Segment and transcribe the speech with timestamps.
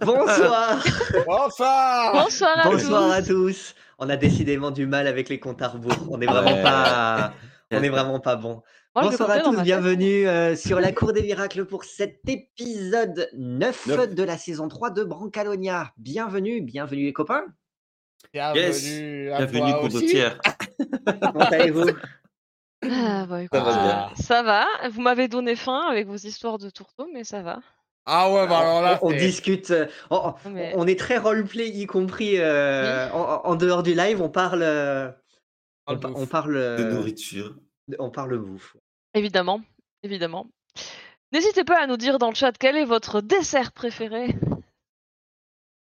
[0.00, 0.82] Bonsoir
[1.26, 3.12] Bonsoir Bonsoir à Bonsoir tous.
[3.12, 6.08] à tous On a décidément du mal avec les comptes à rebours.
[6.10, 6.62] On est vraiment Ouais.
[6.62, 7.32] pas...
[7.72, 8.62] On est vraiment pas bon.
[8.96, 13.86] Moi, Bonsoir à tous, bienvenue euh, sur la Cour des Miracles pour cet épisode 9
[13.86, 14.14] Neuf.
[14.14, 15.92] de la saison 3 de Brancalonia.
[15.96, 17.44] Bienvenue, bienvenue les copains.
[18.32, 20.38] Bienvenue à Bienvenue tiers.
[21.22, 21.90] Comment allez-vous?
[22.90, 23.98] Ah, bah, écoute, Ça va bien.
[24.10, 24.66] euh, ça va.
[24.90, 27.60] Vous m'avez donné faim avec vos histoires de tourteaux, mais ça va.
[28.12, 31.68] Ah ouais, bah alors là, on, discute, euh, on, on- Mais- on est très roleplay,
[31.68, 35.10] y compris euh, en, en- en dehors du live, on parle, euh,
[35.86, 37.54] On parle, De nourriture.
[37.98, 38.76] on parle bouffe.
[39.14, 39.60] Évidemment,
[40.02, 40.46] évidemment.
[41.32, 44.34] N'hésitez pas à nous dire dans le chat quel est votre dessert préféré.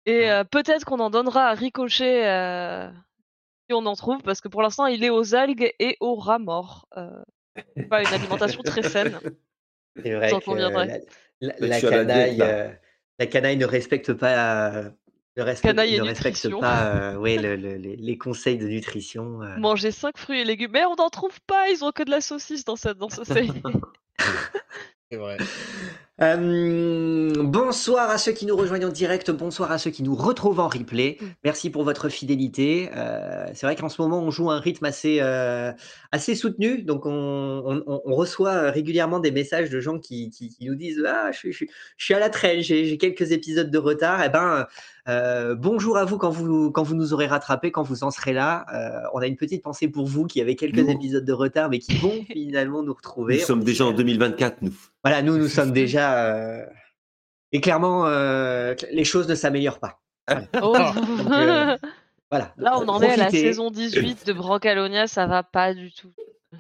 [0.07, 2.89] Et euh, peut-être qu'on en donnera à Ricochet euh,
[3.69, 6.39] si on en trouve, parce que pour l'instant il est aux algues et aux rats
[6.39, 6.87] morts.
[6.97, 7.23] Euh,
[7.91, 9.19] pas une alimentation très saine.
[10.03, 10.51] C'est vrai que
[11.41, 12.71] la, canaille, euh,
[13.19, 14.91] la canaille ne respecte pas, euh,
[15.37, 16.61] ne respecte, Canaille et ne respecte nutrition.
[16.61, 19.43] pas euh, ouais, le- le- les, les conseils de nutrition.
[19.43, 19.57] euh.
[19.57, 22.21] Manger 5 fruits et légumes, mais on n'en trouve pas, ils ont que de la
[22.21, 23.23] saucisse dans, cette, dans ce
[25.11, 25.37] c'est vrai.
[26.21, 30.59] Euh, bonsoir à ceux qui nous rejoignent en direct, bonsoir à ceux qui nous retrouvent
[30.61, 31.17] en replay.
[31.21, 31.25] Mm.
[31.45, 32.91] Merci pour votre fidélité.
[32.97, 35.71] Euh, c'est vrai qu'en ce moment, on joue à un rythme assez, euh,
[36.11, 36.83] assez soutenu.
[36.83, 41.31] Donc, on, on- reçoit régulièrement des messages de gens qui, qui- qui nous disent Ah,
[41.31, 44.21] je suis, je suis- je suis à la traîne, j'ai j'ai quelques épisodes de retard.
[44.25, 44.67] Eh ben,
[45.09, 48.33] euh, bonjour à vous quand, vous quand vous nous aurez rattrapé, quand vous en serez
[48.33, 48.67] là.
[48.75, 51.71] Euh, on a une petite pensée pour vous qui avez quelques Nous- épisodes de retard,
[51.71, 53.35] mais qui vont finalement nous retrouver.
[53.37, 53.99] Nous sommes déjà en espère.
[54.05, 54.73] 2024, nous.
[55.09, 56.25] Voilà, nous, nous sommes déjà.
[56.27, 56.65] euh,
[57.53, 60.01] Et clairement, euh, les choses ne s'améliorent pas.
[60.63, 60.77] Oh.
[60.77, 61.77] Donc, euh,
[62.31, 62.53] Voilà.
[62.59, 66.13] Là, on en est à la saison 18 de Brancalonia, ça va pas du tout.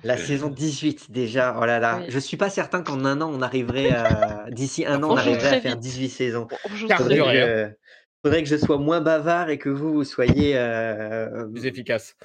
[0.04, 1.56] La saison 18 déjà.
[1.60, 1.98] Oh là là.
[2.00, 2.06] Oui.
[2.08, 4.46] Je suis pas certain qu'en un an, on arriverait à.
[4.50, 5.80] D'ici un an, on arriverait à faire vite.
[5.80, 6.46] 18 saisons.
[6.46, 7.70] Très Faudrait que,
[8.22, 10.52] faudrait que je sois moins bavard et que vous, vous soyez.
[10.56, 12.16] euh, Plus efficace.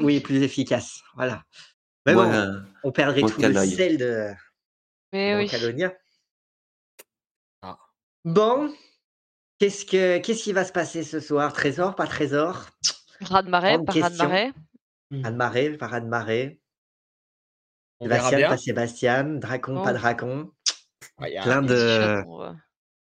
[0.00, 1.00] Oui, plus efficace.
[1.16, 1.42] Voilà.
[2.06, 2.30] Mais bon,
[2.84, 4.28] on perdrait tout le sel de.
[5.14, 5.48] Mais oui.
[7.62, 7.78] Ah.
[8.24, 8.74] Bon.
[9.60, 11.52] Qu'est-ce, que, qu'est-ce qui va se passer ce soir?
[11.52, 12.66] Trésor, pas trésor?
[13.20, 14.28] Raz de marée, Grande pas raz de question.
[14.28, 14.52] marée.
[15.22, 16.58] Anne-Marée.
[18.00, 19.24] On verra Sébastien, pas Sébastien.
[19.24, 19.84] Dracon, Oh.
[19.84, 20.50] pas Dracon.
[21.20, 22.22] Il n'y Plein de,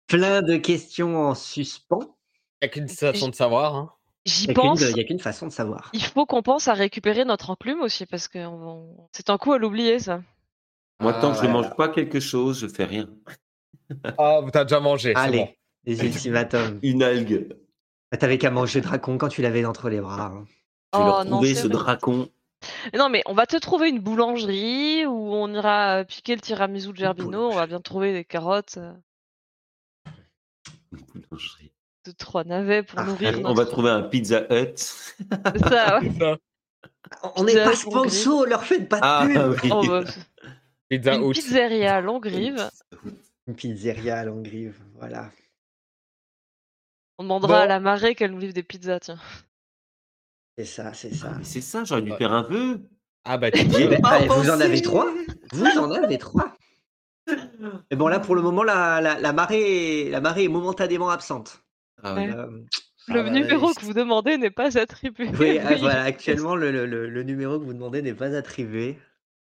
[0.07, 2.17] plein de questions en suspens.
[2.61, 3.75] y a qu'une façon de savoir.
[3.75, 3.93] Hein.
[4.25, 4.81] J'y Il n'y a qu'une pense.
[4.81, 5.89] il y a qu'une façon de savoir.
[5.93, 9.53] Il faut qu'on pense à récupérer notre enclume aussi, parce que on- c'est un coup
[9.53, 10.21] à l'oublier, ça.
[11.01, 13.09] Moi, tant que je Ah, ne mange pas quelque chose, je fais rien.
[14.17, 15.13] Ah, t'as déjà mangé.
[15.15, 15.49] Allez, bon.
[15.85, 16.79] les ultimatums.
[16.83, 17.47] Une algue.
[18.11, 20.25] Bah, T'avais qu'à manger Dracon quand tu l'avais entre les bras.
[20.33, 20.45] hein.
[20.93, 21.69] Oh, leur non, trouver ce vrai.
[21.69, 22.29] dracon.
[22.95, 26.97] Non, mais on va te trouver une boulangerie où on ira piquer le tiramisu de
[26.97, 27.47] Gerbino.
[27.49, 28.93] On va bien trouver des carottes, euh,
[30.91, 31.71] Une boulangerie.
[32.05, 33.53] de trois navets pour Ah, nourrir On notre...
[33.55, 34.73] va trouver un Pizza Hut.
[34.77, 36.11] C'est ça, ouais.
[36.19, 36.37] Ça.
[37.35, 39.59] On n'est pas sponsor, leur faites pas de Ah pub.
[39.63, 39.69] oui.
[39.73, 40.03] Oh, bah,
[40.91, 42.69] Pizza une pizzeria à Longrive.
[43.47, 45.31] Une pizzeria à Longrive, voilà.
[47.17, 49.19] On demandera à la marée qu'elle nous livre des pizzas, tiens.
[50.57, 51.31] C'est ça, c'est ça.
[51.33, 52.17] Ah, mais c'est ça, j'aurais dû Ouais.
[52.17, 52.81] faire un peu.
[53.23, 55.07] Ah bah, tu J'y Eh ben, eh, vous en avez trois
[55.53, 56.53] Vous en avez trois
[57.89, 61.63] Et bon, là, pour le moment, la, la, la marée, la marée est momentanément absente.
[62.03, 62.29] Ah ouais.
[62.33, 62.47] Euh,
[63.07, 65.29] Ah Le bah, numéro que vous demandez n'est pas attribué.
[65.39, 68.97] oui, voilà, actuellement, le, le- le- le numéro que vous demandez n'est pas attribué.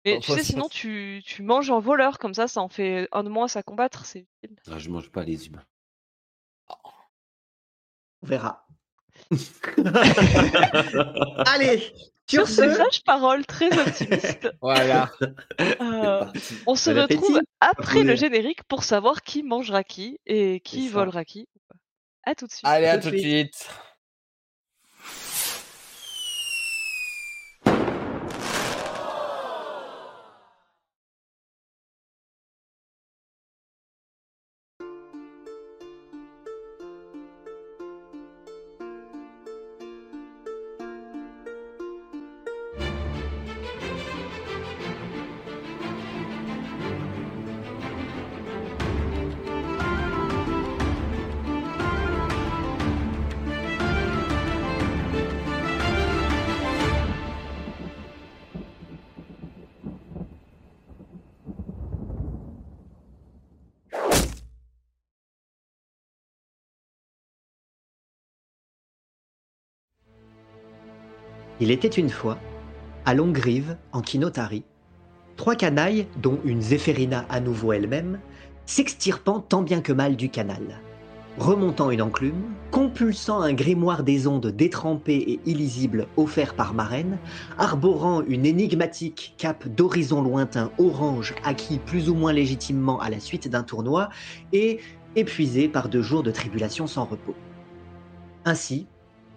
[0.05, 3.07] Mais Oh, tu sais, sinon tu, tu manges en voleur, comme ça, ça en fait
[3.11, 4.57] un de moins à combattre, c'est utile.
[4.69, 5.63] Ah, je mange pas les humains.
[8.21, 8.65] On verra.
[11.45, 11.79] Allez,
[12.29, 15.11] Sur sur ces ce, sages paroles très optimistes, Voilà.
[15.81, 16.25] Euh,
[16.65, 17.47] on se Bon retrouve appétit.
[17.61, 21.47] après le générique pour savoir qui mangera qui et qui volera qui.
[22.23, 22.61] À tout de suite.
[22.63, 23.69] Allez, à Tout tout de de suite.
[71.63, 72.39] Il était une fois,
[73.05, 74.65] à Longrive, en Kinotari,
[75.37, 78.19] trois canailles, dont une Zéphérina à nouveau elle-même,
[78.65, 80.81] s'extirpant tant bien que mal du canal.
[81.37, 87.17] remontant une enclume, compulsant un grimoire des ondes détrempé et illisible offert par Marraine,
[87.57, 93.47] arborant une énigmatique cape d'horizon lointain orange acquis plus ou moins légitimement à la suite
[93.47, 94.09] d'un tournoi,
[94.51, 94.81] et
[95.15, 97.35] épuisé par deux jours de tribulation sans repos.
[98.43, 98.85] Ainsi,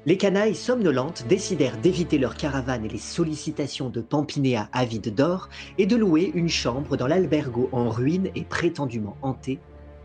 [0.06, 5.49] les canailles somnolentes décidèrent d'éviter leur caravane et les sollicitations de Pampinéa avide d'or
[5.79, 9.58] et de louer une chambre dans l'albergo en ruine et prétendument hanté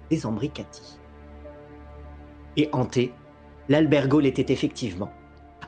[0.09, 0.97] des Ambricati.
[2.57, 3.13] Et hanté,
[3.69, 5.11] l'albergo l'était effectivement,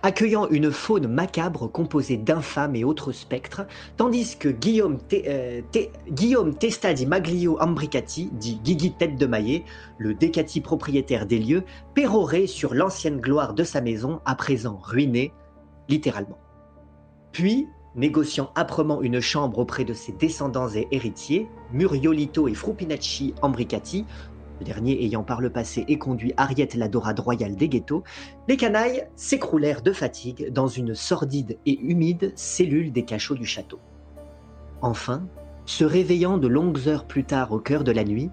[0.03, 3.65] accueillant une faune macabre composée d'infâmes et autres spectres,
[3.97, 9.25] tandis que Guillaume, Te- euh, Te- Guillaume Testa di Maglio Ambricati, dit Guigui Tête de
[9.25, 9.63] Maillet,
[9.97, 11.63] le décati propriétaire des lieux,
[11.95, 15.31] pérorait sur l'ancienne gloire de sa maison, à présent ruinée,
[15.88, 16.38] littéralement.
[17.31, 24.05] Puis, négociant âprement une chambre auprès de ses descendants et héritiers, Muriolito et Frupinacci Ambricati,
[24.63, 28.04] dernier ayant par le passé éconduit Ariette la dorade royale des ghettos,
[28.48, 33.80] les canailles s'écroulèrent de fatigue dans une sordide et humide cellule des cachots du château.
[34.81, 35.27] Enfin,
[35.65, 38.30] se réveillant de longues heures plus tard au cœur de la nuit,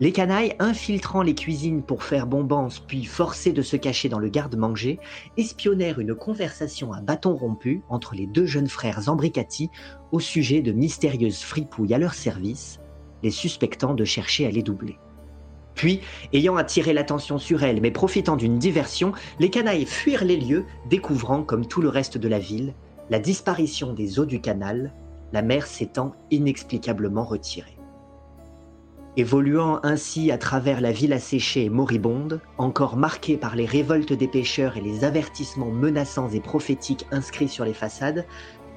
[0.00, 4.28] les canailles, infiltrant les cuisines pour faire bombance puis forcés de se cacher dans le
[4.28, 4.98] garde-manger,
[5.36, 9.70] espionnèrent une conversation à bâton rompu entre les deux jeunes frères Ambricati
[10.10, 12.80] au sujet de mystérieuses fripouilles à leur service,
[13.22, 14.98] les suspectant de chercher à les doubler.
[15.74, 16.00] Puis,
[16.32, 21.42] ayant attiré l'attention sur elles, mais profitant d'une diversion, les canailles fuirent les lieux, découvrant,
[21.42, 22.74] comme tout le reste de la ville,
[23.10, 24.92] la disparition des eaux du canal,
[25.32, 27.76] la mer s'étant inexplicablement retirée.
[29.16, 34.26] Évoluant ainsi à travers la ville asséchée et moribonde, encore marquée par les révoltes des
[34.26, 38.26] pêcheurs et les avertissements menaçants et prophétiques inscrits sur les façades,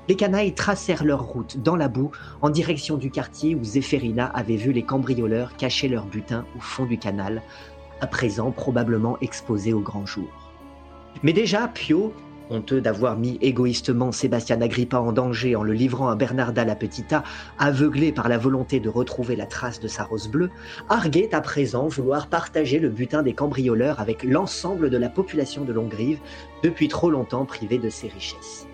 [0.08, 2.12] les canailles tracèrent leur route dans la boue
[2.42, 6.86] en direction du quartier où Zéphérina avait vu les cambrioleurs cacher leur butin au fond
[6.86, 7.42] du canal,
[8.02, 10.30] à présent probablement exposé au grand jour.
[11.24, 12.14] Mais déjà, Pio,
[12.50, 17.24] honteux d'avoir mis égoïstement Sébastien Agrippa en danger en le livrant à Bernarda la Petita,
[17.60, 20.52] aveuglé par la volonté de retrouver la trace de sa rose bleue,
[20.90, 25.74] arguait à présent vouloir partager le butin des cambrioleurs avec l'ensemble de la population de
[25.74, 26.20] Longrive,
[26.64, 28.67] depuis trop longtemps privée de ses richesses.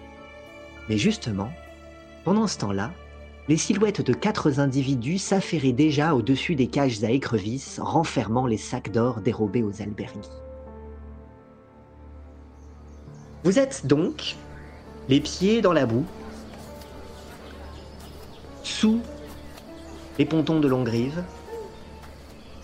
[0.90, 1.52] Mais justement,
[2.24, 2.92] pendant ce temps-là,
[3.48, 8.92] les silhouettes de quatre individus s'affairaient déjà au-dessus des cages à écrevisses renfermant les sacs
[8.92, 10.26] d'or dérobés aux albergues.
[13.44, 14.36] Vous êtes donc
[15.10, 16.06] les pieds dans la boue,
[18.64, 19.02] sous
[20.18, 21.24] les pontons de Longrive.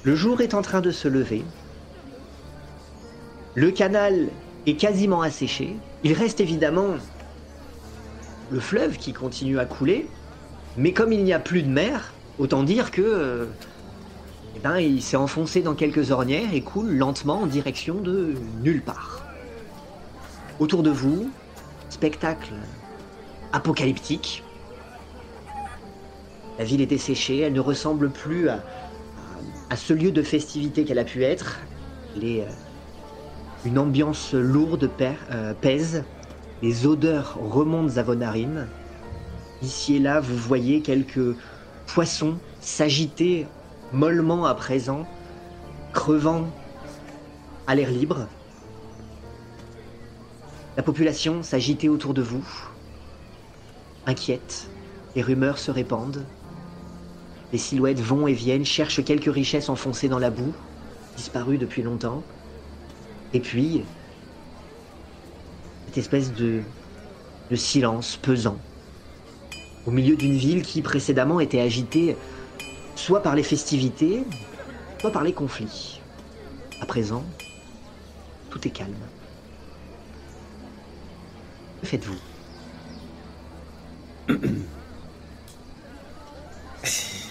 [0.03, 1.43] Le jour est en train de se lever.
[3.55, 4.29] Le canal
[4.65, 5.75] est quasiment asséché.
[6.05, 6.95] Il reste évidemment
[8.51, 10.07] le fleuve qui continue à couler,
[10.77, 13.45] mais comme il n'y a plus de mer, autant dire que euh,
[14.55, 18.81] eh ben, il s'est enfoncé dans quelques ornières et coule lentement en direction de nulle
[18.81, 19.25] part.
[20.59, 21.29] Autour de vous,
[21.89, 22.53] spectacle
[23.53, 24.43] apocalyptique.
[26.57, 28.61] La ville est desséchée, elle ne ressemble plus à,
[29.75, 31.59] ce lieu de festivité qu'elle a pu être.
[32.21, 32.45] Euh,
[33.65, 34.89] une ambiance lourde
[35.31, 36.03] euh, pèse,
[36.61, 38.67] les odeurs remontent à vos narines.
[39.61, 41.35] Ici et là, vous voyez quelques
[41.87, 43.47] poissons s'agiter
[43.93, 45.05] mollement à présent,
[45.93, 46.47] crevant
[47.67, 48.27] à l'air libre.
[50.77, 52.45] La population s'agitait autour de vous,
[54.05, 54.69] inquiète.
[55.15, 56.23] Les rumeurs se répandent.
[57.51, 60.53] Les silhouettes vont et viennent, cherchent quelques richesses enfoncées dans la boue,
[61.17, 62.23] disparues depuis longtemps.
[63.33, 63.83] Et puis,
[65.99, 66.61] espèce de,
[67.51, 68.57] de silence pesant
[69.85, 72.15] au milieu d'une ville qui précédemment était agitée
[72.95, 74.23] soit par les festivités,
[74.99, 75.99] soit par les conflits.
[76.81, 77.25] À présent,
[78.49, 78.93] tout est calme.
[81.81, 82.19] Que faites-vous?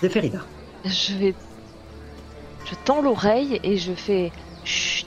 [0.00, 0.44] Zéphérina.
[0.84, 1.34] Je vais.
[2.64, 4.32] Je tends l'oreille et je fais.
[4.64, 5.06] Chut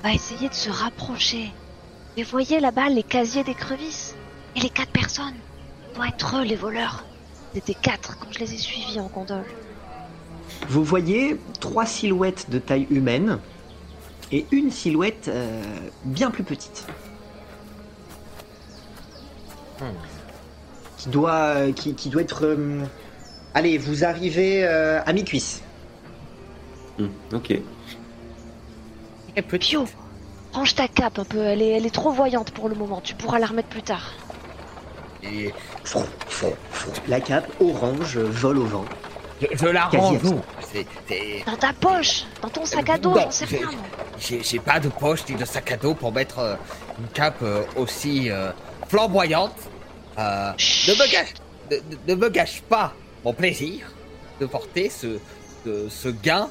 [0.00, 1.52] On va essayer de se rapprocher.
[2.20, 4.14] Et voyez là-bas les casiers d'écrevisses
[4.54, 5.36] Et les quatre personnes
[5.94, 7.06] doivent être eux les voleurs.
[7.54, 9.46] C'était quatre quand je les ai suivis en gondole.
[10.68, 13.38] Vous voyez trois silhouettes de taille humaine
[14.30, 15.62] et une silhouette euh,
[16.04, 16.86] bien plus petite.
[19.80, 19.84] Hmm.
[20.98, 22.44] Qui doit, qui, qui doit être.
[22.44, 22.84] euh,
[23.54, 25.62] Allez, vous arrivez euh, à mi-cuisse.
[26.98, 27.58] Hmm, ok.
[29.58, 29.86] Pio
[30.52, 33.14] Range ta cape un peu, elle est, elle est trop voyante pour le moment, tu
[33.14, 34.12] pourras la remettre plus tard.
[35.22, 35.52] Et
[37.08, 38.84] La cape orange vole au vent.
[39.40, 40.18] je, je la range
[41.46, 44.40] Dans ta poche, dans ton sac à dos, j'en sais j'ai- rien.
[44.42, 46.56] J'ai pas de poche ni de sac à dos pour mettre euh,
[46.98, 48.50] une cape euh, aussi euh,
[48.88, 49.54] flamboyante.
[50.18, 50.52] Euh,
[50.88, 51.34] ne, me gâche,
[51.70, 52.92] ne, ne- ne me gâche pas
[53.24, 53.86] mon plaisir
[54.40, 56.48] de porter ce gain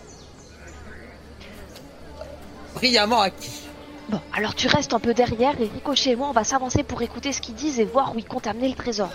[2.75, 3.67] brillamment acquis.
[4.09, 7.01] Bon, alors tu restes un peu derrière et Ricochet et moi, on va s'avancer pour
[7.03, 9.11] écouter ce qu'ils disent et voir où ils comptent amener le trésor.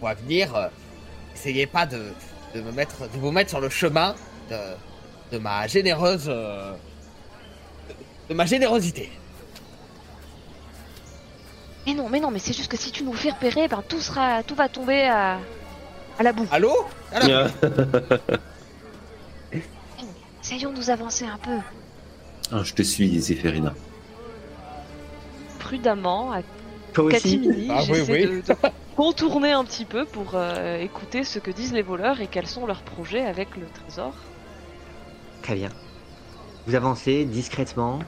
[0.00, 0.68] Pour venir, euh,
[1.34, 2.12] essayez pas de,
[2.54, 4.14] de me mettre, de vous mettre sur le chemin
[4.50, 4.56] de,
[5.32, 6.72] de ma généreuse, euh,
[7.88, 7.94] de,
[8.30, 9.10] de ma générosité.
[11.86, 14.00] Mais non, mais non, mais c'est juste que si tu nous fais repérer, ben tout
[14.00, 15.38] sera, tout va tomber à,
[16.18, 16.46] à la boue.
[16.50, 16.72] Allô?
[20.44, 21.56] Essayons de nous avancer un peu
[22.52, 23.72] Ah, je te suis, Zéphérina.
[25.58, 26.42] prudemment, à
[26.92, 27.68] catimini.
[27.70, 28.42] Ah J'essaie oui.
[28.42, 28.56] de, de
[28.96, 32.66] contourner un petit peu pour euh, écouter ce que disent les voleurs et quels sont
[32.66, 34.12] leurs projets avec le trésor.
[35.42, 35.70] Très bien.
[36.66, 38.00] Vous avancez discrètement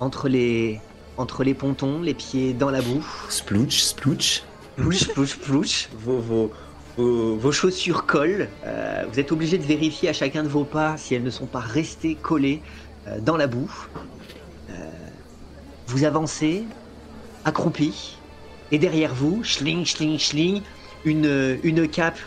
[0.00, 0.80] entre les,
[1.16, 3.06] entre les pontons, les pieds dans la boue.
[3.28, 4.42] Splouch, splouch.
[4.76, 5.88] Plouch, plouch, plouch.
[5.94, 6.52] Vos, vos,
[6.96, 8.48] vos, vos chaussures collent.
[8.64, 11.46] Euh, vous êtes obligé de vérifier à chacun de vos pas si elles ne sont
[11.46, 12.60] pas restées collées
[13.08, 13.70] euh, dans la boue.
[14.70, 14.74] Euh,
[15.86, 16.64] vous avancez,
[17.44, 18.18] accroupi,
[18.70, 20.62] et derrière vous, schling, schling, schling,
[21.04, 22.18] une, une cape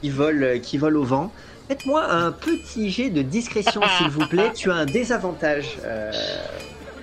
[0.00, 1.32] qui vole, qui vole au vent.
[1.68, 4.52] Faites-moi un petit jet de discrétion, s'il vous plaît.
[4.54, 5.78] Tu as un désavantage.
[5.84, 6.10] Euh...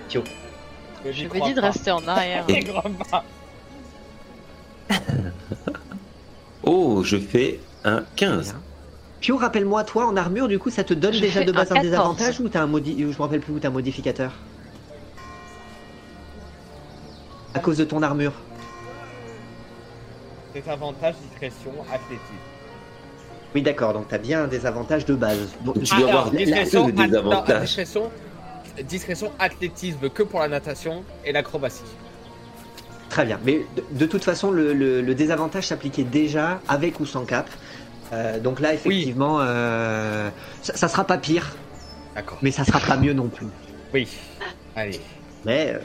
[0.08, 0.22] Pio.
[1.04, 2.44] Je vais dire de rester en arrière.
[6.66, 8.56] Oh, je fais un 15.
[9.20, 11.76] Pio, rappelle-moi, toi, en armure, du coup, ça te donne Je déjà de base un
[11.76, 11.82] un 14.
[11.90, 12.96] désavantage ou t'as un modi...
[12.98, 14.32] Je me rappelle plus où t'as un modificateur
[17.54, 18.32] À cause de ton armure.
[20.52, 22.20] C'est avantage, discrétion, athlétisme.
[23.54, 25.54] Oui, d'accord, donc t'as bien un désavantage de base.
[25.60, 28.10] Bon, Tu dois avoir alors, discrétion, discrétion,
[28.82, 31.84] discrétion, athlétisme que pour la natation et l'acrobatie.
[33.08, 37.06] Très bien, mais de, de toute façon, le, le- le désavantage s'appliquait déjà avec ou
[37.06, 37.48] sans cap.
[38.12, 40.28] Euh, donc là, effectivement, euh,
[40.62, 41.54] ça, ça sera pas pire,
[42.14, 42.38] D'accord.
[42.42, 43.46] mais ça sera pas mieux non plus.
[43.94, 44.08] Oui.
[44.74, 45.00] Allez.
[45.44, 45.78] Mais euh,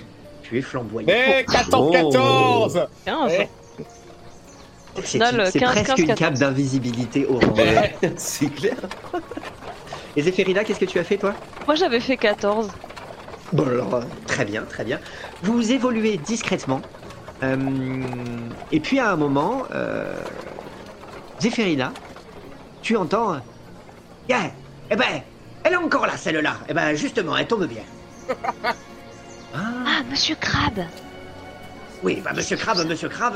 [0.44, 1.08] tu es flamboyant.
[1.08, 3.32] Mais 14, 14 15.
[3.40, 3.48] Eh.
[4.96, 6.40] C'est final, une- c'est 15, presque 15, une cape 14.
[6.40, 7.60] d'invisibilité orange.
[8.04, 8.76] Eh, C'est clair.
[10.18, 11.34] Et Zéphérina, qu'est-ce que tu as fait, toi?
[11.66, 12.68] Moi j'avais fait 14.
[13.54, 15.00] Bon alors, très bien, très bien.
[15.44, 16.82] Vous évoluez discrètement.
[17.44, 20.14] Euh, et puis à un moment, euh,
[21.40, 21.92] Zéphérina,
[22.82, 23.42] tu entends...
[24.30, 24.52] Yeah,
[24.90, 25.24] eh ben,
[25.64, 26.58] elle est encore là, celle-là.
[26.70, 27.84] Eh ben, justement, elle tombe bien.
[29.54, 30.80] Ah, Ah, monsieur Crabbe
[32.04, 33.36] Oui, bah, monsieur Crabbe, monsieur Crabbe,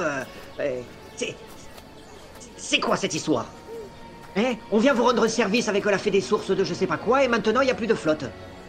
[0.59, 0.81] euh,
[1.15, 1.35] c'est...
[2.55, 3.47] C'est quoi cette histoire?
[4.37, 6.97] Hein On vient vous rendre service avec la fée des sources de je sais pas
[6.97, 8.23] quoi, et maintenant il n'y a plus de flotte.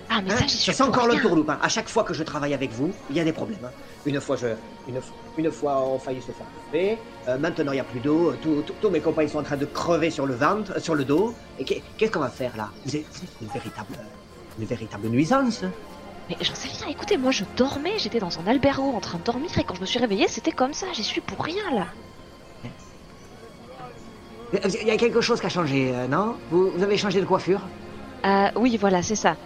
[0.08, 1.50] Ah, mais Hein ça, suis c'est encore le tourloupe.
[1.50, 1.58] hein.
[1.60, 3.64] À chaque fois que je travaille avec vous, il y a des problèmes.
[3.64, 3.72] hein.
[4.04, 4.48] Une fois, je,
[4.86, 5.00] une,
[5.36, 7.02] une fois, on faillit se faire bouffer.
[7.28, 8.36] Euh, maintenant, il n'y a plus d'eau.
[8.36, 11.04] Tous mes copains ils sont en train de crever sur le ventre, euh, sur le
[11.04, 11.36] dos.
[11.58, 12.70] Et qu'est- qu'est-ce qu'on va faire là?
[12.84, 13.98] Vous êtes vous êtes une véritable,
[14.58, 15.64] une véritable nuisance.
[16.28, 19.22] Mais j'en sais rien, écoutez, moi je dormais, j'étais dans un albergo en train de
[19.25, 21.86] dormir et quand je me suis réveillée, c'était comme ça, j'y suis pour rien là.
[24.52, 26.36] Il y a quelque chose qui a changé, euh, non?
[26.50, 27.68] Vous, vous avez changé de coiffure?
[28.25, 29.36] Euh, oui, voilà, c'est ça.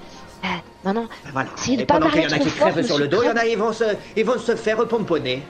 [0.45, 0.49] Euh,
[0.85, 1.09] non, non.
[1.25, 1.51] Ben voilà.
[1.57, 3.31] S'il Et parle pendant qu'il y en a qui crèvent sur le dos, il y
[3.31, 5.43] en a, ils vont se, faire pomponner.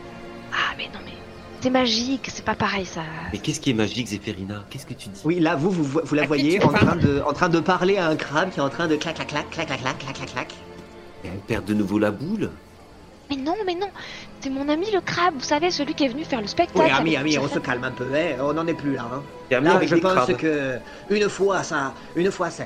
[0.53, 1.13] Ah, mais non, mais.
[1.61, 3.03] C'est magique, c'est pas pareil ça.
[3.33, 4.65] Mais qu'est-ce qui est magique, Zéphérina?
[4.71, 5.21] Qu'est-ce que tu dis?
[5.25, 8.61] Oui, là, vous, vous, la ah, voyez en train, de, parler à un crabe qui
[8.61, 10.55] est en train de clac, clac, clac, clac, clac, clac, clac, clac.
[11.23, 12.51] Et elle perd de nouveau la boule?
[13.31, 13.89] Mais non, mais non
[14.41, 16.81] C'est mon ami le crabe, vous savez, celui qui est venu faire le spectacle.
[16.83, 19.07] Oui, ami, ami, on se calme un peu, eh, on n'en est plus là.
[19.13, 19.23] Hein.
[19.61, 20.37] Là, je pense crabes.
[20.37, 20.79] que
[21.11, 22.65] une fois ça, une fois ça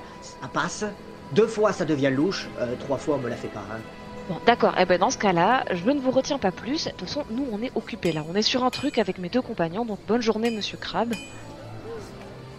[0.52, 0.84] passe,
[1.34, 3.64] deux fois ça devient louche, euh, trois fois on me la fait pas.
[3.70, 3.80] Hein.
[4.28, 6.86] Bon, d'accord, eh ben dans ce cas-là, je ne vous retiens pas plus.
[6.86, 9.28] De toute façon, nous on est occupés là, on est sur un truc avec mes
[9.28, 11.12] deux compagnons, donc bonne journée, monsieur Crabe.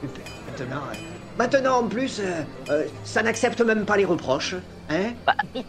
[0.02, 0.24] Super.
[0.48, 0.96] Maintenant, euh,
[1.40, 4.56] maintenant en plus, euh, euh, ça n'accepte même pas les reproches,
[4.90, 5.14] hein.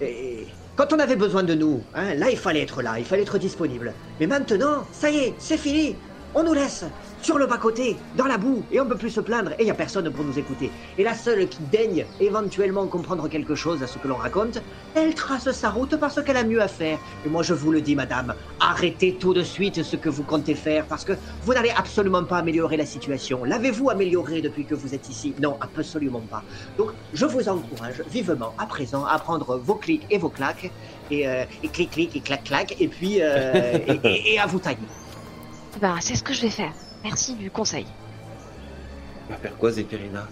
[0.00, 0.46] Et
[0.76, 3.38] quand on avait besoin de nous, hein, là il fallait être là, il fallait être
[3.38, 3.94] disponible.
[4.20, 5.96] Mais maintenant, ça y est, c'est fini.
[6.34, 6.84] On nous laisse
[7.22, 9.66] sur le bas côté, dans la boue, et on peut plus se plaindre, et il
[9.66, 10.70] y a personne pour nous écouter.
[10.98, 14.58] Et la seule qui daigne éventuellement comprendre quelque chose à ce que l'on raconte,
[14.94, 16.98] elle trace sa route parce qu'elle a mieux à faire.
[17.24, 20.54] Et moi je vous le dis, madame, arrêtez tout de suite ce que vous comptez
[20.54, 23.44] faire parce que vous n'allez absolument pas améliorer la situation.
[23.44, 25.34] L'avez-vous améliorée depuis que vous êtes ici?
[25.40, 26.42] Non, absolument pas.
[26.78, 30.70] Donc je vous encourage vivement à présent à prendre vos clics et vos claques,
[31.10, 34.46] et, euh, et clic clic et clac clac, et puis euh, et, et- et à
[34.46, 34.78] vous tailler.
[35.80, 36.72] Ben, c'est ce que je vais faire.
[37.06, 37.86] Merci du conseil.
[39.28, 40.26] On va faire quoi, Zéphirina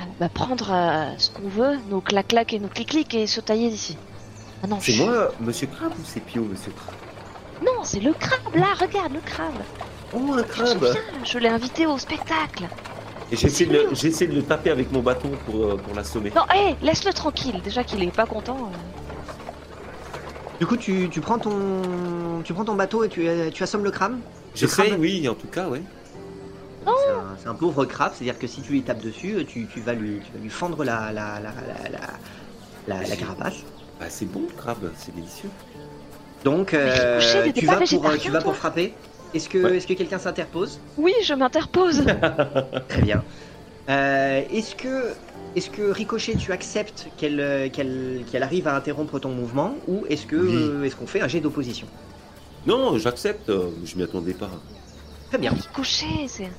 [0.00, 3.70] Euh, bah, prendre euh, ce qu'on veut, nos clac-clac et nos clic-clic et se tailler
[3.70, 3.96] d'ici.
[4.62, 6.94] Ah non, C'est moi, Monsieur Crabe, ou c'est Pio, Monsieur Crabe?
[7.64, 9.54] Non, c'est le crabe, là, regarde, le crabe.
[10.12, 12.64] Oh, un crabe souviens, je l'ai invité au spectacle.
[13.30, 16.32] Et j'essaie de, le- j'essaie de le taper avec mon bâton pour, euh, pour l'assommer.
[16.34, 17.60] Non, hé, laisse-le tranquille.
[17.62, 18.56] Déjà qu'il est pas content.
[18.72, 18.76] euh.
[20.58, 23.90] Du coup, tu, tu prends ton tu prends ton bateau et tu, tu assommes le
[23.92, 24.18] crabe?
[24.54, 25.00] J'essaye, crabe?
[25.00, 25.80] oui, en tout cas, ouais.
[26.86, 26.90] Oh.
[27.38, 30.20] C'est un, pauvre crabe, c'est-à-dire que si tu lui tapes dessus, tu, tu vas lui
[30.24, 32.00] tu vas lui fendre la la la la, la,
[33.02, 33.56] la- la carapace.
[33.98, 35.50] Bah, c'est bon, le crabe, c'est délicieux.
[36.44, 37.20] Donc euh,
[37.54, 38.94] tu vas pour euh, végétarien, tu vas toi pour frapper.
[39.34, 39.76] Est-ce que Ouais.
[39.76, 40.80] est-ce que quelqu'un s'interpose?
[40.96, 42.02] Oui, je m'interpose.
[42.88, 43.22] Très bien.
[43.90, 44.74] Euh, est-ce
[45.70, 47.40] que Ricochet, tu acceptes qu'elle
[48.42, 50.54] arrive à interrompre ton mouvement ou est-ce que Oui.
[50.56, 51.86] euh, est-ce qu'on fait un jet d'opposition?
[52.66, 53.50] Non, j'accepte,
[53.84, 54.50] je m'y attendais pas.
[55.28, 55.52] Très bien.
[55.52, 56.50] Ricochet, c'est.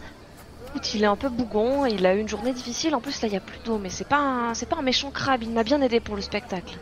[0.72, 2.96] Écoute, il est un peu bougon, il a eu une journée difficile.
[2.96, 4.82] En plus, là, il y a plus d'eau, mais c'est pas un, c'est pas un
[4.82, 5.44] méchant crabe.
[5.44, 6.78] Il m'a bien aidé pour le spectacle.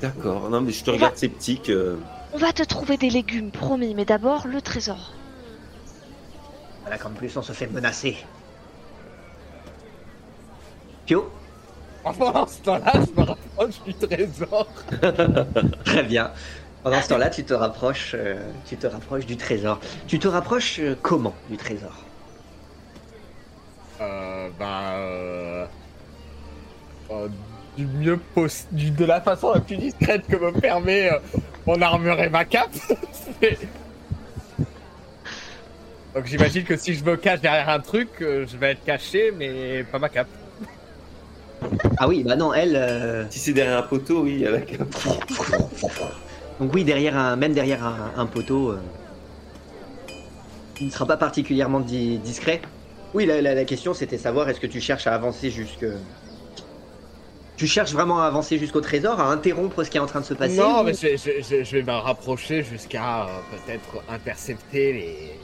[0.00, 1.70] D'accord, non, mais je te On regarde sceptique.
[1.70, 1.96] euh,
[2.32, 3.94] On va te trouver des légumes, promis.
[3.94, 5.12] Mais d'abord, le trésor.
[6.82, 8.16] Voilà, comme plus on se fait menacer.
[11.06, 11.30] Pio
[12.04, 14.66] dans ce temps-là, je me rapproche du trésor.
[15.84, 16.32] Très bien.
[16.82, 19.78] Pendant ce temps-là, tu te rapproches, euh, tu te rapproches du trésor.
[20.06, 22.07] Tu te rapproches euh, comment du trésor?
[23.98, 25.68] Bah,
[27.76, 31.18] du mieux poss- du, de la façon la plus discrète que me permet euh,
[31.66, 32.70] mon armure et ma cape.
[36.14, 39.32] Donc j'imagine que si je me cache derrière un truc, euh, je vais être caché,
[39.36, 40.26] mais pas ma cape.
[41.98, 42.76] Ah oui, bah non, elle.
[42.76, 44.78] euh, Si c'est derrière un poteau, oui, avec
[46.60, 48.80] Donc oui, derrière un, même derrière un, un poteau, euh,
[50.80, 52.60] il ne sera pas particulièrement di- discret.
[53.14, 55.86] Oui, la, la- la question c'était savoir est-ce que tu cherches à avancer jusque.
[57.56, 60.24] Tu cherches vraiment à avancer jusqu'au trésor, à interrompre ce qui est en train de
[60.26, 64.04] se passer non, ou- mais je, je- je- je vais me rapprocher jusqu'à euh, peut-être
[64.08, 65.40] intercepter les,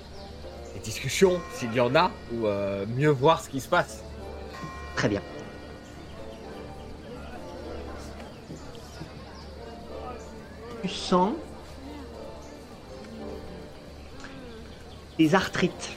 [0.74, 4.07] les discussions, s'il y en a, ou euh, mieux voir ce qui se passe.
[4.94, 5.22] Très bien.
[10.83, 11.35] Tu sens
[15.18, 15.93] des arthrites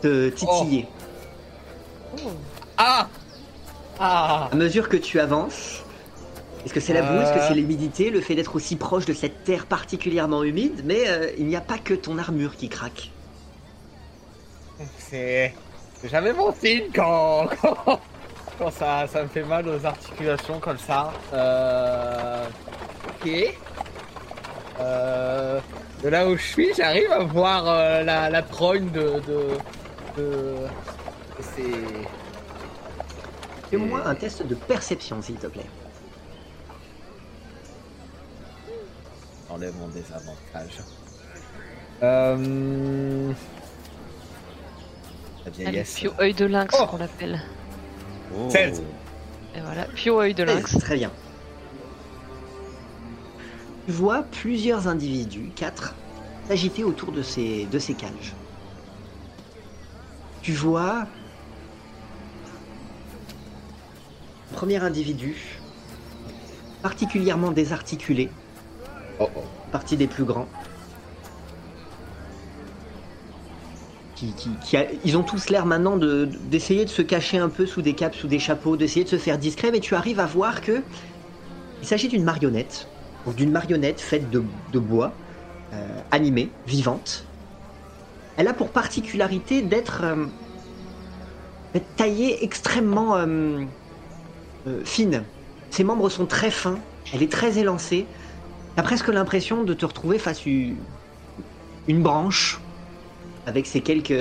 [0.00, 0.86] te titiller.
[2.78, 3.08] Ah
[3.98, 5.82] Ah À mesure que tu avances,
[6.64, 7.48] est-ce que c'est la boue, est-ce que Euh.
[7.48, 11.46] c'est l'humidité, le fait d'être aussi proche de cette terre particulièrement humide Mais euh, il
[11.46, 13.10] n'y a pas que ton armure qui craque.
[14.98, 15.54] C'est.
[16.10, 17.48] Jamais bon signe quand.
[17.62, 18.00] quand,
[18.58, 21.12] quand ça, ça me fait mal aux articulations comme ça.
[21.34, 22.44] Euh.
[23.22, 23.30] Ok.
[24.80, 25.60] Euh.
[26.02, 29.20] De là où je suis, j'arrive à voir euh, la, la trogne de.
[29.28, 29.48] de.
[33.70, 35.66] Fais-moi un test de perception, s'il te plaît.
[39.48, 40.80] Enlève mon désavantage.
[42.02, 43.32] Euh.
[45.44, 45.94] La Allez, vieillesse.
[45.94, 46.86] Pio œil de lynx, Oh.
[46.86, 47.40] qu'on l'appelle.
[48.36, 48.48] Oh.
[48.50, 48.82] 16.
[49.56, 50.78] Et voilà, Pio œil de lynx.
[50.78, 51.10] Très bien.
[53.86, 55.94] Tu vois plusieurs individus, quatre,
[56.46, 58.34] s'agiter autour de ces, de ces cages.
[60.50, 61.06] Tu vois
[64.52, 65.60] premier individu,
[66.82, 68.30] particulièrement désarticulé,
[69.20, 69.44] Oh oh.
[69.70, 70.48] partie des plus grands.
[74.16, 77.48] Qui, qui- qui a- ils ont tous l'air maintenant de- d'essayer de se cacher un
[77.48, 80.18] peu sous des capes, sous des chapeaux, d'essayer de se faire discret, mais tu arrives
[80.18, 80.82] à voir que
[81.80, 82.88] il s'agit d'une marionnette,
[83.36, 85.12] d'une marionnette faite de, de bois,
[85.74, 87.24] euh, animée, vivante.
[88.40, 90.26] Elle a pour particularité d'être euh,
[91.96, 93.66] taillée extrêmement euh,
[94.66, 95.30] euh, fine.
[95.70, 98.10] Ses membres sont très fins, elle est très élancée.
[98.76, 100.86] T'as presque l'impression de te retrouver face à une,
[101.86, 102.68] une branche
[103.46, 104.12] avec ces quelques,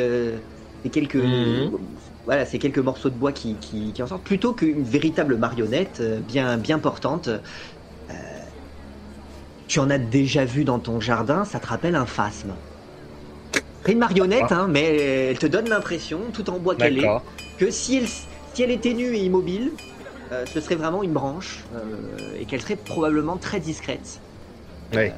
[0.84, 1.97] ces quelques, Mhm.
[2.25, 6.01] voilà, ces quelques morceaux de bois qui, qui, qui en sortent, plutôt qu'une véritable marionnette
[6.01, 7.29] bien, bien portante.
[9.67, 12.62] Tu en as déjà vu dans ton jardin, ça te rappelle un phasme.
[13.86, 17.08] C'est une marionnette, hein, mais elle te donne l'impression, tout en bois qu'elle est,
[17.58, 19.72] que si elle, si elle était nue et immobile,
[20.32, 24.20] euh, ce serait vraiment une branche euh, et qu'elle serait probablement très discrète.
[24.94, 25.12] Oui.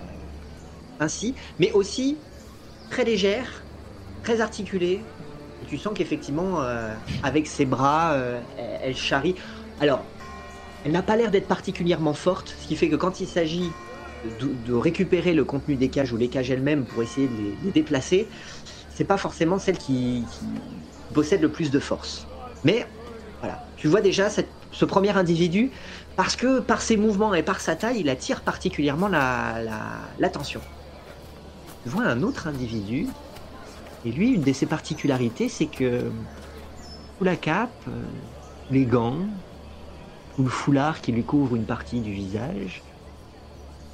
[1.00, 2.18] Ainsi, mais aussi
[2.90, 3.64] très légère,
[4.24, 5.02] très articulée.
[5.64, 6.94] Et tu sens qu'effectivement, euh,
[7.24, 8.40] avec ses bras, euh,
[8.84, 9.36] elle charrie.
[9.80, 10.04] Alors,
[10.86, 13.72] elle n'a pas l'air d'être particulièrement forte, ce qui fait que quand il s'agit
[14.24, 18.28] de, récupérer le contenu des cages ou les cages elles-mêmes pour essayer de les, déplacer,
[18.90, 20.26] c'est pas forcément celle qui,
[21.14, 22.26] possède le plus de force.
[22.64, 22.88] Mais
[23.42, 25.72] voilà, tu vois déjà ce premier individu
[26.16, 30.62] parce que par ses mouvements et par sa taille, il attire particulièrement la- la- l'attention.
[31.84, 33.08] tu vois un autre individu
[34.04, 36.12] et lui, une de ses particularités, c'est que
[37.20, 38.04] la cape, euh,
[38.70, 39.28] les gants
[40.38, 42.84] ou le foulard qui lui couvre une partie du visage,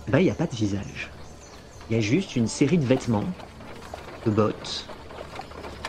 [0.08, 1.13] ben, il n'y a pas de visage.
[1.89, 3.36] Il y a juste une série de vêtements,
[4.26, 4.96] de bottes,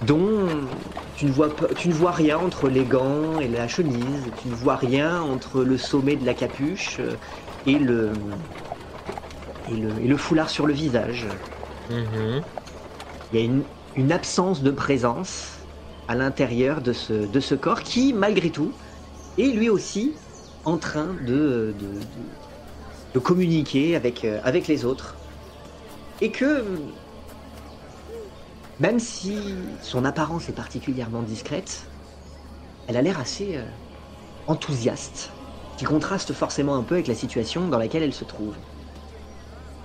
[0.01, 0.83] dont
[1.15, 4.49] tu ne, vois pas- tu ne vois rien entre les gants et la chemise, tu
[4.49, 7.19] ne vois rien entre le sommet de la capuche euh,
[7.67, 8.39] et le,
[9.67, 11.29] et le, et le foulard sur le visage.
[11.89, 12.51] Mhm.
[13.31, 15.69] Il y a une, une absence de présence
[16.07, 18.77] à l'intérieur de ce, de ce corps qui, malgré tout,
[19.39, 20.23] est lui aussi
[20.65, 22.38] en train de, de, de-
[23.15, 25.17] de communiquer avec, euh, avec les autres.
[26.21, 26.65] Et que,
[28.81, 29.39] même si
[29.83, 31.85] son apparence est particulièrement discrète,
[32.87, 33.65] elle a l'air assez euh,
[34.47, 35.31] enthousiaste,
[35.77, 38.55] qui contraste forcément un peu avec la situation dans laquelle elle se trouve.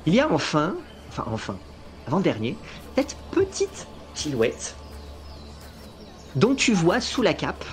[0.05, 0.75] Il y a enfin,
[1.09, 1.55] enfin enfin,
[2.07, 2.57] avant-dernier,
[2.95, 4.75] cette petite silhouette
[6.35, 7.63] dont tu vois sous la cape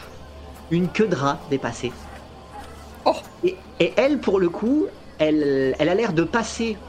[0.70, 1.92] une queue de rat dépassée.
[3.04, 3.16] Oh.
[3.42, 4.86] et, et elle, pour le coup,
[5.20, 6.84] elle, elle a l'air de passer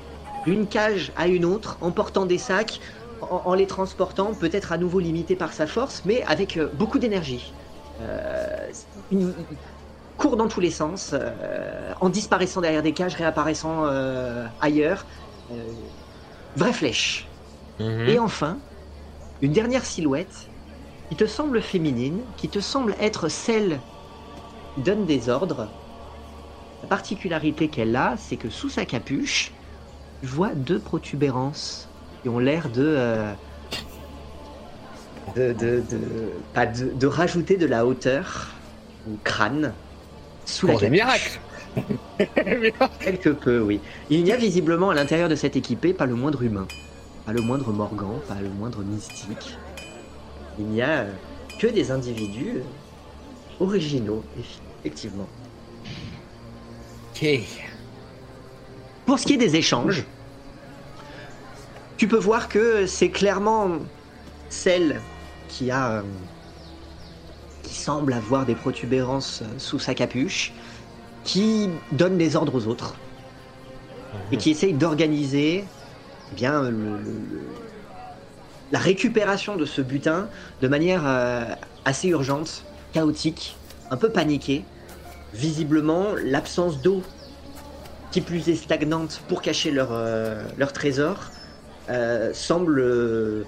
[0.46, 2.82] d'une cage à une autre en portant des sacs,
[3.22, 7.00] en, en les transportant, peut-être à nouveau limité par sa force, mais avec euh, beaucoup
[7.00, 7.56] d'énergie.
[8.02, 8.72] Euh,
[9.12, 9.48] une-
[10.18, 15.08] court dans tous les sens, euh, en disparaissant derrière des cages, réapparaissant euh, ailleurs.
[16.56, 17.36] Vraie flèche.
[17.80, 18.08] Mhm.
[18.10, 18.66] Et enfin,
[19.42, 20.52] une dernière silhouette
[21.10, 23.86] qui te semble féminine, qui te semble être celle
[24.76, 25.76] qui donne des ordres.
[26.92, 29.62] La particularité qu'elle a, c'est que sous sa capuche,
[30.22, 33.36] tu vois deux protubérances qui ont l'air de, euh,
[35.26, 38.66] de, de, de- pas de, de rajouter de la hauteur
[39.06, 39.80] au crâne
[40.46, 41.44] sous la Pour capuche.
[43.00, 43.84] Quelque peu, oui.
[44.10, 46.74] Il n'y a visiblement à l'intérieur de cette équipée pas le moindre humain,
[47.26, 49.64] pas le moindre morgan, pas le moindre mystique.
[50.58, 51.20] Il n'y a euh,
[51.58, 52.74] que des individus euh,
[53.60, 55.41] originaux, effectivement.
[57.22, 57.40] Ok.
[59.06, 60.04] Pour ce qui est des échanges,
[61.98, 63.80] tu peux voir que c'est clairement
[64.50, 65.02] celle
[65.48, 65.92] qui a.
[65.98, 66.02] euh,
[67.64, 70.52] qui semble avoir des protubérances euh, sous sa capuche,
[71.24, 72.96] qui donne les ordres aux autres.
[74.32, 75.64] et qui essaye d'organiser
[76.32, 77.48] eh bien le- le- le-
[78.72, 80.28] la récupération de ce butin
[80.62, 81.46] de manière euh,
[81.86, 83.56] assez urgente, chaotique,
[83.90, 84.66] un peu paniquée.
[85.34, 87.14] Visiblement, l'absence d'eau,
[88.12, 91.32] qui plus est stagnante pour cacher leur, euh, leur trésor,
[91.90, 93.48] euh, semble euh,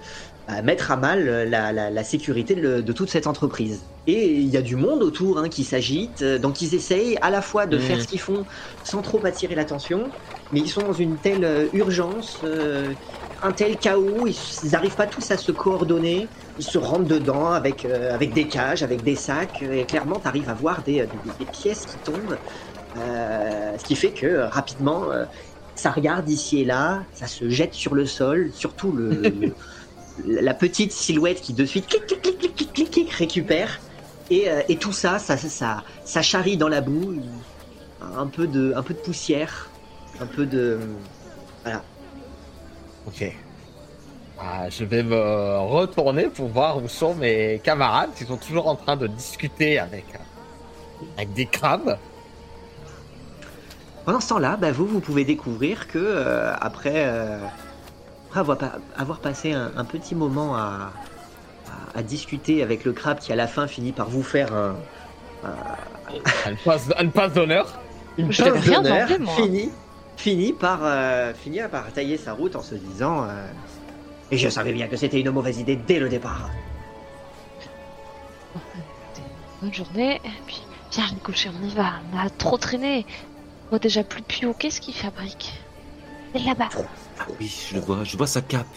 [0.63, 3.89] mettre à mal la, la- la sécurité de, de toute cette entreprise.
[4.07, 7.41] Et il y a du monde autour hein, qui s'agite, donc ils essayent à la
[7.41, 7.79] fois de Mhm.
[7.79, 8.45] faire ce qu'ils font
[8.83, 10.13] sans trop attirer l'attention,
[10.51, 12.43] mais ils sont dans une telle urgence,
[13.43, 17.85] un tel chaos, ils n'arrivent pas tous à se coordonner, ils se rentrent dedans avec,
[17.85, 21.07] euh, avec des cages, avec des sacs, euh, et clairement tu arrives à voir des,
[21.07, 22.39] des- des pièces qui tombent,
[22.97, 25.25] euh, ce qui fait que euh, rapidement euh,
[25.75, 29.55] ça regarde ici et là, ça se jette sur le sol, surtout le, le-
[30.17, 33.81] la petite silhouette qui de suite clic, clic, clic, clic, clic, clic, clic, récupère.
[34.29, 37.13] Et, euh, et tout ça, ça, ça, ça, ça charrie dans la boue,
[37.99, 39.75] un peu de, un peu de poussière,
[40.19, 41.07] un peu de,
[41.63, 41.92] voilà.
[43.07, 43.31] Ok.
[44.39, 48.75] Ah, je vais me retourner pour voir où sont mes camarades qui sont toujours en
[48.75, 51.97] train de discuter avec, euh, avec des crabes.
[54.05, 57.37] Pendant ce temps-là, bah, vous, vous pouvez découvrir que euh, après, euh,
[58.29, 58.57] après avoir,
[58.97, 60.91] avoir passé un, un petit moment à,
[61.95, 64.75] à, à discuter avec le crabe qui à la fin finit par vous faire un,
[66.65, 67.79] passe, une passe d'honneur.
[68.17, 69.35] une Je n'ai passe rien d'honneur, demandé, moi.
[69.35, 69.69] Fini,
[70.17, 73.47] fini par, euh, finir par tailler sa route en se disant euh,
[74.31, 76.49] Et je savais bien que c'était une mauvaise idée dès le départ.
[79.61, 80.15] Bonne journée.
[80.23, 81.93] Et puis, viens, Ricochet, on y va.
[82.13, 83.05] On a trop traîné.
[83.65, 84.53] On voit déjà plus Pio.
[84.53, 85.53] Qu'est-ce qu'il fabrique
[86.33, 86.69] C'est là-bas.
[87.19, 88.67] Ah oui, je le vois, je vois sa cape.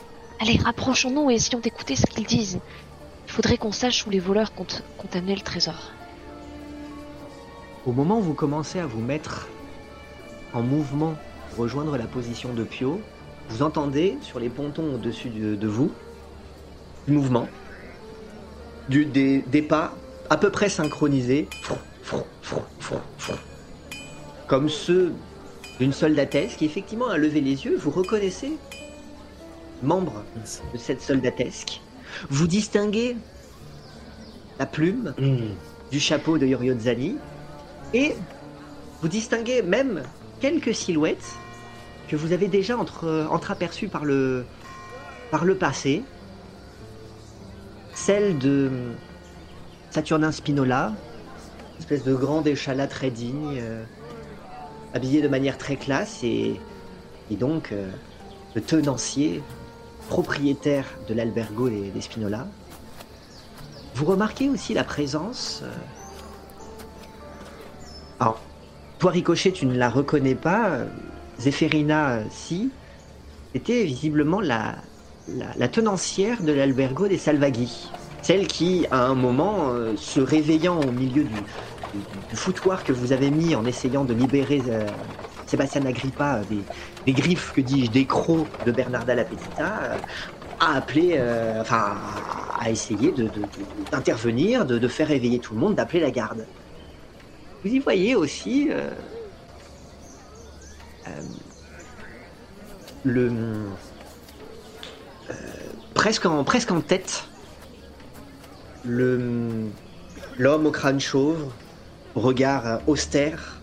[0.40, 2.61] Allez, rapprochons-nous et essayons d'écouter ce qu'ils disent.
[3.27, 5.92] Il faudrait qu'on sache où les voleurs comptent, comptent amener le trésor.
[7.87, 9.49] Au moment où vous commencez à vous mettre
[10.57, 11.14] en mouvement
[11.59, 13.01] rejoindre la position de Pio,
[13.51, 15.92] vous entendez sur les pontons au-dessus de, de vous
[17.07, 17.47] du mouvement,
[18.88, 19.95] du, des, des pas
[20.31, 21.49] à peu près synchronisés,
[24.49, 25.12] comme ceux
[25.79, 27.77] d'une soldatesque qui effectivement a levé les yeux.
[27.77, 28.59] Vous reconnaissez,
[29.83, 30.25] membre
[30.73, 31.83] de cette soldatesque,
[32.31, 33.16] vous distinguez
[34.59, 35.55] la plume Hmm.
[35.92, 37.19] du chapeau de Yoriodzani
[37.92, 38.16] et
[39.01, 40.03] vous distinguez même
[40.40, 41.35] quelques silhouettes
[42.09, 44.44] que vous avez déjà entre, entreaperçues par le,
[45.59, 46.03] passé.
[47.94, 48.70] Celle de
[49.90, 50.92] Saturnin Spinola,
[51.79, 53.83] espèce de grand échalas très digne, euh,
[54.94, 56.61] habillé de manière très classe et,
[57.31, 57.90] donc euh,
[58.55, 59.42] le tenancier,
[60.09, 62.46] propriétaire de l'albergo des, Spinola.
[63.94, 65.62] Vous remarquez aussi la présence.
[68.20, 68.31] euh,
[68.98, 70.70] toi Ricochet, tu ne la reconnais pas.
[70.70, 70.87] euh,
[71.38, 72.70] Zéphérina, euh, si.
[73.54, 74.76] C'était visiblement la,
[75.72, 77.90] tenancière de l'albergo des Salvaghi.
[78.22, 81.44] Celle qui, à un moment, euh, se réveillant au milieu du,
[82.35, 84.62] foutoir que vous avez mis en essayant de libérer
[85.46, 86.42] Sébastien Agrippa
[87.06, 89.98] des, griffes, que dis-je, des crocs de Bernarda la Petita,
[90.61, 91.18] a appelé,
[91.59, 91.96] enfin,
[92.59, 93.14] a essayé
[93.90, 96.46] d'intervenir, de, de faire réveiller tout le monde, d'appeler la garde.
[97.64, 98.90] Vous y voyez aussi euh,
[101.09, 101.11] euh,
[103.05, 103.33] le
[105.31, 105.35] euh,
[105.95, 107.25] presque en presque en tête
[108.85, 109.69] le
[110.38, 111.51] l'homme au crâne chauve,
[112.14, 113.62] au regard austère,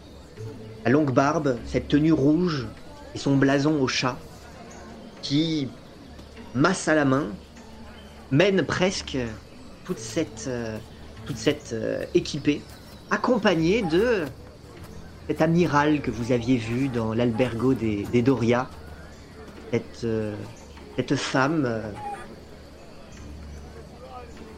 [0.85, 2.67] à longue barbe, cette tenue rouge
[3.13, 4.17] et son blason au chat,
[5.21, 5.69] qui
[6.55, 7.27] masse à la main
[8.31, 9.17] mène presque
[9.85, 10.49] toute cette
[11.25, 11.75] toute cette
[12.15, 12.61] équipée,
[13.13, 14.23] accompagnée de
[15.27, 18.67] cet amiral que vous aviez vu dans l'albergo des, Doria,
[19.71, 20.33] cette, euh,
[20.97, 21.81] cette femme euh,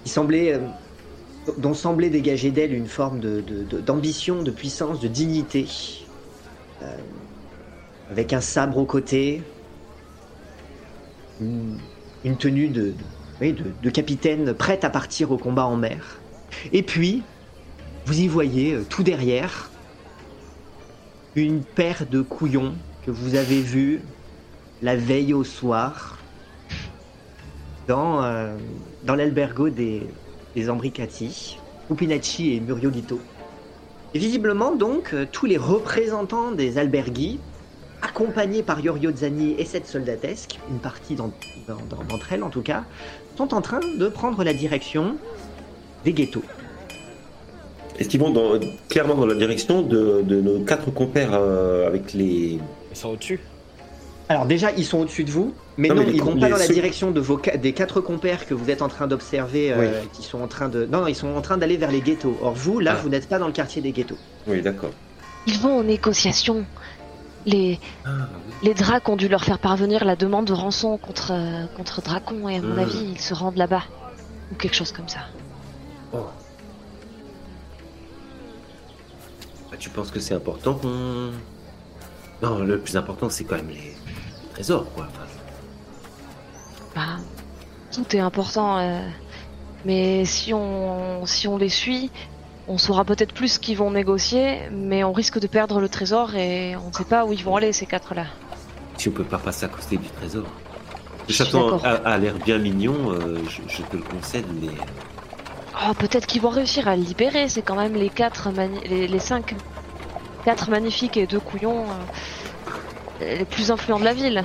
[0.03, 0.59] qui semblait, euh,
[1.57, 3.41] dont semblait dégager d'elle une forme de-
[3.81, 5.67] d'ambition, de, puissance, de dignité,
[8.09, 9.41] avec un sabre au côté,
[11.41, 11.77] une,
[12.23, 12.93] une tenue de-
[13.41, 16.19] de capitaine prête à partir au combat en mer.
[16.71, 17.23] Et puis,
[18.05, 19.71] vous y voyez euh, tout derrière
[21.35, 24.01] une paire de couillons que vous avez vus
[24.81, 26.19] la veille au soir
[27.87, 28.55] dans, euh,
[29.03, 30.01] l'albergo des,
[30.69, 31.57] Ambricati,
[31.91, 33.19] Upinacci et Muriolito.
[34.13, 37.39] Et visiblement donc euh, tous les représentants des alberghi,
[38.01, 41.33] accompagnés par Yorio Zani et cette soldatesque, une partie d'en-
[41.67, 42.85] d'en- d'en- d'entre elles en tout cas,
[43.35, 45.17] sont en train de prendre la direction
[46.05, 46.45] des ghettos.
[47.99, 52.13] Est-ce qu'ils vont dans- clairement dans la direction de, de nos quatre compères euh, avec
[52.13, 52.59] les.
[52.91, 53.39] Ils sont au-dessus.
[54.27, 56.57] Alors déjà, ils sont au-dessus de vous, mais Non, non, mais ils vont pas dans
[56.57, 60.01] la ceux- direction de vos des quatre compères que vous êtes en train d'observer, euh,
[60.13, 62.35] qui sont en train de, non, non, ils sont en train d'aller vers les ghettos.
[62.41, 63.01] Or vous, là, Ah.
[63.03, 64.17] vous n'êtes pas dans le quartier des ghettos.
[64.47, 64.89] Oui, d'accord.
[65.45, 66.65] Ils vont aux négociations.
[67.45, 68.09] Les, Ah,
[68.63, 72.49] les Dracs ont dû leur faire parvenir la demande de rançon contre, euh, contre Dracon
[72.49, 72.79] et à mon Hmm.
[72.79, 73.83] avis, ils se rendent là-bas.
[74.51, 75.19] Ou quelque chose comme ça.
[76.13, 76.17] Oh.
[79.77, 81.31] Tu penses que c'est important qu'on.
[82.41, 85.07] Non, le plus important, c'est quand même les, les trésors, quoi.
[85.09, 85.25] Enfin,
[86.95, 87.21] Bah,
[87.93, 88.77] tout est important.
[88.79, 89.07] euh,
[89.85, 92.11] Mais si on, si on les suit,
[92.67, 96.35] on saura peut-être plus ce qu'ils vont négocier, mais on risque de perdre le trésor
[96.35, 98.25] et on ne sait pas où ils vont aller, ces quatre-là.
[98.97, 100.45] si on peut pas passer à côté du trésor.
[101.27, 104.69] Le château a, a l'air bien mignon, euh, je, je te le concède, mais.
[105.77, 107.49] Oh, peut-être qu'ils vont réussir à le libérer.
[107.49, 108.49] C'est quand même les quatre,
[108.85, 109.55] les, les cinq,
[110.45, 111.85] quatre magnifiques et deux couillons
[113.21, 114.43] euh, les plus influents de la ville.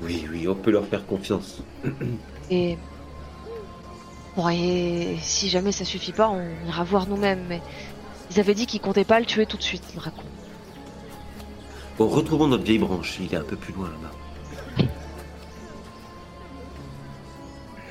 [0.00, 1.62] Oui, oui, on peut leur faire confiance.
[2.50, 2.76] Et
[4.36, 7.44] bon, et si jamais ça suffit pas, on ira voir nous-mêmes.
[7.48, 7.60] Mais
[8.30, 10.24] ils avaient dit qu'ils comptaient pas le tuer tout de suite, le raccoon.
[11.98, 14.86] Bon, retrouvons notre vieille branche, il est un peu plus loin là-bas.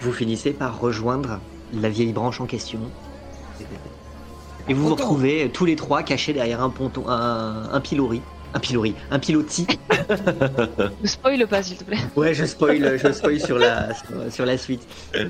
[0.02, 1.40] Vous finissez par rejoindre
[1.74, 2.80] la vieille branche en question.
[4.68, 8.22] Et vous vous retrouvez tous les trois cachés derrière un ponton, un, un pilori.
[8.54, 9.66] Un pilori, un pilotis.
[11.02, 11.98] Ne spoil pas, s'il te plaît.
[12.18, 14.86] Ouais, je spoil, je spoil sur la, sur, sur la suite.
[15.16, 15.30] Euh,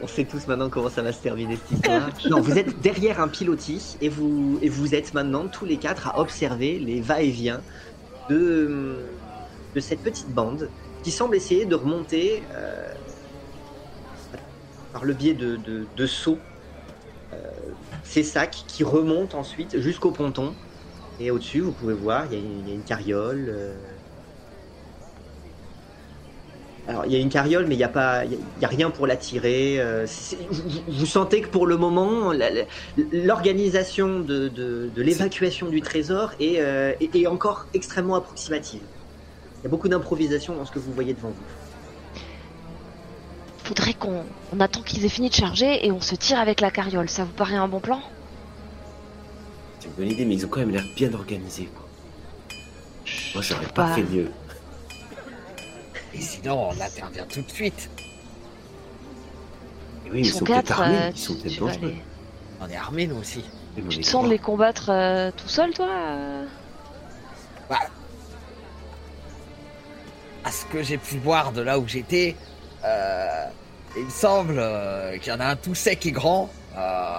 [0.00, 2.10] on sait tous maintenant comment ça va se terminer cette histoire.
[2.30, 6.08] Non, vous êtes derrière un pilotis et vous, et vous êtes maintenant tous les quatre
[6.08, 7.60] à observer les va-et-vient
[8.30, 8.96] de,
[9.74, 10.70] de cette petite bande
[11.02, 12.92] qui semble essayer de remonter euh,
[14.94, 17.36] par le biais de, de, euh,
[18.04, 20.54] ces sacs qui remontent ensuite jusqu'au ponton.
[21.20, 23.46] Et au-dessus, vous pouvez voir, il y, a une- carriole.
[23.48, 23.74] euh,
[26.86, 29.08] alors, il y a une carriole, mais il n'y a, pas, y a rien pour
[29.08, 29.80] la tirer.
[29.80, 30.06] euh,
[30.86, 32.32] vous, sentez que pour le moment,
[33.12, 36.54] l'organisation de, l'évacuation du trésor est,
[37.00, 38.82] est- est encore extrêmement approximative.
[39.60, 41.63] Il y a beaucoup d'improvisation dans ce que vous voyez devant vous.
[43.64, 44.24] Faudrait qu'on
[44.54, 47.08] on attend qu'ils aient fini de charger et on se tire avec la carriole.
[47.08, 48.00] Ça vous paraît un bon plan?
[49.80, 51.68] C'est une bonne idée, mais ils ont quand même l'air bien organisés.
[51.74, 51.86] Quoi.
[53.34, 54.30] Moi, j'aurais pas Bah, fait mieux.
[56.14, 57.88] Et sinon, on intervient tout de suite.
[60.06, 60.80] Et oui, Ils ils sont sont peut-être quatre.
[60.82, 61.94] armés, euh, ils sont tu- peut-être dangereux.
[62.60, 63.44] On est armés, nous aussi.
[63.90, 66.44] Tu te sens de les combattre euh, tout seul, toi euh?
[67.68, 67.78] Bah,
[70.44, 72.36] à ce que j'ai pu voir de là où j'étais,
[72.84, 73.46] euh,
[73.96, 77.18] il me semble euh, qu'il y en a un tout sec et grand, euh,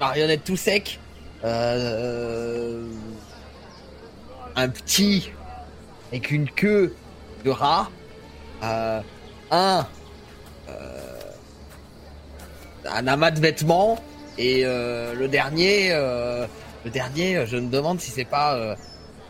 [0.00, 1.00] marionnette tout sec,
[1.44, 2.84] euh,
[4.56, 5.30] un petit
[6.10, 6.94] avec une queue
[7.44, 7.88] de rat,
[8.62, 9.02] un
[9.50, 9.86] un
[13.06, 13.98] amas de vêtements.
[14.36, 18.76] Et le dernier, le dernier, je me demande si c'est pas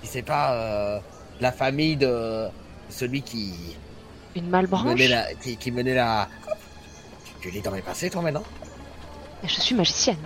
[0.03, 1.01] si c'est pas
[1.41, 2.47] la famille de
[2.91, 3.77] celui qui
[4.37, 6.29] Une malbranche menait la, qui, qui menait la.
[7.25, 8.43] Tu, tu lis dans mes passés, toi, maintenant
[9.45, 10.19] Je suis magicienne.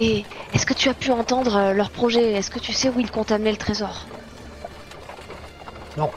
[0.00, 2.32] Et est-ce que tu as pu entendre euh, leur projet?
[2.32, 4.06] Est-ce que tu sais où ils comptent amener le trésor?
[5.96, 6.10] Non.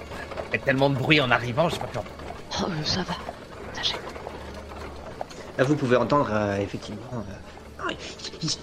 [0.54, 2.14] Il y a tellement de bruit en arrivant, j'ai pas pu entendre.
[2.62, 3.16] Oh, ça va.
[3.74, 3.96] Sachez.
[5.58, 7.02] Là, vous pouvez entendre euh, effectivement.
[7.14, 7.55] euh, Ah,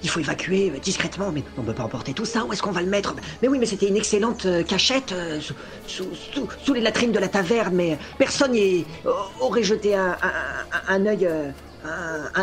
[0.02, 2.44] il, faut évacuer discrètement, mais on peut pas emporter tout ça.
[2.44, 3.14] Où est-ce qu'on va le mettre?
[3.40, 5.40] Mais oui, mais c'était une excellente euh, cachette euh,
[5.86, 8.84] sous, les latrines de la taverne, mais personne n'y
[9.40, 11.50] aurait jeté un, un, un- œil, euh,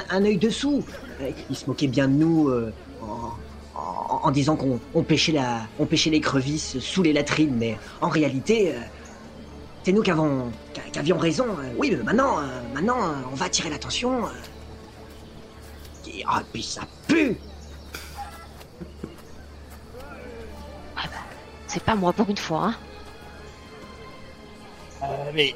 [0.10, 0.84] un, œil dessous.
[1.22, 2.52] Euh, Il se moquait bien de nous.
[3.02, 8.10] en, disant qu'on on pêchait, la, on pêchait les crevisses sous les latrines, mais en
[8.10, 8.76] réalité,
[9.84, 10.12] c'est nous qui,
[10.96, 11.46] avions raison.
[11.78, 12.42] Oui, mais maintenant,
[12.74, 12.98] maintenant,
[13.32, 14.24] on va attirer l'attention.
[16.28, 17.38] Ah, puis ça pue
[21.70, 22.76] C'est pas moi pour une fois, hein.
[25.04, 25.56] Euh, mais.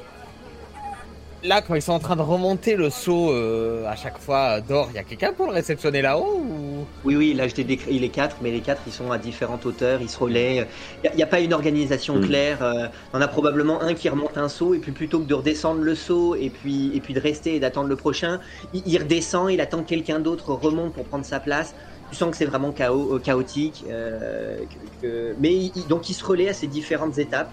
[1.44, 4.88] Là, quand ils sont en train de remonter le saut euh, à chaque fois d'or,
[4.90, 6.86] il y a quelqu'un pour le réceptionner là-haut ou...
[7.04, 9.66] Oui, oui, là je t'ai décrit les quatre, mais les quatre ils sont à différentes
[9.66, 10.66] hauteurs, ils se relaient.
[11.04, 12.20] Il n'y a, pas une organisation Mm.
[12.22, 12.62] claire.
[12.62, 15.82] euh, On a probablement un qui remonte un saut, et puis plutôt que de redescendre
[15.82, 18.40] le saut, et puis, et puis de rester et d'attendre le prochain,
[18.72, 21.74] il, il redescend, il attend que quelqu'un d'autre remonte pour prendre sa place.
[22.08, 23.84] Tu sens que c'est vraiment chaos, euh, chaotique.
[23.90, 27.52] euh, que- que- mais il- il- donc il se relaie à ces différentes étapes.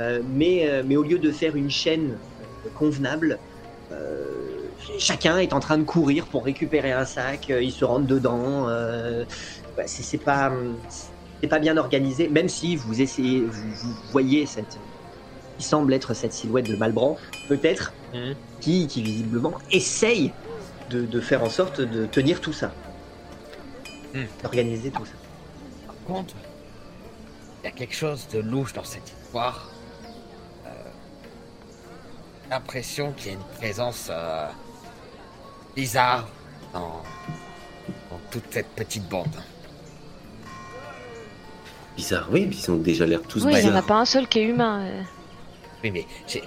[0.00, 3.38] Euh, mais, euh, mais au lieu de faire une chaîne euh, convenable,
[3.90, 4.68] euh,
[4.98, 8.68] chacun est en train de courir pour récupérer un sac, euh, ils se rentrent dedans.
[8.68, 9.24] euh,
[9.76, 10.52] bah, c'est pas,
[11.40, 14.78] c'est pas bien organisé, même si vous essayez, vous, vous voyez cette,
[15.58, 18.34] qui semble être cette silhouette de Malbranche, peut-être, Mhm.
[18.60, 20.32] qui, qui visiblement essaye
[20.90, 22.74] de, de faire en sorte de tenir tout ça,
[24.14, 24.26] Mhm.
[24.42, 25.12] d'organiser tout ça.
[25.86, 26.34] Par contre,
[27.62, 29.69] il y a quelque chose de louche dans cette histoire.
[32.50, 34.48] L'impression qu'il y a une présence euh,
[35.76, 36.26] bizarre
[36.72, 37.02] dans,
[38.10, 39.28] dans toute cette petite bande.
[41.96, 44.26] Bizarre, oui, ils ont déjà l'air tous Oui, il y en a pas un seul
[44.26, 44.80] qui est humain.
[44.82, 45.02] euh.
[45.84, 46.42] Oui, mais j'ai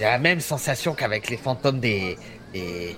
[0.00, 2.16] la même sensation qu'avec les fantômes des.
[2.52, 2.96] des...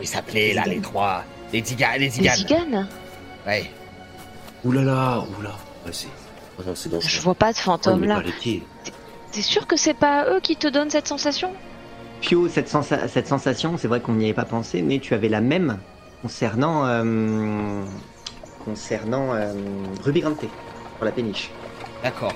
[0.00, 1.22] Ils s'appelaient là, les trois.
[1.52, 1.92] Les Ziganes.
[1.94, 2.36] Les Les Ziganes.
[2.36, 2.88] Ziganes
[3.46, 3.70] Ouais.
[4.64, 5.52] Ouh là là, ouh là.
[5.84, 6.08] Ouais, c'est...
[6.58, 8.22] Oh non, c'est Je vois pas de fantôme là.
[9.32, 11.52] T'es sûr que c'est pas eux qui te donnent cette sensation?
[12.22, 15.28] Pio, cette, sensa- cette sensation, c'est vrai qu'on n'y avait pas pensé, mais tu avais
[15.28, 15.78] la même
[16.22, 17.84] concernant, euh,
[18.64, 19.52] concernant euh,
[20.02, 20.36] Ruby Grande
[20.96, 21.50] pour la péniche.
[22.02, 22.34] D'accord.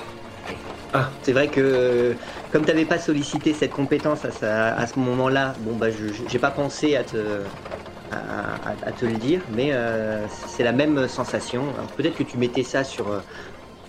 [0.93, 2.17] Ah, c'est vrai que
[2.51, 6.51] comme tu n'avais pas sollicité cette compétence à, ce moment-là, bon bah je j'ai pas
[6.51, 7.45] pensé à te
[8.11, 11.75] à, à- à te le dire, mais euh, c'est la même sensation.
[11.77, 13.23] Alors, Peut-être que tu mettais ça sur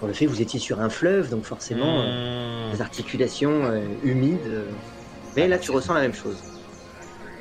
[0.03, 2.71] euh, sur le fait que vous étiez sur un fleuve, donc forcément euh, Mmh.
[2.73, 4.39] des articulations euh, humides.
[4.47, 4.65] euh,
[5.35, 6.37] mais là tu ressens la même chose.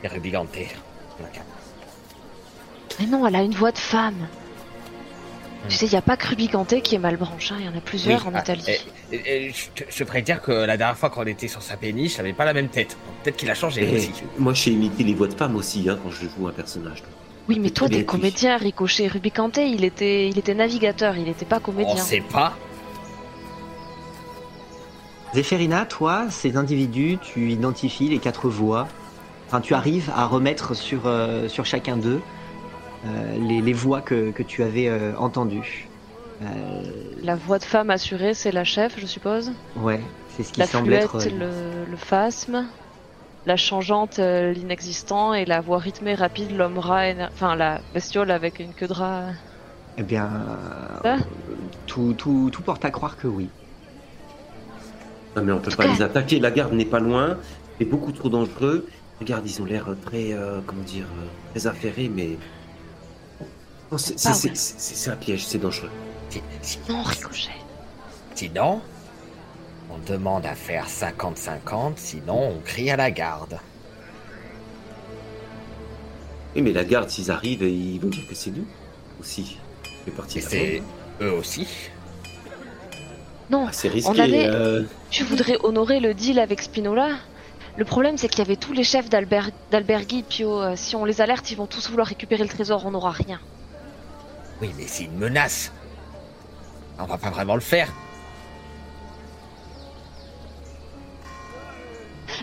[0.02, 0.48] Les Rubigante.
[2.98, 4.26] Mais non, elle a une voix de femme.
[5.68, 7.68] Tu sais, il y a pas que Ruby Ganté qui est mal branché, il y
[7.68, 8.64] en a plusieurs en ah, Italie.
[9.12, 11.48] et- et- et je, te- je te ferais dire que la dernière fois qu'on était
[11.48, 12.96] sur sa péniche, il avait pas la même tête.
[13.22, 14.10] Peut-être qu'il a changé Eh, aussi.
[14.38, 17.02] moi, je sais imiter les voix de femmes aussi, hein, quand je joue un personnage.
[17.48, 19.08] Oui, mais toi, t'es comédien, Ricochet.
[19.08, 21.96] Ruby Kanté, il était, il était navigateur, il était pas On comédien.
[21.96, 22.56] sait pas.
[25.34, 28.88] Zéphérina, toi, ces individus, tu identifies les quatre voix.
[29.46, 32.20] Enfin, tu arrives à remettre sur, euh, sur chacun d'eux
[33.06, 35.88] euh, les, les voix que, que tu avais euh, entendues.
[36.42, 36.46] Euh,
[37.22, 39.52] La voix de femme assurée, c'est la chef, je suppose.
[39.76, 40.00] ouais,
[40.36, 41.16] c'est ce qui la semble fluette, être.
[41.26, 42.66] euh, le, le phasme.
[43.46, 45.32] La changeante, euh, l'inexistant.
[45.34, 48.92] Et la voix rythmée, rapide, l'homme rat, éner- enfin la bestiole avec une queue de
[48.92, 49.28] rat.
[49.96, 50.28] Eh bien,
[51.04, 51.16] euh,
[51.86, 53.48] tout, tout, tout porte à croire que oui.
[55.36, 56.38] Non, mais on peut pas les attaquer.
[56.40, 57.38] La garde n'est pas loin.
[57.78, 58.86] C'est beaucoup trop dangereux.
[59.20, 62.38] Regarde, ils ont l'air très, euh, comment dire, euh, très affairés, mais.
[63.92, 64.54] Non, c'est c'est- c'est- ouais.
[64.54, 65.90] c'est- c'est un piège, c'est dangereux.
[66.30, 67.50] Si- si- Non, ricochet.
[68.34, 68.80] Sinon,
[69.92, 73.58] on demande à faire 50-50, sinon on crie à la garde.
[76.54, 78.66] Oui, mais la garde, s'ils arrivent, ils vont dire que c'est nous
[79.20, 79.58] aussi.
[80.04, 80.40] C'est parti.
[80.42, 80.82] C'est
[81.20, 81.66] eux aussi.
[83.50, 84.10] Non, Ah, c'est risqué.
[84.10, 87.10] On avait- euh, tu voudrais honorer le deal avec Spinola
[87.76, 90.60] Le problème, c'est qu'il y avait tous les chefs d'Alber- d'Alberghi, Pio.
[90.60, 93.40] euh, si on les alerte, ils vont tous vouloir récupérer le trésor, on n'aura rien.
[94.60, 95.72] Oui, mais c'est une menace.
[96.98, 97.88] On va pas vraiment le faire.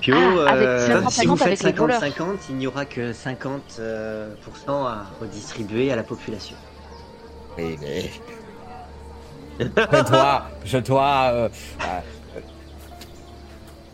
[0.01, 0.15] Pio,
[0.47, 2.01] Ah, avec euh, 50-50 si vous faites avec les voleurs.
[2.01, 4.29] 50-50, il n'y aura que 50% euh,
[4.69, 6.55] à redistribuer à la population.
[7.57, 8.11] Oui, mais.
[9.59, 9.65] Je
[10.09, 10.43] dois.
[10.63, 11.29] Je dois.
[11.33, 11.49] euh,
[11.81, 12.39] euh,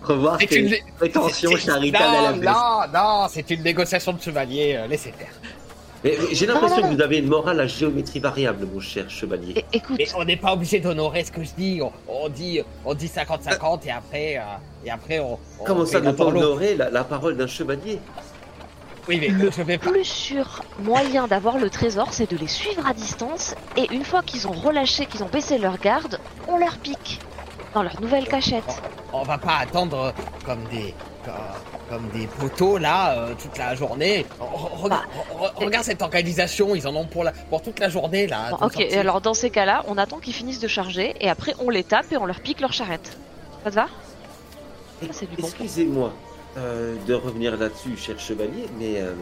[0.03, 0.75] Revoir tes une.
[0.97, 2.49] prétentions charitables à la non, baisse.
[2.93, 4.83] non, non, c'est une négociation de chevalier.
[4.89, 5.31] laissez faire.
[6.03, 9.63] Mais- mais J'ai l'impression que vous avez une morale à géométrie variable, mon cher chevalier.
[9.71, 11.81] Écoute, Mais on n'est pas obligé d'honorer ce que je dis.
[11.81, 14.41] On, on dit, on dit 50-50 et après, euh,
[14.85, 15.39] et après on.
[15.59, 17.99] on Comment ça, ne la pas honorer la, la parole d'un chevalier?
[19.07, 19.89] Oui, mais je vais pas.
[19.91, 23.53] plus sûr moyen d'avoir le trésor, c'est de les suivre à distance.
[23.75, 27.19] Et une fois qu'ils ont relâché, qu'ils ont baissé leur garde, on leur pique.
[27.73, 28.81] Dans leur nouvelle cachette.
[29.11, 30.13] On va pas attendre
[30.45, 30.93] comme des.
[31.25, 31.33] Comme,
[31.93, 34.25] comme des poteaux là euh, toute la journée.
[34.39, 35.03] Re- Bah,
[35.39, 38.49] re- regarde cette organisation, ils en ont pour, la, pour toute la journée là.
[38.51, 41.53] Bon, de ok, alors dans ces cas-là, on attend qu'ils finissent de charger et après
[41.59, 43.17] on les tape et on leur pique leur charrette.
[43.63, 43.87] Ça te va?
[45.01, 45.47] Ça, c'est du bon.
[45.47, 46.13] Excusez-moi
[46.57, 49.13] euh, de revenir là-dessus, cher chevalier, mais euh,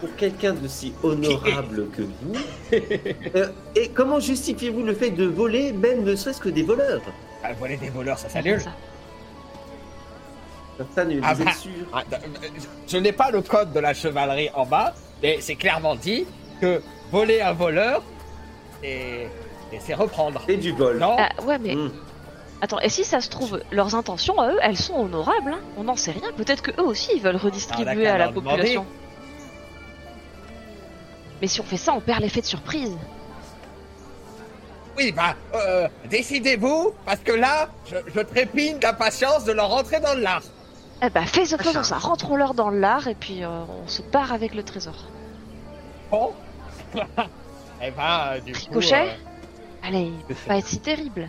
[0.00, 2.34] pour quelqu'un d'aussi honorable que vous,
[3.36, 7.00] euh, et comment justifiez-vous le fait de voler, même ne serait-ce que des voleurs?
[7.44, 8.62] Ah, voler des voleurs, ça s'annule.
[11.22, 11.52] Ah bah.
[11.52, 12.02] sûr Ah,
[12.88, 16.26] Je n'ai pas le code de la chevalerie en bas, mais c'est clairement dit
[16.60, 18.02] que voler un voleur,
[18.82, 19.26] et,
[19.72, 20.42] et c'est reprendre.
[20.48, 20.98] Et du vol.
[20.98, 21.90] Non Ah, ouais, mais Hmm.
[22.62, 25.84] attends, et si ça se trouve, leurs intentions à eux, elles sont honorables, hein on
[25.84, 26.32] n'en sait rien.
[26.36, 28.48] Peut-être que eux aussi ils veulent Ah, redistribuer à la demander.
[28.48, 28.86] population.
[31.40, 32.96] Mais si on fait ça, on perd l'effet de surprise.
[34.96, 40.14] Oui, bah, euh, décidez-vous, parce que là, je, je trépigne d'impatience de leur rentrer dans
[40.14, 40.42] le lard.
[41.04, 43.48] Eh bah, fais ce Ah, faisons ça, rentrons-leur dans l'art et puis euh,
[43.84, 44.94] on se part avec le trésor.
[46.10, 46.32] Bon
[47.84, 48.58] Eh ben, euh, du coup...
[48.58, 51.28] Ricochet euh, Allez, il peut pas être si terrible.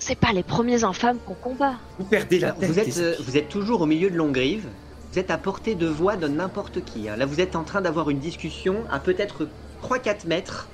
[0.00, 1.74] C'est pas les premiers infâmes qu'on combat.
[1.96, 2.76] Vous perdez la tête.
[2.76, 4.66] êtes, euh, vous êtes toujours au milieu de Longrive.
[5.12, 7.08] Vous êtes à portée de voix de n'importe qui.
[7.08, 7.14] hein.
[7.16, 9.46] Là, vous êtes en train d'avoir une discussion à peut-être
[9.84, 10.68] 3-4 mètres.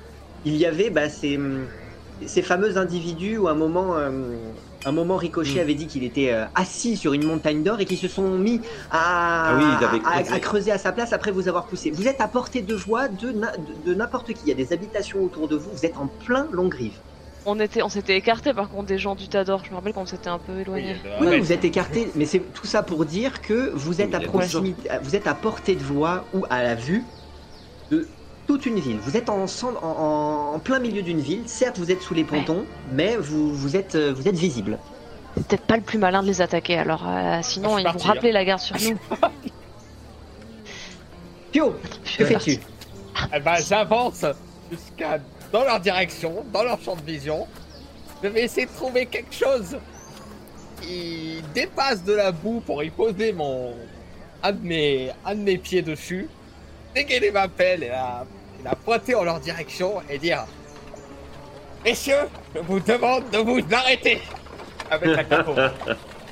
[0.46, 1.66] Il y avait bah, ces, hum,
[2.26, 4.10] ces fameux individus où à un moment, euh,
[4.84, 5.62] un moment Ricochet Mm.
[5.62, 8.60] avait dit qu'il était euh, assis sur une montagne d'or et qui se sont mis
[8.90, 9.58] à, Ah
[9.92, 11.90] oui, à- creuser à sa place après vous avoir poussé.
[11.90, 14.40] Vous êtes à portée de voix de, na- de- de n'importe qui.
[14.46, 15.70] Il y a des habitations autour de vous.
[15.72, 16.92] Vous êtes en plein Longrive.
[17.46, 19.62] On était, on s'était écarté par contre des gens du Tador.
[19.64, 20.96] Je me rappelle qu'on s'était un peu éloigné.
[21.20, 24.20] Oui, vous êtes écarté, mais c'est tout ça pour dire que vous êtes Oui, à
[24.20, 27.04] proximité, vous êtes à portée de voix ou à la vue
[27.90, 28.06] de
[28.48, 28.96] toute une ville.
[28.98, 31.42] Vous êtes en, centre- en, plein milieu d'une ville.
[31.46, 34.78] Certes, vous êtes sous les pontons, mais vous, vous êtes, euh, vous êtes visible.
[35.36, 36.78] C'est peut-être pas le plus malin de les attaquer.
[36.78, 38.98] Alors, euh, sinon Ah, ils vont parti, rappeler la garde sur nous.
[41.52, 41.74] Pio,
[42.18, 42.58] que fais-tu
[43.34, 44.24] Eh ben, j'avance
[44.70, 45.18] jusqu'à
[45.52, 47.46] dans leur direction, dans leur champ de vision.
[48.22, 49.76] Je vais essayer de trouver quelque chose
[50.80, 53.74] qui dépasse de la boue pour y poser mon
[54.42, 56.28] un de mes un de mes pieds dessus,
[56.94, 58.24] dégainer ma pelle et la,
[58.58, 60.46] et la pointer en leur direction et dire
[61.84, 64.22] Messieurs, je vous demande de vous arrêter
[64.90, 65.54] avec la capo.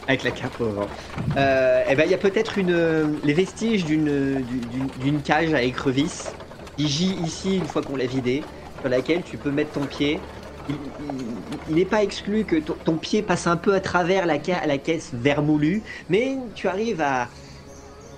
[0.08, 0.88] Avec la cape au
[1.36, 6.36] eh ben, il y a peut-être une, les vestiges d'une, d'une, cage à écrevisse
[6.76, 8.46] qui gît ici une fois qu'on l'a vidée,
[8.78, 10.28] sur laquelle tu peux mettre ton pied.
[10.68, 14.38] Il- il- Il n'est pas exclu que ton, pied passe un peu à travers la,
[14.66, 17.32] la caisse vermoulue, mais tu arrives à,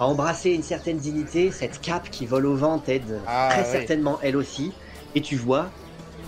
[0.01, 1.51] à embrasser une certaine dignité.
[1.51, 3.69] Cette cape qui vole au vent t'aide Ah, très oui.
[3.73, 4.73] certainement elle aussi.
[5.15, 5.67] Et tu vois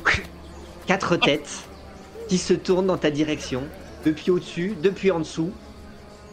[0.87, 1.68] quatre têtes
[2.29, 3.62] qui se tournent dans ta direction,
[4.05, 5.51] depuis au-dessus, depuis en dessous.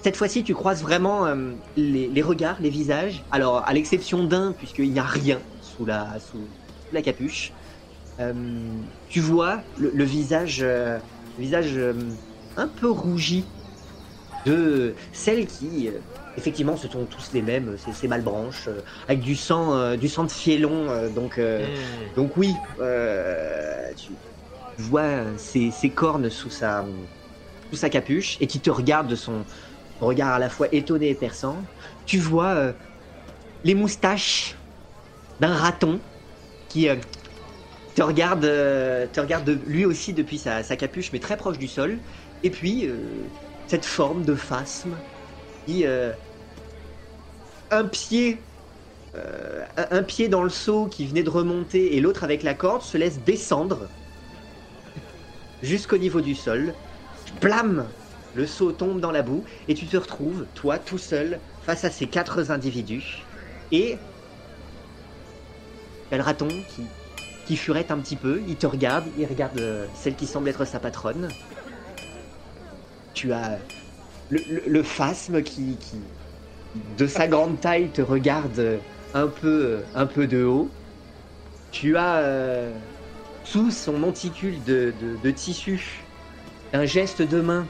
[0.03, 3.23] Cette fois-ci, tu croises vraiment euh, les, les regards, les visages.
[3.31, 6.39] Alors, à l'exception d'un, puisqu'il n'y a rien sous la, sous
[6.93, 7.51] la capuche,
[8.19, 8.33] Euh,
[9.09, 10.97] tu vois le, le visage, euh,
[11.37, 11.93] le visage euh,
[12.55, 13.45] un peu rougi
[14.47, 15.89] de celles qui,
[16.37, 20.07] effectivement, ce sont tous les mêmes, ces, ces malbranches, euh, avec du sang, euh, du
[20.09, 20.91] sang de fielon.
[20.91, 21.69] euh, donc, euh,
[22.15, 22.61] donc oui,
[23.97, 24.19] tu,
[24.77, 26.87] vois ses, ses cornes sous sa,
[27.71, 29.45] sous sa capuche et qui te regarde de son
[29.99, 31.67] regard à la fois étonné et perçant.
[32.05, 32.75] Tu vois
[33.63, 34.57] les moustaches
[35.39, 36.03] d'un raton
[36.69, 36.87] qui
[37.93, 41.67] te regarde, te regarde de- lui aussi depuis sa, sa capuche, mais très proche du
[41.67, 42.03] sol.
[42.43, 43.35] Et puis euh,
[43.65, 45.03] cette forme de phasme
[45.65, 46.13] qui euh,
[47.71, 48.39] un pied
[49.15, 52.81] euh, un pied dans le seau qui venait de remonter et l'autre avec la corde
[52.81, 53.87] se laisse descendre
[55.63, 56.73] jusqu'au niveau du sol.
[57.41, 57.87] Blam
[58.35, 61.89] Le seau tombe dans la boue et tu te retrouves, toi, tout seul, face à
[61.89, 63.23] ces quatre individus.
[63.71, 63.97] Et
[66.11, 66.83] il le raton qui,
[67.47, 70.65] qui furette un petit peu, il te regarde, il regarde euh, celle qui semble être
[70.65, 71.29] sa patronne.
[73.13, 73.57] Tu as
[74.29, 75.77] le, phasme qui,
[76.97, 78.79] de sa grande taille, te regarde
[79.13, 80.69] un peu, un peu de haut.
[81.71, 82.71] Tu as euh,
[83.43, 84.93] sous son monticule de,
[85.31, 86.03] tissu
[86.73, 87.65] un geste de main,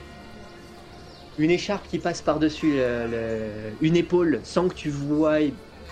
[1.37, 2.79] une écharpe qui passe par-dessus
[3.81, 5.37] une épaule sans que tu vois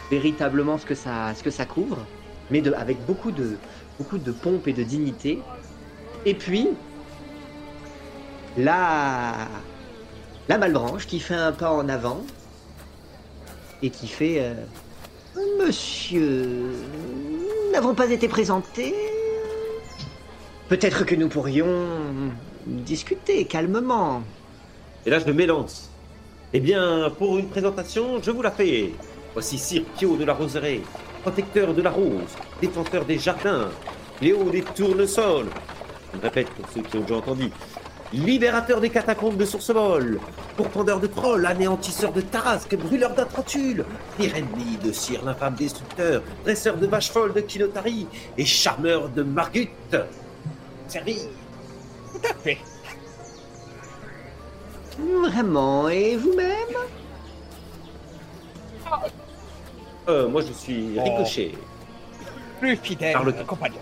[0.10, 2.06] véritablement ce que ça, couvre,
[2.50, 3.58] mais avec beaucoup de,
[3.98, 5.40] beaucoup de pompe et de dignité.
[6.26, 6.70] Et puis,
[8.58, 9.34] la,
[10.48, 12.22] la malbranche qui fait un pas en avant
[13.82, 14.54] et qui fait euh,
[15.60, 18.96] Monsieur, nous n'avons pas été présentés.
[20.70, 21.88] Peut-être que nous pourrions
[22.66, 24.24] discuter calmement.
[25.06, 25.90] Et là, je m'élance.
[26.54, 28.92] Eh bien, pour une présentation, je vous la fais.
[29.34, 30.82] Voici Sir Pio de la Roseraie,
[31.22, 33.70] protecteur de la rose, défenseur des jardins,
[34.22, 35.50] Léo des tournesols.
[36.14, 37.52] Je répète pour ceux qui ont déjà entendu.
[38.16, 40.20] Libérateur des catacombes de Sourcebol,
[40.56, 43.84] pourfendeur de trolls, anéantisseur de tarasques, brûleur d'atrantules,
[44.18, 48.08] pire ennemi de Sir l'infâme destructeur, dresseur de vaches folles de Kinotari
[48.38, 49.68] et charmeur de Margut.
[50.88, 51.18] Servi.
[52.14, 52.58] Tout à fait.
[54.98, 56.78] Vraiment, et vous-même?
[60.08, 61.04] Euh, moi, je suis Oh.
[61.04, 61.52] Ricochet.
[62.62, 63.80] Plus fidèle Par le- compagnon.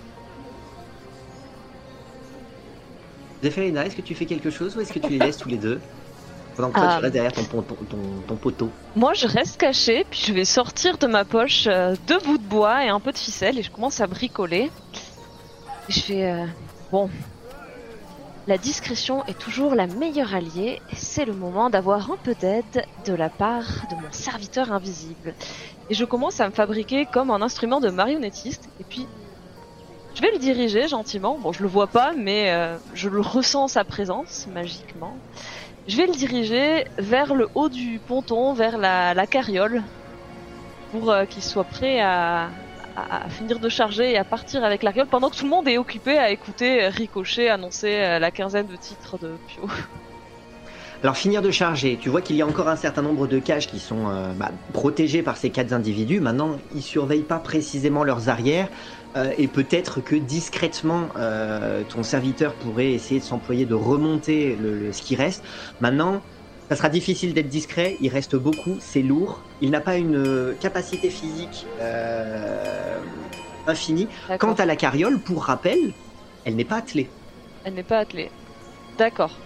[3.44, 5.58] Zéphérina, est-ce que tu fais quelque chose ou est-ce que tu les laisses tous les
[5.58, 5.80] deux
[6.56, 6.96] Pendant que toi, Ah.
[6.98, 8.70] tu restes derrière ton, ton, ton, ton- ton poteau.
[8.96, 12.44] Moi, je reste cachée, puis je vais sortir de ma poche euh, deux bouts de
[12.44, 14.72] bois et un peu de ficelle, et je commence à bricoler.
[15.90, 16.46] Et je fais euh,
[16.92, 17.10] bon.
[18.46, 22.86] La discrétion est toujours la meilleure alliée, et c'est le moment d'avoir un peu d'aide
[23.06, 25.34] de la part de mon serviteur invisible.
[25.90, 29.08] Et je commence à me fabriquer comme un instrument de marionnettiste, et puis
[30.16, 31.38] je vais le diriger gentiment.
[31.40, 35.18] Bon, je le vois pas, mais euh, je le ressens sa présence magiquement.
[35.88, 39.82] Je vais le diriger vers le haut du ponton, vers la, carriole,
[40.92, 42.50] pour euh, qu'il soit prêt à,
[43.30, 45.80] finir de charger et à partir avec la carriole, pendant que tout le monde est
[45.80, 49.64] occupé à écouter euh, Ricochet annoncer la quinzaine de titres de Pio.
[51.02, 53.68] Alors, finir de charger, tu vois qu'il y a encore un certain nombre de cages
[53.68, 54.06] qui sont
[54.38, 56.22] bah, protégées par ces quatre individus.
[56.22, 58.70] Maintenant, ils surveillent pas précisément leurs arrières.
[59.16, 64.78] Euh, et peut-être que discrètement, euh, ton serviteur pourrait essayer de s'employer de remonter le,
[64.80, 65.44] le- ce qui reste.
[65.82, 66.22] Maintenant,
[66.70, 67.98] ça sera difficile d'être discret.
[68.02, 69.42] Il reste beaucoup, c'est lourd.
[69.62, 72.98] Il n'a pas une euh, capacité physique euh,
[73.68, 74.08] infinie.
[74.40, 75.78] Quant à la carriole, pour rappel,
[76.46, 77.10] elle n'est pas attelée.
[77.64, 78.32] Elle n'est pas attelée.
[78.98, 79.38] D'accord.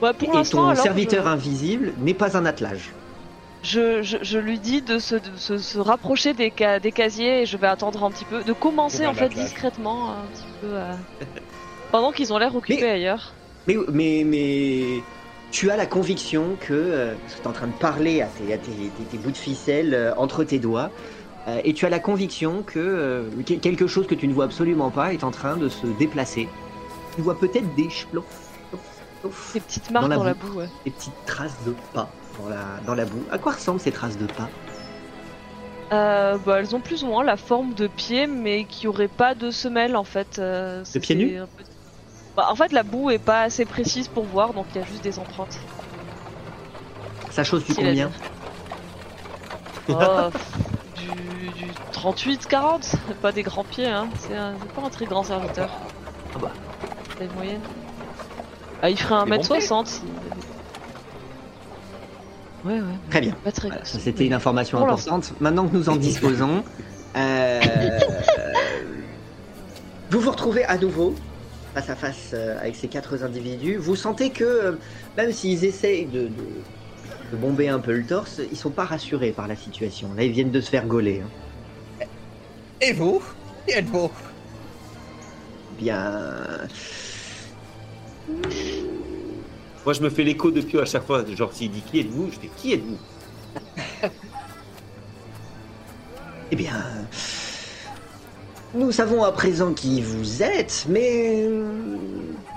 [0.00, 2.92] Pour Et ton serviteur je- invisible n'est pas un attelage.
[3.62, 7.42] Je, je, je lui dis de se, de se, se rapprocher des, ca- des casiers
[7.42, 10.68] et je vais attendre un petit peu, de commencer en fait discrètement un petit peu.
[10.70, 10.92] euh,
[11.92, 13.34] pendant qu'ils ont l'air occupés Mais- ailleurs.
[13.66, 15.02] Mais, mais, mais
[15.50, 18.26] tu as la conviction que, euh, parce que tu es en train de parler à
[18.28, 20.90] tes, à tes- tes- tes bouts de ficelle euh, entre tes doigts,
[21.64, 25.12] et tu as la conviction que que- quelque chose que tu ne vois absolument pas
[25.14, 26.48] est en train de se déplacer.
[27.16, 28.24] Tu vois peut-être des chplouf,
[29.54, 30.46] Des petites marques Dans la dans la boue.
[30.52, 30.68] boue, ouais.
[30.84, 32.08] des petites traces de pas
[32.40, 33.24] dans la, dans la boue.
[33.30, 34.48] À quoi ressemblent ces traces de pas
[35.92, 39.34] Euh, bah, elles ont plus ou moins la forme de pieds, mais qui auraient pas
[39.34, 40.38] de semelle en fait.
[40.38, 41.64] euh, c'est- pieds nus peu-
[42.36, 44.84] Bah, En fait, la boue est pas assez précise pour voir, donc il y a
[44.84, 45.58] juste des empreintes.
[47.30, 48.10] Ça chose du combien.
[49.92, 50.28] Oh,
[50.94, 54.08] du, du 38-40, pas des grands pieds, hein.
[54.16, 54.34] C'est
[54.72, 55.68] pas un très grand serviteur.
[56.36, 56.52] Ah bah.
[57.34, 57.60] Moyenne.
[58.82, 60.02] Ah, il ferait Des bons 1m60 si.
[62.64, 62.98] Ouais, ouais.
[63.08, 63.32] Très bien.
[63.42, 63.90] Pas très Voilà, grand.
[63.92, 65.32] ça c'était une information Pour importante.
[65.40, 66.62] Maintenant que nous en disposons,
[67.16, 67.60] euh,
[70.10, 71.14] vous vous retrouvez à nouveau
[71.74, 73.76] face à face euh, avec ces quatre individus.
[73.76, 74.72] Vous sentez que euh,
[75.16, 76.64] même s'ils essayent de, de-
[77.32, 80.12] de bomber un peu le torse, ils sont pas rassurés par la situation.
[80.14, 81.22] Là, ils viennent de se faire gauler.
[82.00, 82.04] hein.
[82.80, 83.22] Et vous?
[83.66, 84.10] Qui êtes-vous?
[85.78, 86.66] Bien.
[89.84, 91.24] Moi, je me fais l'écho de Pio à chaque fois.
[91.24, 92.98] Genre, s'il dit qui êtes-vous, je fais qui êtes-vous?
[96.52, 96.82] Eh bien.
[98.74, 101.96] Nous savons à présent qui vous êtes, mais euh,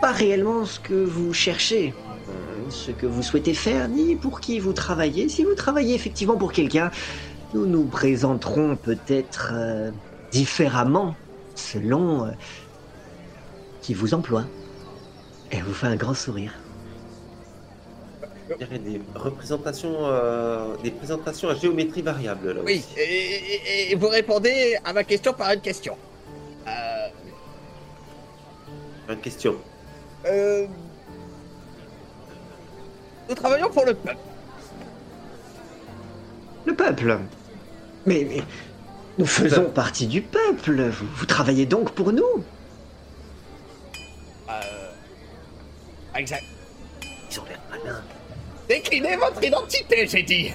[0.01, 1.93] pas réellement ce que vous cherchez,
[2.29, 5.29] euh, ce que vous souhaitez faire, ni pour qui vous travaillez.
[5.29, 6.89] Si vous travaillez effectivement pour quelqu'un,
[7.53, 9.91] nous nous présenterons peut-être euh,
[10.31, 11.15] différemment
[11.53, 12.31] selon
[13.81, 14.45] qui vous emploie.
[15.51, 16.62] Elle vous fait un grand sourire.
[18.49, 22.51] Des représentations, euh, des présentations à géométrie variable.
[22.53, 22.99] Là Oui, aussi.
[22.99, 23.35] et,
[23.87, 25.97] et- et vous répondez à ma question par une question.
[26.67, 27.07] Euh,
[29.09, 29.55] Une question.
[30.25, 30.65] euh,
[33.29, 34.17] nous travaillons pour le peuple.
[36.65, 37.17] Le peuple.
[38.05, 38.43] Mais, mais
[39.17, 40.89] nous faisons partie du peuple.
[40.89, 42.43] Vous, vous travaillez donc pour nous.
[44.49, 44.89] Euh,
[46.15, 46.43] exact.
[47.31, 48.01] Ils ont l'air malins.
[48.67, 50.51] Déclinez votre identité, j'ai dit.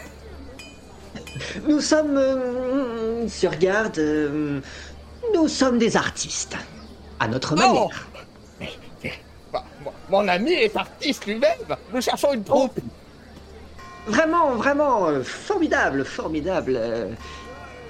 [1.66, 3.98] Nous sommes euh, sur garde.
[3.98, 4.60] euh,
[5.34, 6.56] nous sommes des artistes.
[7.20, 8.08] À notre Oh manière.
[8.60, 8.70] Mais,
[9.02, 9.12] mais,
[9.52, 9.64] bah,
[10.10, 11.76] mon- ami est artiste lui-même.
[11.92, 12.78] Nous cherchons une troupe.
[14.06, 16.74] Vraiment, vraiment euh, formidable, formidable.
[16.76, 17.10] euh.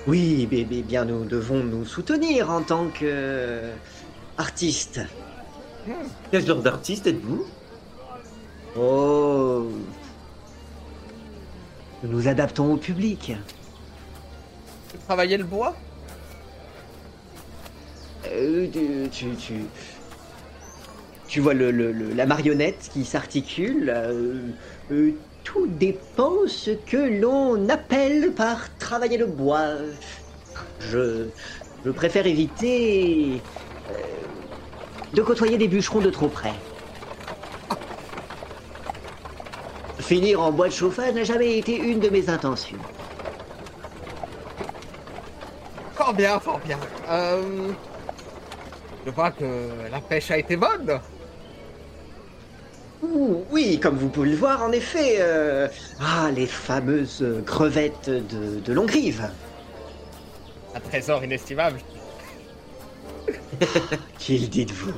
[0.06, 3.72] oui, mais, mais bien nous devons nous soutenir en tant que euh,
[4.36, 5.00] artistes.
[6.30, 7.46] Quel genre d'artiste êtes-vous?
[8.78, 9.66] Oh.
[12.03, 13.32] Nous nous adaptons au public.
[14.92, 15.74] Vous travaillez le bois?
[18.30, 19.55] Euh, tu, tu, tu,
[21.26, 23.90] tu vois le, le- le- la marionnette qui s'articule.
[23.94, 24.40] euh,
[24.92, 25.12] euh,
[25.44, 29.68] tout dépend ce que l'on appelle par travailler le bois.
[30.78, 31.28] Je,
[31.84, 33.40] je préfère éviter
[33.90, 33.94] euh,
[35.14, 36.53] de côtoyer des bûcherons de trop près.
[40.09, 42.78] Finir en bois de chauffage n'a jamais été une de mes intentions.
[45.94, 46.78] Fort bien, fort bien.
[47.11, 47.68] Euh,
[49.04, 49.44] je vois que
[49.92, 50.98] la pêche a été bonne.
[53.02, 55.16] Ouh, Oui, comme vous pouvez le voir, en effet.
[55.18, 55.68] euh,
[56.00, 59.28] Ah, les fameuses crevettes de, de Longrive.
[60.74, 61.80] Un trésor inestimable.
[64.18, 64.94] Qu'il dites-vous?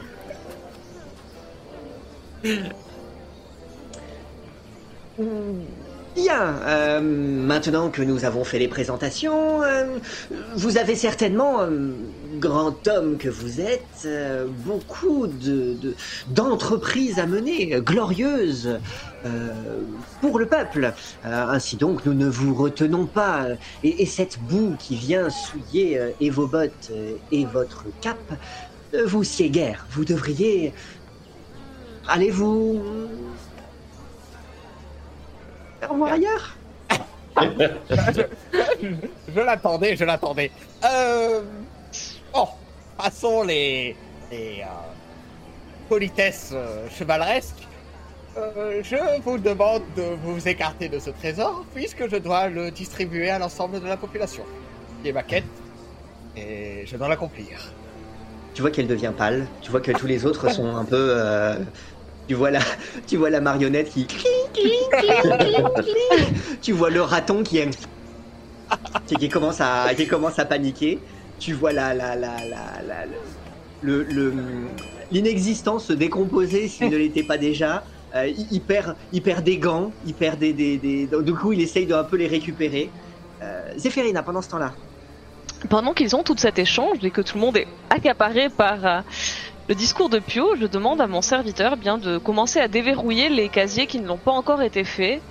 [6.17, 9.99] Bien, euh, maintenant que nous avons fait les présentations, euh,
[10.57, 11.95] vous avez certainement, euh,
[12.39, 14.09] grand homme que vous êtes,
[14.49, 15.97] beaucoup de, de-
[16.27, 18.81] d'entreprises à mener, glorieuses,
[20.21, 20.95] pour le peuple.
[21.23, 23.47] Ainsi donc, nous ne vous retenons pas.
[23.83, 26.91] Et, et cette boue qui vient souiller et vos bottes
[27.31, 28.33] et votre cape,
[29.07, 29.87] vous sied guère.
[29.91, 30.75] Vous devriez...
[32.09, 33.40] Allez-vous...
[35.81, 36.57] Faire ailleurs
[39.33, 40.51] Je l'attendais, je l'attendais.
[40.85, 41.43] Euh...
[42.33, 42.49] Bon,
[42.97, 43.97] passons les,
[44.31, 44.67] les euh,
[45.89, 47.67] politesses euh, chevaleresques.
[48.37, 53.31] Euh, je vous demande de vous écarter de ce trésor, puisque je dois le distribuer
[53.31, 54.45] à l'ensemble de la population.
[55.05, 55.45] C'est ma quête,
[56.37, 57.73] et je dois l'accomplir.
[58.55, 59.47] Tu vois qu'elle devient pâle.
[59.63, 61.17] Tu vois que tous les autres sont un peu...
[62.31, 62.61] Tu vois la,
[63.09, 64.07] tu vois la marionnette qui...
[66.63, 67.73] tu vois le raton qui aime...
[69.09, 71.01] Qui, commence à, qui commence à paniquer.
[71.41, 73.05] Tu vois la, la, la, la,
[73.81, 74.07] le,
[75.11, 77.83] l'inexistant se décomposer s'il ne l'était pas déjà.
[78.15, 81.61] Euh, il, perd, il perd des gants, il perd des, des, des- Du coup, il
[81.61, 82.93] essaye de un peu les récupérer.
[83.43, 84.73] Euh, Zéphérina, pendant ce temps-là.
[85.69, 89.01] Pendant qu'ils ont tout cet échange et que tout le monde est accaparé par euh,
[89.71, 93.29] le discours de Pio, je demande à mon serviteur eh bien de commencer à déverrouiller
[93.29, 95.23] les casiers qui ne l'ont pas encore été faits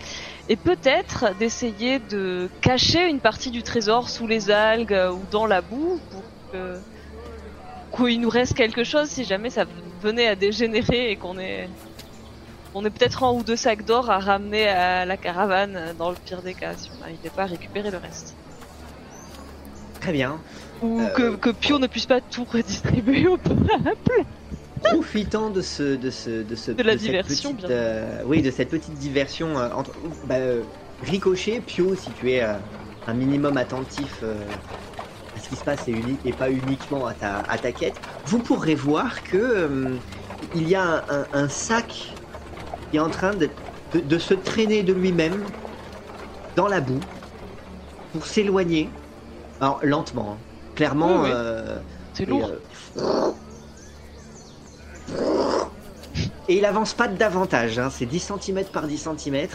[0.47, 5.45] et peut-être d'essayer de cacher une partie du trésor sous les algues euh, ou dans
[5.45, 9.65] la boue pour qu'il nous reste quelque chose si jamais ça
[10.01, 11.67] venait à dégénérer et qu'on est
[12.73, 16.15] on est peut-être un ou deux sacs d'or à ramener à la caravane dans le
[16.15, 18.37] pire des cas si on n'arrivait pas à récupérer le reste.
[19.99, 20.39] Très bien.
[20.81, 24.25] Ou Euh, que, que Pio ne puisse pas tout redistribuer au peuple.
[24.81, 28.41] profitant de ce de ce de ce De la cette diversion, petite, bien euh, oui
[28.41, 30.65] de cette petite diversion euh, entre bah, euh,
[31.01, 36.51] Ricochet Pio si tu es un minimum attentif à ce qui se passe et, pas
[36.51, 40.01] uniquement à ta à ta quête vous pourrez voir que
[40.53, 42.21] il y a un, un- un sac
[42.91, 43.57] qui est en train de,
[43.93, 45.53] de- de se traîner de lui-même
[46.55, 47.09] dans la boue
[48.11, 48.99] pour s'éloigner.
[49.59, 50.45] Alors lentement, hein.
[50.83, 51.23] Clairement.
[51.23, 51.31] Oui, oui.
[51.33, 51.77] euh,
[52.13, 52.51] C'est et, lourd.
[52.97, 53.31] euh,
[56.47, 59.47] Et il avance pas davantage, hein, c'est 10 cm par 10 cm.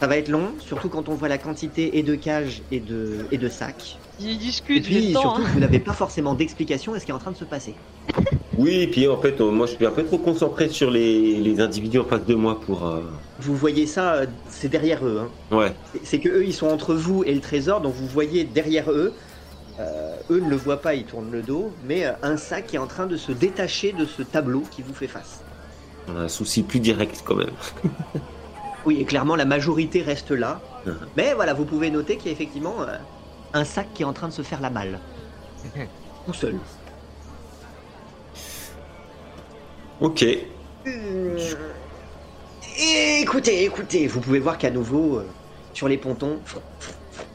[0.00, 3.26] Ça va être long, surtout quand on voit la quantité et de cages et de,
[3.32, 3.98] et de sacs.
[4.18, 5.20] Ils Et discutent, puis temps.
[5.22, 5.50] surtout, hein.
[5.54, 7.74] vous n'avez pas forcément d'explication à ce qui est en train de se passer.
[8.58, 11.36] Oui, et puis en fait, euh, moi je suis un peu trop concentré sur les,
[11.40, 12.86] les individus en face de moi pour.
[12.86, 13.00] euh,
[13.38, 15.22] Vous voyez ça, c'est derrière eux.
[15.50, 15.56] hein.
[15.56, 15.72] Ouais.
[15.94, 18.90] C'est- C'est que eux, ils sont entre vous et le trésor, donc vous voyez derrière
[18.90, 19.14] eux.
[19.80, 22.76] Euh, eux ne le voient pas, ils tournent le dos, mais euh, un sac qui
[22.76, 25.40] est en train de se détacher de ce tableau qui vous fait face.
[26.08, 27.50] On a un souci plus direct quand même.
[28.86, 30.60] Oui, et clairement, la majorité reste là.
[30.86, 30.96] Mhm.
[31.16, 32.96] Mais voilà, vous pouvez noter qu'il y a effectivement euh,
[33.52, 34.98] un sac qui est en train de se faire la malle.
[36.26, 36.56] Tout seul.
[40.00, 40.24] Ok.
[40.86, 41.38] Euh,
[43.20, 45.26] Écoutez, écoutez, vous pouvez voir qu'à nouveau, euh,
[45.74, 46.38] sur les pontons,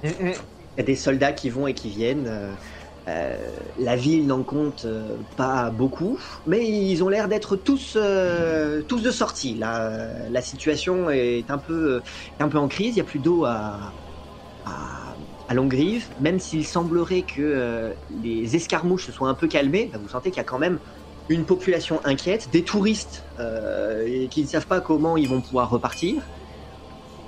[0.03, 0.33] il
[0.77, 2.27] y a des soldats qui vont et qui viennent.
[2.27, 2.55] euh,
[3.07, 3.37] euh,
[3.77, 6.17] la ville n'en compte euh, pas beaucoup,
[6.47, 9.55] mais ils ont l'air d'être tous, de sortie.
[9.55, 12.01] La situation est un peu,
[12.39, 12.89] en crise.
[12.89, 13.93] Il n'y a plus d'eau à,
[14.65, 19.89] à, Longrive, même s'il semblerait que les escarmouches se soient un peu calmées.
[19.93, 20.79] bah, vous sentez qu'il y a quand même
[21.29, 23.23] une population inquiète, des touristes
[24.31, 26.23] qui ne savent pas comment ils vont pouvoir repartir.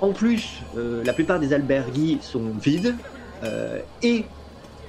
[0.00, 2.96] En plus, la plupart des albergues sont vides
[4.02, 4.34] et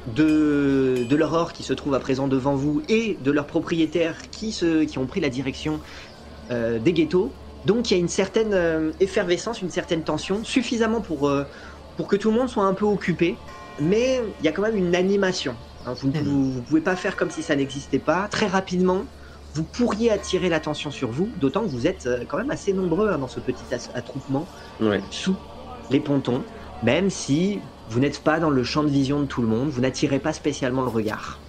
[0.06, 4.52] de, de l'aurore qui se trouve à présent devant vous et de leurs propriétaires qui,
[4.54, 5.82] se, qui ont pris la direction
[6.52, 7.40] euh, des ghettos.
[7.66, 11.46] Donc il y a une certaine euh, effervescence, une certaine tension, suffisamment pour, euh,
[11.96, 13.44] pour que tout le monde soit un peu occupé,
[13.80, 15.58] mais il y a quand même une animation.
[15.86, 15.94] hein.
[15.94, 18.28] Vous ne vous pouvez pas faire comme si ça n'existait pas.
[18.30, 19.12] Très rapidement,
[19.54, 23.10] vous pourriez attirer l'attention sur vous, d'autant que vous êtes euh, quand même assez nombreux
[23.10, 25.04] hein, dans ce petit attroupement Ouais.
[25.10, 25.44] sous
[25.90, 26.46] les pontons,
[26.82, 29.82] même si vous n'êtes pas dans le champ de vision de tout le monde, vous
[29.82, 31.40] n'attirez pas spécialement le regard.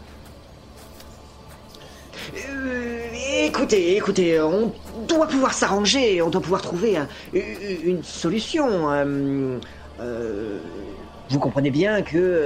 [2.34, 3.07] Euh,
[3.45, 4.72] écoutez, écoutez, on
[5.09, 8.91] doit pouvoir s'arranger, on doit pouvoir trouver un- une solution.
[8.91, 9.59] euh,
[10.01, 10.59] euh,
[11.28, 12.43] vous comprenez bien que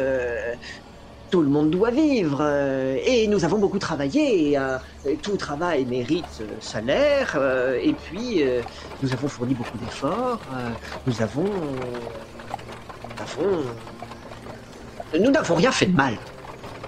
[1.30, 2.42] tout le monde doit vivre
[3.07, 4.59] et nous avons beaucoup travaillé.
[5.22, 7.36] Tout travail mérite salaire
[7.82, 8.45] et puis
[9.03, 10.40] nous avons fourni beaucoup d'efforts.
[11.07, 11.51] nous avons,
[13.22, 13.64] avons,
[15.18, 16.16] nous n'avons rien fait de mal.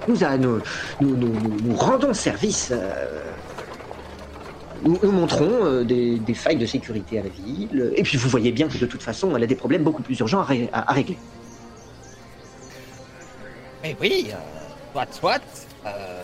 [0.09, 0.61] Nous, a- nous,
[1.01, 2.69] nous, rendons service.
[2.73, 3.23] euh,
[4.85, 7.93] nous, montrons euh, des, des failles de sécurité à la ville.
[7.97, 10.19] Et puis vous voyez bien que de toute façon, elle a des problèmes beaucoup plus
[10.21, 11.19] urgents à, ré- à- à régler.
[13.83, 14.29] Mais oui,
[14.93, 15.41] soit, soit.
[15.87, 16.23] Euh,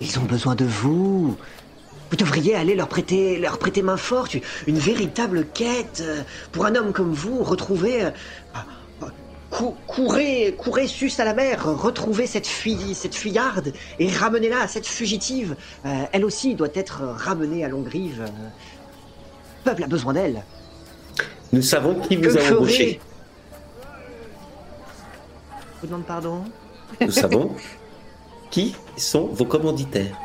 [0.00, 1.36] Ils ont besoin de vous.
[2.10, 4.36] Vous devriez aller leur prêter, leur prêter main forte.
[4.66, 6.02] Une véritable quête
[6.52, 7.42] pour un homme comme vous.
[7.42, 8.08] Retrouver,
[9.58, 11.64] cou- courez, courez sus à la mer.
[11.64, 15.56] Retrouver cette fille, cette fuyarde et ramenez-la, cette fugitive.
[15.84, 18.22] Euh, elle aussi doit être ramenée à Longrive.
[18.22, 18.26] Euh,
[19.64, 20.42] Le peuple a besoin d'elle.
[21.52, 23.00] Nous savons qui Que vous a embauché.
[25.76, 26.44] Je vous demande pardon.
[27.00, 27.54] Nous savons
[28.50, 30.16] qui sont vos commanditaires.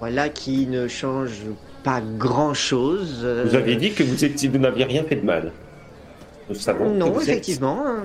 [0.00, 1.44] Voilà qui ne change
[1.84, 3.20] pas grand-chose.
[3.22, 5.52] euh, Vous aviez dit que vous étiez, vous n'aviez rien fait de mal.
[6.48, 7.84] Nous savons Non, effectivement.
[7.86, 8.00] euh,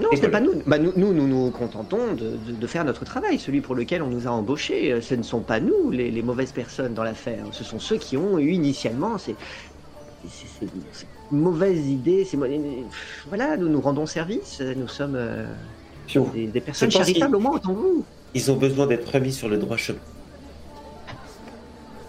[0.00, 0.54] Non, ce n'est pas nous.
[0.66, 4.02] Bah, nous, nous, nous nous contentons de, de- de faire notre travail, celui pour lequel
[4.02, 4.92] on nous a embauchés.
[4.92, 7.44] Euh, Ce ne sont pas nous les, les mauvaises personnes dans l'affaire.
[7.52, 9.34] Ce sont ceux qui ont eu initialement ces,
[10.28, 12.26] ces- ces- ces mauvaises idées.
[12.34, 12.46] Mo-
[13.28, 14.60] voilà, nous nous rendons service.
[14.76, 15.44] Nous sommes euh,
[16.34, 18.04] des, des personnes charitables au moins autant que vous.
[18.34, 19.98] Ils ont besoin d'être remis sur le droit chemin.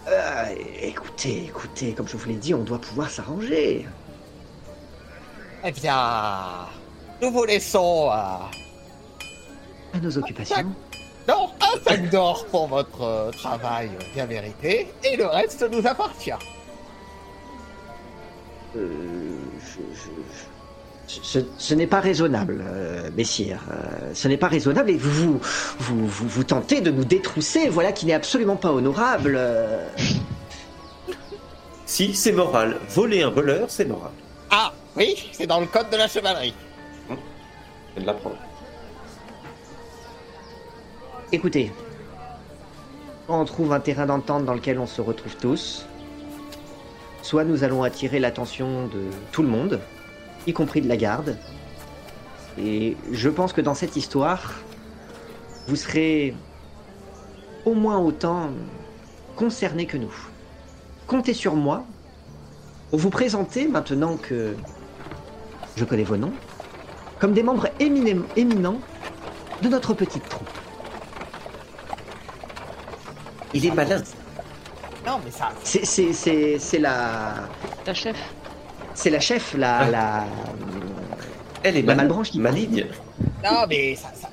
[0.06, 3.86] Euh, écoutez, écoutez, comme je vous l'ai dit, on doit pouvoir s'arranger.
[5.66, 6.66] eh bien,
[7.22, 8.10] nous vous laissons.
[8.10, 8.16] euh,
[9.94, 10.74] À nos occupations.
[11.26, 16.32] non, un sac d'or pour votre euh, travail bien mérité, et le reste nous appartient.
[18.76, 20.02] Euh, je- je-
[20.36, 20.53] je-
[21.06, 23.60] ce, ce n'est pas raisonnable, euh, messire.
[23.70, 25.38] Euh, ce n'est pas raisonnable et vous
[25.78, 29.34] vous, vous vous tentez de nous détrousser, voilà qui n'est absolument pas honorable.
[29.38, 29.86] euh.
[31.86, 32.78] Si, c'est moral.
[32.88, 34.10] Voler un voleur, c'est moral.
[34.50, 36.54] Ah, oui, c'est dans le code de la chevalerie.
[37.08, 37.14] Je
[37.94, 38.38] viens de l'apprendre.
[41.30, 41.72] Écoutez,
[43.26, 45.86] quand on trouve un terrain d'entente dans lequel on se retrouve tous,
[47.22, 49.80] soit nous allons attirer l'attention de tout le monde,
[50.46, 51.36] y compris de la garde.
[52.58, 54.54] Et je pense que dans cette histoire,
[55.66, 56.34] vous serez
[57.64, 58.50] au moins autant
[59.36, 60.14] concerné que nous.
[61.06, 61.84] Comptez sur moi
[62.90, 64.54] pour vous présenter, maintenant que
[65.76, 66.32] je connais vos noms,
[67.18, 68.78] comme des membres éminem- éminents
[69.62, 70.48] de notre petite troupe.
[73.52, 74.02] Il est malin.
[75.06, 75.50] Non, mais ça.
[75.62, 77.34] C'est- C'est c'est- c'est la,
[77.86, 78.16] La chef.
[78.94, 79.90] C'est la chef, la, Ah.
[79.90, 80.24] la,
[81.62, 82.86] Elle est La mal- malbranche qui maligne.
[83.42, 84.10] Non, mais ça.
[84.14, 84.28] ça...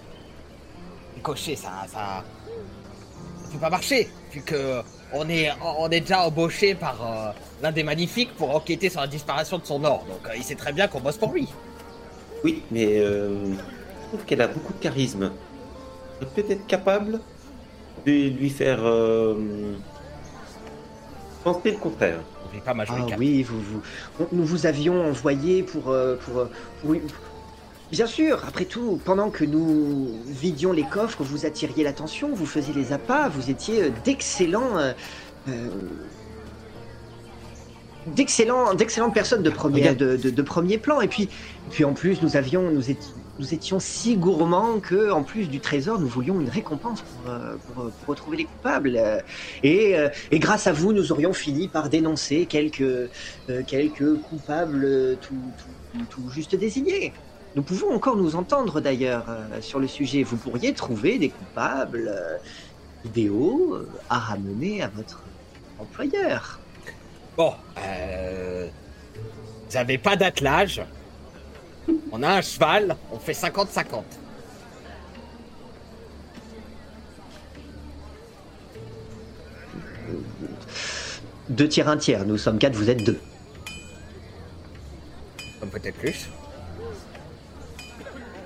[1.24, 2.24] Cocher, ça, ça.
[3.44, 4.82] Ça peut pas marcher, vu que
[5.14, 7.32] on est, on est déjà embauché par euh,
[7.62, 10.06] l'un des magnifiques pour enquêter sur la disparition de son or.
[10.10, 11.48] Donc euh, il sait très bien qu'on bosse pour lui.
[12.44, 15.32] Oui, mais euh, je trouve qu'elle a beaucoup de charisme.
[16.36, 17.20] Peut-être capable
[18.06, 19.36] de lui faire euh,
[21.44, 22.20] penser le contraire.
[22.52, 23.82] Pas Ah oui, vous, vous,
[24.20, 26.96] on- nous vous avions envoyé pour, euh, pour, euh, pour-
[27.92, 32.74] Bien sûr, après tout, pendant que nous vidions les coffres, vous attiriez l'attention, vous faisiez
[32.74, 34.78] les appâts, vous étiez euh, d'excellents...
[34.78, 34.94] euh,
[35.50, 35.68] euh,
[38.78, 39.50] d'excellentes personnes de
[39.94, 41.02] de, de- de premier plan.
[41.02, 41.30] Et puis,
[41.70, 43.12] puis en plus, nous, avions, nous, étions,
[43.42, 47.56] nous étions si gourmands que, en plus du trésor, nous voulions une récompense pour, euh,
[47.80, 48.96] euh, retrouver les coupables.
[48.96, 49.20] Euh,
[49.64, 53.10] Et, grâce à vous, nous aurions fini par dénoncer quelques,
[54.30, 57.14] coupables tout, juste désignés.
[57.56, 59.26] Nous pouvons encore nous entendre d'ailleurs
[59.60, 60.22] sur le sujet.
[60.22, 62.14] Vous pourriez trouver des coupables
[63.18, 65.24] euh, à ramener à votre
[65.80, 66.60] employeur.
[67.36, 67.54] Bon.
[69.70, 70.84] Vous avez pas d'attelage.
[72.12, 74.04] On a un cheval, on fait 50-50.
[81.50, 82.26] Deux tiers, un tiers.
[82.26, 83.20] Nous sommes quatre, vous êtes deux.
[85.60, 86.30] Comme peut-être plus.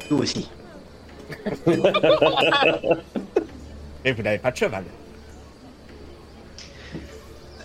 [0.10, 0.50] Nous aussi.
[4.04, 4.84] Mais vous n'avez pas de cheval.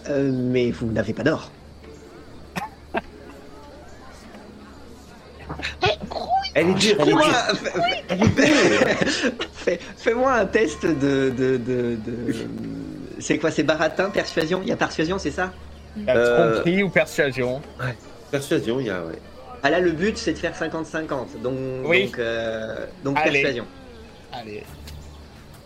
[0.09, 1.51] Euh, mais vous n'avez pas d'or.
[6.61, 7.23] Elle est dure, Fais-moi
[9.55, 9.81] fais-
[10.41, 10.93] un test de.
[11.31, 11.99] de, de, de-
[13.19, 14.61] C'est quoi C'est baratin, persuasion?
[14.63, 15.53] Il y a persuasion, c'est ça?
[16.09, 17.61] Euh, Tromperie ou persuasion
[18.31, 19.19] Persuasion, il y a, ouais.
[19.63, 21.41] Ah là, le but, c'est de faire 50-50.
[21.43, 21.55] Donc,
[21.85, 22.07] Oui.
[22.07, 23.33] donc, euh, donc Allez.
[23.33, 23.67] persuasion.
[24.33, 24.63] Allez.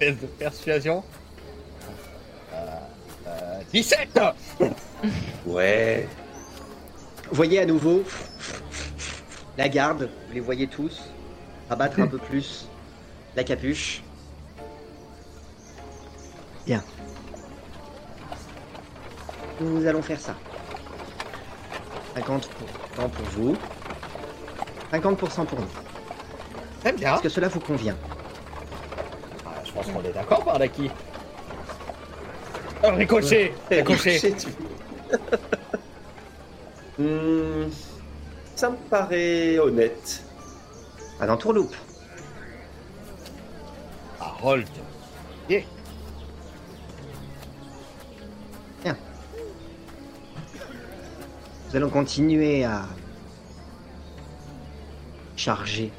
[0.01, 1.05] Test de persuasion.
[2.53, 2.57] Euh,
[3.29, 3.31] euh,
[3.73, 4.19] 17
[5.47, 6.09] Ouais.
[7.31, 8.03] voyez à nouveau
[9.57, 11.03] la garde, vous les voyez tous,
[11.71, 12.67] abattre un peu plus
[13.37, 14.03] la capuche.
[16.67, 16.83] Bien.
[19.61, 20.35] Nous allons faire ça.
[22.17, 22.41] 50%
[22.97, 23.57] pour vous,
[24.93, 25.67] 50% pour nous.
[26.81, 27.15] Très bien.
[27.15, 27.97] Est-ce que cela vous convient?
[29.47, 30.91] Ah, je pense qu'on est d'accord par qui.
[32.85, 34.49] Oh, ricochet Ricochet tu-
[36.99, 37.65] Hmm,
[38.65, 40.25] ça me paraît honnête.
[41.19, 41.77] Pas dans tourloupe.
[44.19, 44.67] Harold.
[45.51, 45.65] Yeah.
[51.69, 52.87] Nous allons continuer à
[55.37, 55.93] charger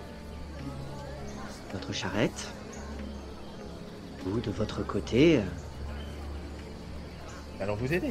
[1.72, 2.48] notre charrette.
[4.26, 5.42] Vous, de votre côté, euh,
[7.60, 8.10] Allons vous aider.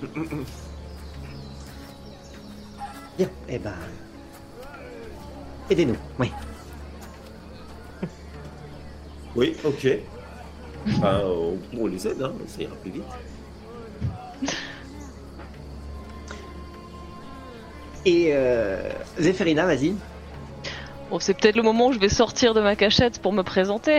[3.20, 3.74] bien, eh ben,
[5.68, 6.32] aidez-nous, oui.
[9.36, 9.86] Oui, ok.
[10.86, 13.04] Ben, on, on les aide, hein, ça ira plus vite.
[18.06, 19.94] Et euh, Zéphérina, vas-y.
[21.10, 23.98] Bon, c'est peut-être le moment où je vais sortir de ma cachette pour me présenter.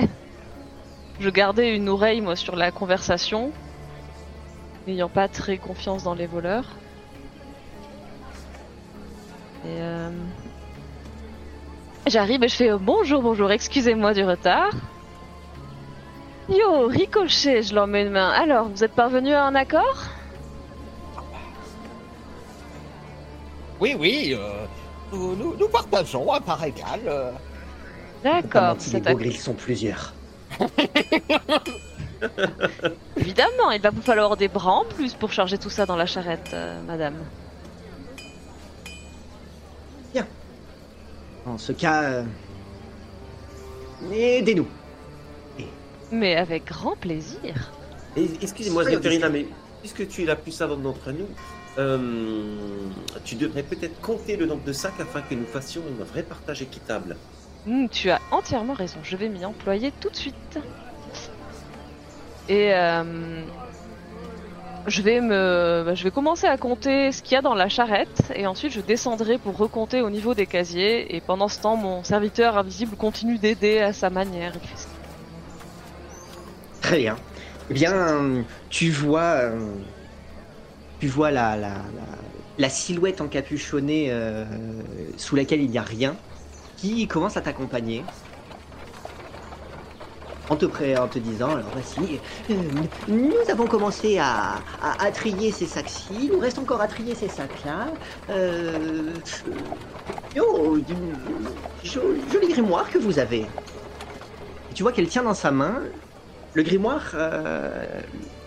[1.19, 3.51] Je gardais une oreille, moi, sur la conversation,
[4.88, 6.65] n'ayant pas très confiance dans les voleurs.
[9.66, 10.09] Et euh...
[12.07, 14.72] J'arrive et je fais euh, bonjour, bonjour, excusez-moi du retard.
[16.49, 18.30] Yo, Ricochet, je l'emmène main.
[18.32, 20.03] Alors, vous êtes parvenu à un accord?
[23.80, 24.66] Oui, oui, euh,
[25.14, 27.01] nous, nous, nous partageons à part égale.
[27.07, 27.32] euh.
[28.24, 29.20] D'accord, cet accord.
[29.20, 30.14] bougres sont plusieurs?
[33.18, 36.05] Évidemment, il va vous falloir des bras en plus pour charger tout ça dans la
[36.05, 37.16] charrette, euh, madame.
[41.46, 42.24] En ce cas, euh,
[44.12, 44.68] aidez-nous.
[46.12, 47.72] Mais avec grand plaisir.
[48.16, 49.46] Excusez-moi, Zéphérina, mais
[49.80, 51.28] puisque tu es la plus savante d'entre nous,
[51.78, 52.58] euh,
[53.24, 56.62] tu devrais peut-être compter le nombre de sacs afin que nous fassions un vrai partage
[56.62, 57.16] équitable.
[57.66, 60.60] Hmm, tu as entièrement raison, je vais m'y employer tout de suite.
[62.50, 63.44] Et euh,
[64.88, 67.70] je, vais me, bah, je vais commencer à compter ce qu'il y a dans la
[67.70, 71.16] charrette et ensuite je descendrai pour recompter au niveau des casiers.
[71.16, 74.54] Et pendant ce temps, mon serviteur invisible continue d'aider à sa manière.
[76.82, 77.16] Très bien.
[77.70, 79.76] Eh bien, tu vois, euh,
[81.00, 82.18] tu vois la, la, la,
[82.58, 84.46] la silhouette encapuchonnée euh,
[85.18, 86.16] sous laquelle il n'y a rien
[86.78, 88.04] qui commence à t'accompagner.
[90.50, 95.12] En te, pré- en te disant, alors voici, euh, nous avons commencé à, à- à
[95.12, 97.98] trier ces sacs-ci, nous reste encore à trier ces sacs-là.
[98.30, 103.56] Euh, euh, oh, du- joli, joli grimoire que vous avez.
[104.70, 105.84] Et tu vois qu'elle tient dans sa main
[106.54, 108.02] le grimoire, euh,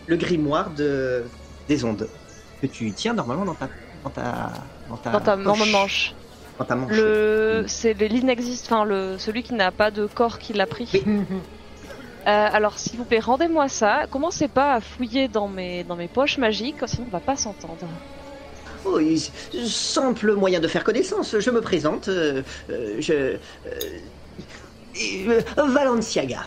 [0.07, 1.33] le grimoire de,
[1.69, 2.13] des ondes
[2.61, 3.71] que tu tiens normalement dans ta,
[4.05, 6.17] dans ta, dans ta, Dans ta manche.
[6.59, 6.97] dans ta manche.
[6.97, 10.91] Le, c'est l'inexiste, enfin le, celui qui n'a pas de corps qui l'a pris.
[10.93, 11.54] Oui.
[12.27, 14.07] Euh, alors s'il vous plaît, rendez-moi ça.
[14.11, 17.77] Commencez pas à fouiller dans mes dans mes poches magiques, sinon on va pas s'entendre.
[18.87, 19.21] Oh, il-
[19.69, 21.37] simple moyen de faire connaissance.
[21.39, 22.09] Je me présente.
[22.09, 23.37] euh, euh, je.
[25.57, 26.47] Valenciaga.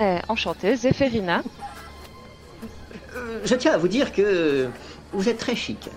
[0.00, 1.42] Eh, enchantée, Zéphérina.
[3.44, 4.68] Je tiens à vous dire que
[5.12, 5.88] vous êtes très chic.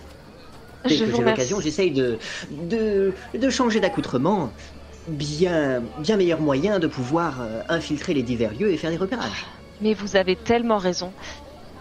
[0.85, 2.17] Dès Je que j'ai l'occasion, j'essaye de,
[2.51, 4.51] de, de changer d'accoutrement.
[5.07, 9.45] Bien, bien meilleur moyen de pouvoir euh, infiltrer les divers lieux et faire des repérages.
[9.79, 11.13] Mais vous avez tellement raison.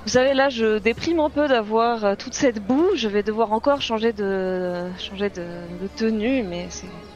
[0.05, 2.89] Vous savez, là, je déprime un peu d'avoir euh, toute cette boue.
[2.97, 7.07] Je vais devoir encore changer de changer de, de tenue, mais c'est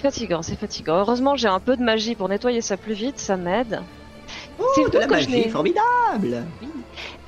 [0.00, 0.96] fatigant, c'est fatigant.
[0.98, 3.80] Heureusement, j'ai un peu de magie pour nettoyer ça plus vite, ça m'aide.
[4.74, 6.46] C'est de la magie, formidable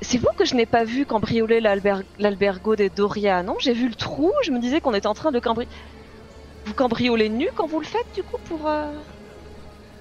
[0.03, 3.55] C'est vous que je n'ai pas vu cambrioler l'alber- l'albergo des Doria, non?
[3.61, 5.68] J'ai vu le trou, je me disais qu'on était en train de cambrioler.
[6.66, 8.66] Vous cambriolez nu quand vous le faites, du coup, pour.
[8.66, 8.92] euh,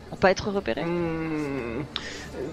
[0.09, 0.83] pour pas être repéré?
[0.83, 1.83] Hmm,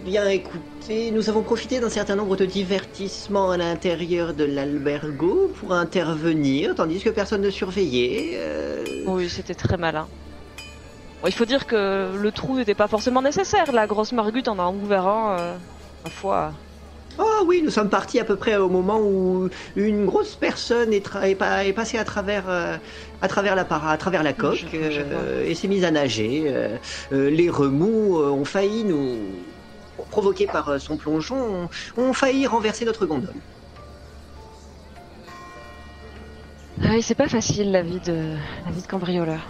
[0.04, 5.72] Bien écoutez, nous avons profité d'un certain nombre de divertissements à l'intérieur de l'albergo pour
[5.72, 8.32] intervenir, tandis que personne ne surveillait.
[8.36, 10.08] euh, Oui, c'était très malin.
[11.22, 13.72] Bon, il faut dire que le trou n'était pas forcément nécessaire.
[13.72, 15.58] La grosse margute en a ouvert un, euh,
[16.04, 16.52] ma foi.
[17.18, 21.06] Oh oui, nous sommes partis à peu près au moment où une grosse personne est,
[21.06, 22.78] tra- est pa- est passée à travers, euh,
[23.22, 25.84] à travers la para, à travers la coque Je vois, je euh, et s'est mise
[25.84, 26.44] à nager.
[26.48, 26.76] Euh,
[27.12, 29.16] euh, les remous ont failli nous,
[30.10, 33.32] provoqués par son plongeon, ont, ont failli renverser notre gondole.
[36.82, 38.34] Ah oui, c'est pas facile la vie de
[38.66, 39.40] la vie de cambrioleur.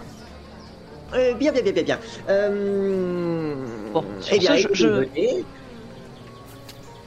[1.15, 1.99] Euh, bien, bien, bien, bien, bien.
[2.29, 3.55] Euh...
[3.91, 5.45] Bon, sur eh bien, je- je- venez.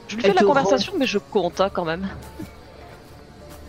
[0.07, 2.07] Je lui fais la conversation, mais je compte hein, quand même.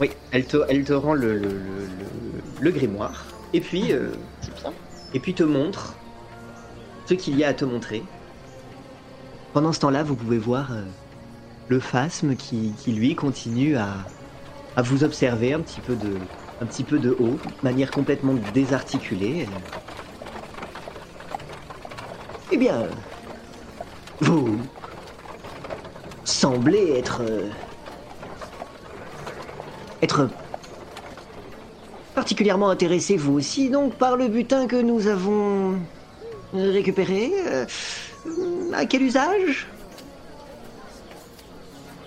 [0.01, 4.13] Oui, elle te, elle te rend le, le, le, le- grimoire, et puis, euh,
[5.13, 5.95] et puis te montre
[7.09, 8.03] ce qu'il y a à te montrer.
[9.53, 10.85] Pendant ce temps-là, vous pouvez voir euh,
[11.69, 14.07] le phasme qui, qui, lui continue à,
[14.77, 16.21] à vous observer un petit peu de,
[16.61, 19.47] un petit peu de haut, de manière complètement désarticulée.
[22.51, 22.89] Eh bien,
[24.21, 24.59] vous
[26.25, 27.51] semblez être euh,
[30.03, 30.31] être
[32.23, 35.79] particulièrement intéressé vous aussi donc par le butin que nous avons
[36.53, 37.31] récupéré.
[37.47, 37.65] Euh,
[38.73, 39.69] à quel usage?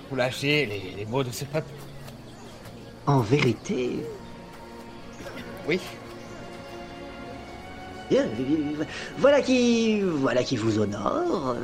[0.09, 1.71] Vous lâchez les, les mots de ce peuple.
[3.07, 4.03] En vérité,
[5.65, 5.79] Oui.
[8.09, 8.25] bien,
[9.17, 11.55] voilà qui voilà qui vous honore.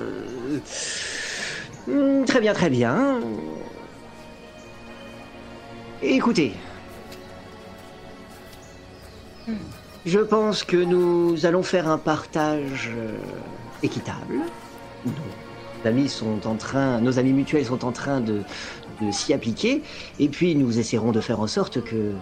[1.90, 3.20] Euh, Très bien, très bien.
[6.02, 6.54] Écoutez.
[10.06, 13.12] Je pense que nous allons faire un partage euh,
[13.84, 14.40] équitable.
[15.06, 15.12] Nos
[15.90, 18.42] amis sont en train, nos amis mutuels sont en train de,
[19.12, 19.84] s'y appliquer,
[20.20, 22.14] et puis nous essaierons de faire en sorte que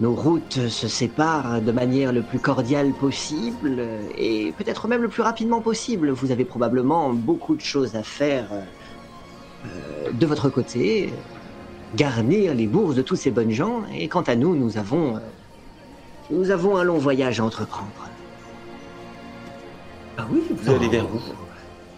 [0.00, 3.82] nos routes se séparent de manière le plus cordiale possible,
[4.16, 6.10] et peut-être même le plus rapidement possible.
[6.10, 11.12] Vous avez probablement beaucoup de choses à faire euh, de votre côté,
[11.96, 15.20] garnir les bourses de tous ces bonnes gens, et quant à nous, nous avons, euh,
[16.30, 17.90] nous avons un long voyage à entreprendre.
[20.16, 21.20] Ah oui, vous allez vers où?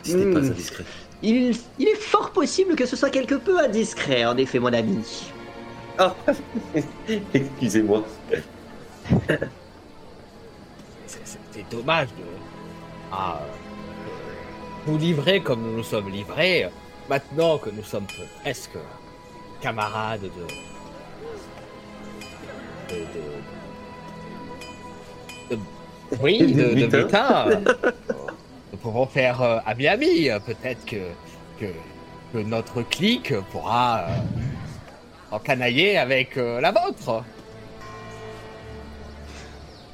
[0.03, 0.51] Si ce n'est pas Hmm.
[0.51, 0.85] indiscret.
[1.23, 4.99] Il, il est fort possible que ce soit quelque peu indiscret, en effet, mon ami.
[5.99, 6.15] Ah,
[7.35, 8.05] excusez-moi.
[11.07, 12.25] C'est- dommage de
[13.13, 13.41] ah,
[14.87, 16.69] nous livrer comme nous nous sommes livrés,
[17.09, 18.07] maintenant que nous sommes
[18.43, 18.77] presque
[19.61, 20.29] camarades de.
[22.95, 23.01] de.
[23.01, 23.36] de, de-
[26.21, 27.61] Oui, de, de euh,
[28.73, 30.29] nous pouvons faire euh, ami-ami.
[30.45, 30.97] Peut-être que,
[31.59, 31.67] que,
[32.33, 34.13] que notre clique pourra euh,
[35.31, 37.25] encanailler avec euh, la vôtre.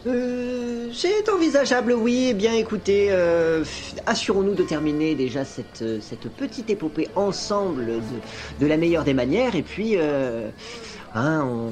[0.07, 2.29] Euh, c'est envisageable, oui.
[2.31, 3.65] Eh bien, écoutez, euh,
[4.07, 8.01] assurons-nous de terminer déjà cette, cette petite épopée ensemble de,
[8.61, 10.51] de la meilleure des manières, et puis, euh,
[11.15, 11.71] hein, on,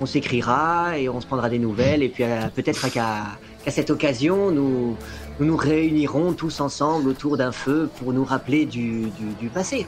[0.00, 3.24] on s'écrira et on se prendra des nouvelles, et puis euh, peut-être qu'à
[3.68, 4.96] cette occasion, nous,
[5.40, 9.86] nous nous réunirons tous ensemble autour d'un feu pour nous rappeler du, du, du passé.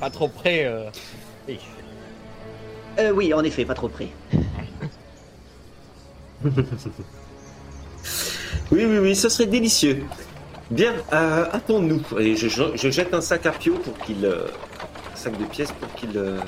[0.00, 0.64] Pas trop près.
[0.66, 0.84] euh,
[1.48, 1.58] oui.
[2.98, 4.08] Euh, oui, en effet, pas trop près.
[8.72, 10.02] Oui, oui, oui, ce serait délicieux.
[10.70, 12.02] Bien, euh, attends-nous.
[12.18, 14.24] Et je, je- je jette un sac à Pio pour qu'il.
[14.24, 14.46] euh,
[15.12, 16.38] un sac de pièces pour qu'il euh,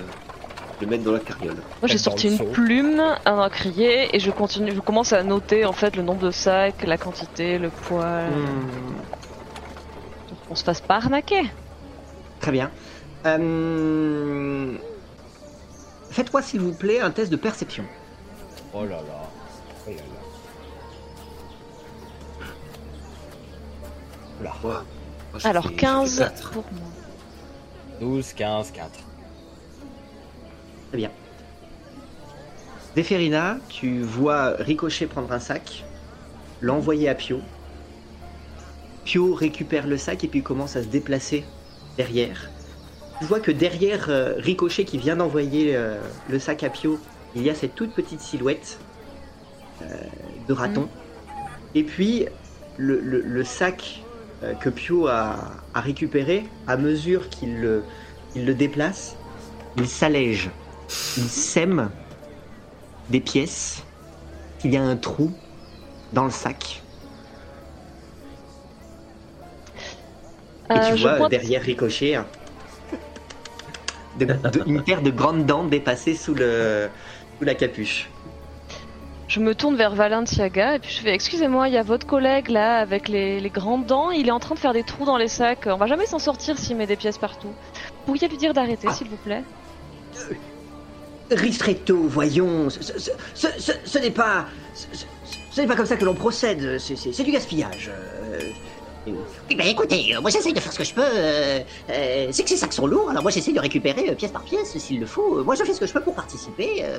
[0.81, 1.57] le mette dans la carriole.
[1.83, 5.73] Moi j'ai sorti une plume, un encrier et je continue, je commence à noter en
[5.73, 8.23] fait le nombre de sacs, la quantité, le poids,
[10.29, 11.43] pour qu'on se fasse pas arnaquer.
[12.41, 12.71] Très bien.
[13.27, 14.75] Euh,
[16.11, 17.85] Faites-moi, s'il vous plaît, un test de perception.
[18.73, 19.29] Oh là là.
[19.87, 19.97] Oh là
[24.63, 24.85] là.
[25.45, 26.51] Alors fais- je fais 15 quatre.
[26.51, 26.89] pour moi.
[28.01, 28.89] 12, 15, 4.
[30.91, 31.15] Très bien.
[32.95, 35.91] Zéphérina, tu vois Ricochet prendre un sac,
[36.61, 37.51] l'envoyer à Pio.
[39.05, 41.55] Pio récupère le sac et puis commence à se déplacer
[41.97, 42.55] derrière.
[43.21, 47.43] Tu vois que derrière euh, Ricochet qui vient d'envoyer euh, le sac à Pio, il
[47.43, 48.87] y a cette toute petite silhouette
[49.83, 50.01] euh,
[50.39, 50.93] de raton.
[51.75, 52.27] Et puis
[52.77, 54.09] le, le- le sac
[54.61, 57.89] que Pio a, a récupéré, à mesure qu'il le,
[58.35, 59.23] il le déplace,
[59.77, 60.53] il s'allège
[61.17, 61.91] il sème
[63.11, 63.83] des pièces.
[64.65, 65.31] Il y a un trou
[66.13, 66.83] dans le sac.
[70.71, 72.27] Et Euh, tu je vois derrière Ricochet hein,
[74.19, 76.89] de- de- une paire de grandes dents dépassées sous, le,
[77.39, 78.11] sous la capuche.
[79.29, 82.49] Je me tourne vers Valenciaga et puis je fais Excusez-moi, il y a votre collègue
[82.49, 85.19] là avec les, les grandes dents, il est en train de faire des trous dans
[85.19, 85.67] les sacs.
[85.67, 87.53] On va jamais s'en sortir s'il met des pièces partout.
[88.07, 88.95] Pourriez lui dire d'arrêter, Ah.
[88.95, 89.45] s'il vous plaît?
[91.31, 94.47] Ristretto, voyons, ce, ce- ce- ce- ce n'est pas.
[94.75, 95.05] Ce, ce-
[95.51, 97.91] ce n'est pas comme ça que l'on procède, c'est- c'est c'est du gaspillage.
[97.93, 98.41] euh,
[99.49, 101.01] Oui, bah écoutez, euh, moi j'essaye de faire ce que je peux.
[101.03, 101.61] euh,
[101.91, 104.43] euh, c'est que ces sacs sont lourds, alors moi j'essaye de récupérer euh, pièce par
[104.43, 105.39] pièce s'il le faut.
[105.39, 106.81] Euh, Moi je fais ce que je peux pour participer.
[106.83, 106.99] euh.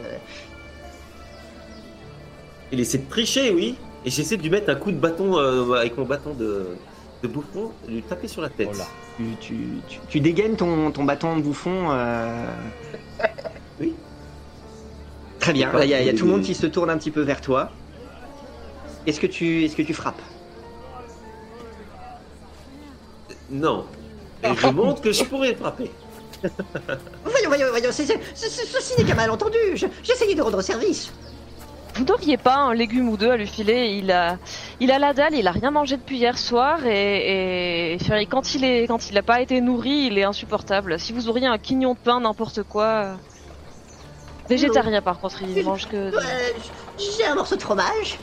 [2.72, 3.76] Il essaie de tricher, oui.
[4.06, 6.68] Et j'essaie de lui mettre un coup de bâton euh, avec mon bâton de,
[7.24, 8.70] de bouffon, de lui taper sur la tête.
[8.72, 8.84] Oh
[9.18, 9.56] tu, tu,
[9.88, 11.90] tu- tu dégaines ton, ton bâton de bouffon.
[15.40, 17.12] Très bien, là il y, a- y tout le monde qui se tourne un petit
[17.12, 17.72] peu vers toi.
[19.08, 20.22] Est-ce que tu, est-ce que tu frappes?
[23.50, 23.86] Non.
[24.44, 25.92] Et je montre que je pourrais frapper.
[26.44, 29.58] Voyons, voyons, voyons, c'est- c'est- ce- ce- ceci n'est qu'un malentendu.
[29.76, 31.12] Je- J'essayais de rendre service.
[31.96, 34.38] Vous n'auriez pas un légume ou deux à lui filer Il a,
[34.80, 38.56] il a la dalle, il a rien mangé depuis hier soir et, et et quand
[38.56, 40.98] il est, quand il n'a pas été nourri, il est insupportable.
[41.00, 43.18] Si vous auriez un quignon de pain, n'importe quoi.
[44.50, 45.96] Végétarien par contre, il mange que.
[45.96, 46.22] Euh,
[46.98, 48.18] J'ai un morceau de fromage.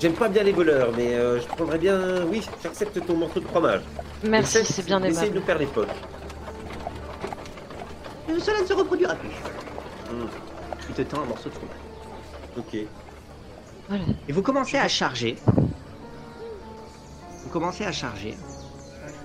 [0.00, 2.24] J'aime pas bien les voleurs, mais euh, je prendrais bien.
[2.26, 3.80] Oui, j'accepte ton morceau de fromage.
[4.22, 5.38] Merci, c'est bien Essaye de aimable.
[5.40, 5.88] nous faire l'époque.
[8.30, 9.30] Euh, Cela ne se reproduira plus.
[10.88, 11.76] Il te tend un morceau de fromage.
[12.58, 12.76] Ok.
[13.88, 14.04] Voilà.
[14.28, 15.36] Et vous commencez à charger.
[17.44, 18.36] Vous commencez à charger.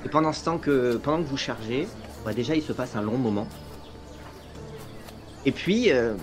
[0.05, 1.87] Et pendant ce temps que, pendant que vous chargez,
[2.25, 3.47] bah déjà il se passe un long moment.
[5.45, 6.15] Et puis, euh,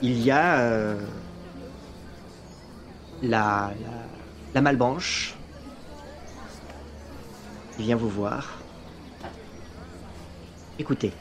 [0.00, 1.00] il y a euh,
[3.22, 3.72] la,
[4.54, 5.34] la, malbanche
[7.76, 8.58] qui vient vous voir.
[10.78, 11.12] Écoutez,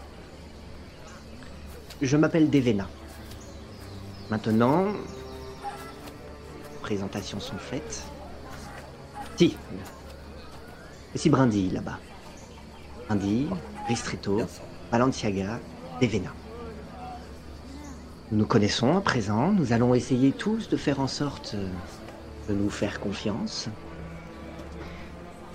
[2.02, 2.88] je m'appelle Devena.
[4.30, 4.94] Maintenant,
[6.82, 8.04] présentations sont faites.
[9.38, 9.58] Si,
[11.16, 12.00] c'est Brindille là-bas.
[13.08, 13.50] Brindille,
[13.88, 14.42] Ristretto.
[14.92, 15.60] Balenciaga,
[16.02, 16.34] Devena.
[18.32, 21.70] Nous nous connaissons à présent, nous allons essayer tous de faire en sorte euh,
[22.48, 23.68] de nous faire confiance.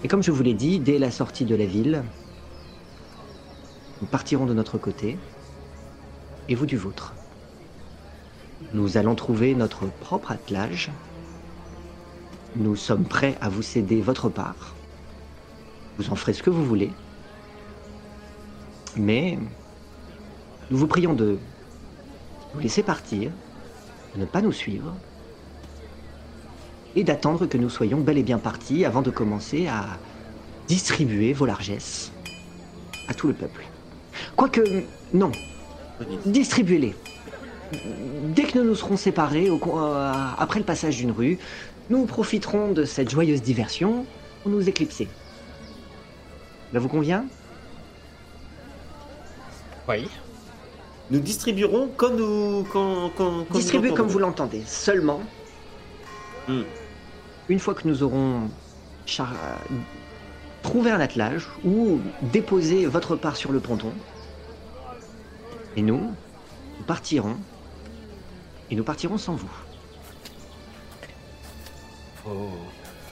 [0.04, 2.02] Et comme je vous l'ai dit, dès la sortie de la ville,
[4.02, 5.18] nous partirons de notre côté,
[6.48, 7.14] et vous du vôtre.
[8.74, 10.90] Nous allons trouver notre propre attelage.
[12.56, 14.74] Nous sommes prêts à vous céder votre part.
[15.98, 16.90] Vous en ferez ce que vous voulez.
[18.97, 19.39] Mais
[20.70, 21.39] nous vous prions de
[22.55, 23.31] nous laisser partir,
[24.14, 24.94] de ne pas nous suivre,
[26.94, 29.98] et d'attendre que nous soyons bel et bien partis avant de commencer à
[30.69, 32.12] distribuer vos largesses
[33.09, 33.64] à tout le peuple.
[34.36, 34.60] Quoique,
[35.12, 35.32] non,
[36.27, 36.94] distribuez-les.
[38.35, 41.39] Dès que nous nous serons séparés, euh, après le passage d'une rue,
[41.89, 44.06] nous profiterons de cette joyeuse diversion
[44.43, 45.09] pour nous éclipser.
[46.73, 47.24] Ça vous convient?
[49.88, 50.09] Oui.
[51.10, 52.64] Nous distribuerons quand nous.
[52.72, 54.62] Quand, quand, nous comme vous l'entendez.
[54.66, 55.20] Seulement,
[56.48, 56.62] Hmm.
[57.48, 58.50] une fois que nous aurons
[59.06, 59.74] char- euh,
[60.62, 63.92] trouvé un attelage ou déposé votre part sur le ponton,
[65.76, 66.12] et nous,
[66.78, 67.36] nous partirons,
[68.70, 69.50] et nous partirons sans vous.
[72.24, 72.30] Faut-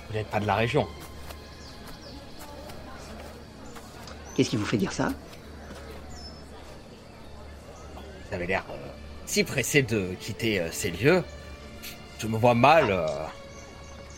[0.09, 0.88] Vous n'êtes pas de la région.
[4.34, 5.10] Qu'est-ce qui vous fait dire ça?
[8.31, 8.74] Vous avez l'air euh,
[9.27, 11.23] si pressé de quitter euh, ces lieux.
[12.19, 12.86] Je me vois mal.
[12.90, 13.07] euh,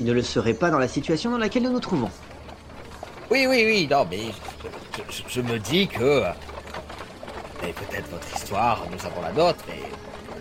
[0.01, 2.11] Il ne le serait pas dans la situation dans laquelle nous nous trouvons.
[3.31, 4.19] Oui, oui, oui, non, mais
[5.09, 6.23] je, je- je me dis que.
[7.63, 9.81] avez peut-être votre histoire, nous avons la nôtre, et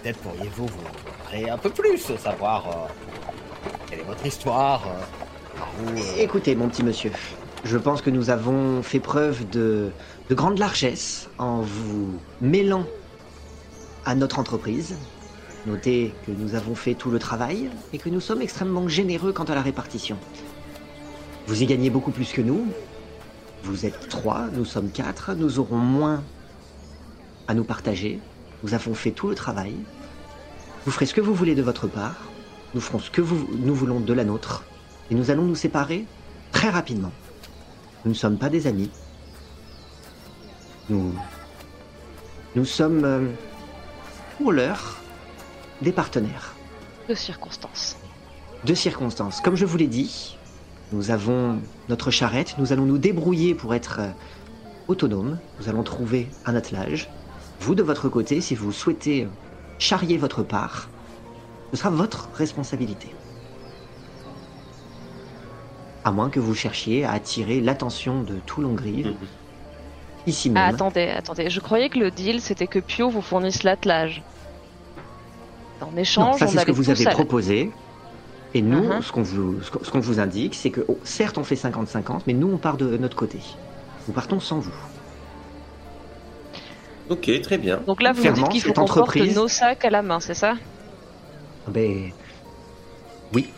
[0.02, 0.84] peut-être pourriez-vous vous
[1.23, 4.84] parler un peu plus, savoir euh, quelle est votre histoire.
[4.88, 7.11] euh, euh, Écoutez, mon petit monsieur,
[7.64, 9.91] je pense que nous avons fait preuve de,
[10.30, 12.85] de grande largesse en vous mêlant
[14.06, 14.95] à notre entreprise.
[15.65, 19.44] Notez que nous avons fait tout le travail et que nous sommes extrêmement généreux quant
[19.44, 20.18] à la répartition.
[21.48, 22.65] Vous y gagnez beaucoup plus que nous.
[23.64, 26.23] Vous êtes trois, nous sommes quatre, nous aurons moins
[27.48, 28.19] à nous partager.
[28.64, 29.76] Nous avons fait tout le travail.
[30.86, 32.15] Vous ferez ce que vous voulez de votre part.
[32.73, 34.64] Nous ferons ce que nous voulons de la nôtre.
[35.11, 36.06] Et nous allons nous séparer
[36.52, 37.11] très rapidement.
[38.06, 38.90] Nous ne sommes pas des amis.
[40.90, 41.14] Nous.
[42.56, 43.28] Nous sommes, euh,
[44.41, 44.97] pour l'heure,
[45.84, 46.55] des partenaires.
[47.07, 47.95] De circonstances.
[48.65, 49.39] De circonstances.
[49.39, 50.35] Comme je vous l'ai dit,
[50.91, 51.59] nous avons
[51.89, 54.09] notre charrette, nous allons nous débrouiller pour être euh,
[54.88, 55.38] autonomes.
[55.59, 57.07] Nous allons trouver un attelage.
[57.59, 59.27] Vous, de votre côté, si vous souhaitez
[59.77, 60.89] charrier votre part,
[61.72, 63.13] ce sera votre responsabilité.
[66.03, 69.15] À moins que vous cherchiez à attirer l'attention de tout Longrive, Mhm.
[70.27, 71.49] Ici Ah, attendez, attendez.
[71.49, 74.23] Je croyais que le deal, c'était que Pio vous fournisse l'attelage.
[75.81, 77.72] En Non, échange, ça on c'est ce que vous avez à proposé.
[78.53, 79.02] Et nous, Mhm.
[79.02, 79.57] ce qu'on vous,
[80.02, 83.15] vous indique, c'est que oh, certes on fait 50-50, mais nous on part de notre
[83.15, 83.39] côté.
[84.07, 84.73] Nous partons sans vous.
[87.10, 87.77] Ok, très bien.
[87.88, 90.19] Donc là, vous me Clairement, dites qu'il faut qu'on porte nos sacs à la main,
[90.19, 90.56] c'est ça?
[91.68, 92.11] Ah Ben
[93.34, 93.53] oui,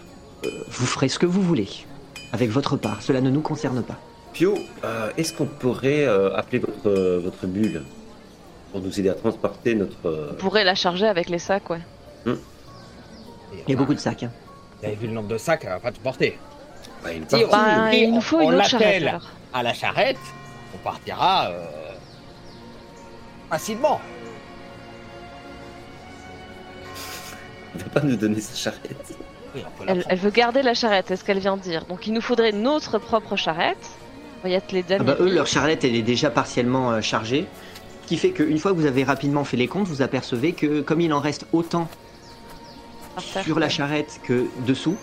[0.46, 1.70] Euh, vous ferez ce que vous voulez
[2.34, 3.02] avec votre part.
[3.02, 3.98] Cela ne nous concerne pas.
[4.34, 7.84] Pio, euh, est-ce qu'on pourrait euh, appeler votre, euh, votre mule
[8.72, 10.06] pour nous aider à transporter notre.
[10.08, 11.82] euh, On pourrait la charger avec les sacs, ouais.
[12.26, 14.24] Il y a beaucoup de sacs.
[14.24, 14.32] hein.
[14.80, 16.38] Vous avez vu le nombre de sacs, elle va pas tout porter.
[17.04, 17.46] bah, une partie.
[17.52, 19.30] Bah, il nous on- faut on une autre charrette alors.
[19.54, 20.18] À la charrette,
[20.74, 21.64] on partira euh,
[23.52, 24.02] facilement.
[27.76, 29.16] Il va pas nous donner sa charrette.
[29.56, 31.86] Oui, Elle, elle veut garder la charrette, c'est ce qu'elle vient de dire.
[31.86, 33.88] Donc il nous faudrait notre propre charrette.
[34.44, 37.46] Ah bah, eux, leur charrette, elle est déjà partiellement euh, chargée.
[38.04, 40.82] Ce qui fait qu'une fois que vous avez rapidement fait les comptes, vous apercevez que
[40.82, 41.88] comme il en reste autant
[43.44, 44.98] sur la charrette que dessous,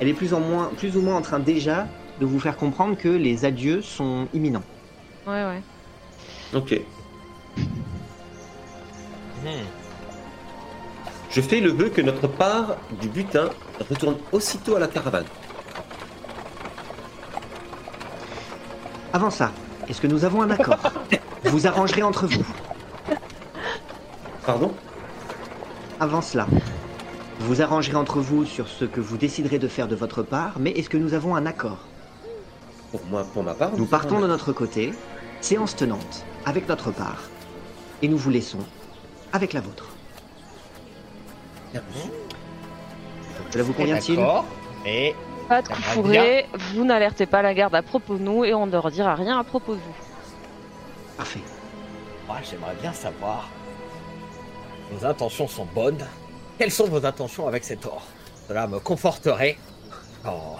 [0.00, 1.86] elle est plus, en moins, plus ou moins en train déjà
[2.20, 4.62] de vous faire comprendre que les adieux sont imminents.
[5.26, 5.62] Ouais, ouais.
[6.54, 6.80] Ok.
[11.30, 13.50] Je fais le vœu que notre part du butin
[13.90, 15.24] retourne aussitôt à la caravane.
[19.14, 19.52] Avant ça,
[19.88, 20.76] est-ce que nous avons un accord
[21.44, 22.44] Vous arrangerez entre vous.
[24.44, 24.74] Pardon
[26.00, 26.48] Avant cela,
[27.38, 30.72] vous arrangerez entre vous sur ce que vous déciderez de faire de votre part, mais
[30.72, 31.78] est-ce que nous avons un accord
[32.90, 33.70] Pour moi, pour ma part.
[33.76, 34.92] Nous partons de notre côté,
[35.40, 37.22] séance tenante, avec notre part,
[38.02, 38.66] et nous vous laissons
[39.32, 39.90] avec la vôtre.
[43.52, 44.44] Cela vous convient-il D'accord.
[44.84, 45.14] Et
[45.48, 48.66] Pas de coup fourré, vous n'alertez pas la garde à propos de nous et on
[48.66, 49.94] ne leur dira rien à propos de vous.
[51.16, 51.40] Parfait.
[52.26, 53.48] moi, j'aimerais bien savoir.
[54.90, 56.04] Vos intentions sont bonnes.
[56.58, 58.02] Quelles sont vos intentions avec cet or?
[58.48, 59.56] Cela me conforterait
[60.24, 60.56] dans,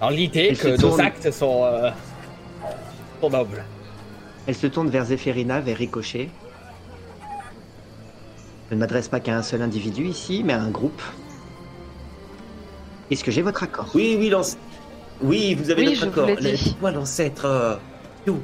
[0.00, 1.00] dans l'idée Elle que se nos tourne.
[1.00, 1.90] actes sont, euh,
[3.20, 3.64] sont nobles.
[4.46, 6.28] Elle se tourne vers Zéphérina, vers Ricochet.
[8.70, 11.02] Je ne m'adresse pas qu'à un seul individu ici, mais à un groupe.
[13.14, 13.86] Est-ce que j'ai votre accord?
[13.94, 14.58] Oui, oui, l'ancêtre.
[15.22, 16.36] Oui, vous avez Oui, notre accord.
[16.36, 17.44] Dites-moi, l'ancêtre.
[17.44, 17.76] euh,
[18.24, 18.36] Pio,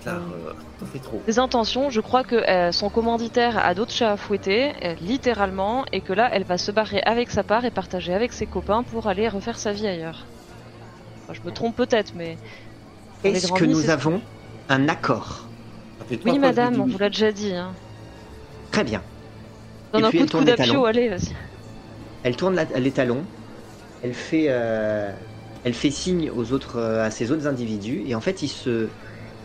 [0.00, 1.20] Clara, euh, t'en fais trop.
[1.26, 5.84] Ses intentions, je crois que euh, son commanditaire a d'autres chats à fouetter, euh, littéralement,
[5.92, 8.84] et que là, elle va se barrer avec sa part et partager avec ses copains
[8.84, 10.24] pour aller refaire sa vie ailleurs.
[11.24, 12.36] Enfin, je me trompe peut-être, mais.
[13.24, 14.20] dans Est-ce que nous avons
[14.68, 15.48] un accord?
[16.24, 17.52] Oui, madame, on vous l'a déjà dit.
[17.52, 17.72] Hein.
[18.70, 19.02] Très bien.
[19.92, 21.34] Donne Et un puis, coup elle de tourne coude les à allez, vas-y.
[22.22, 23.24] Elle tourne la- les talons.
[24.02, 25.12] Elle fait, euh,
[25.64, 28.88] elle fait signe aux autres, euh, à ses autres individus, et en fait, ils se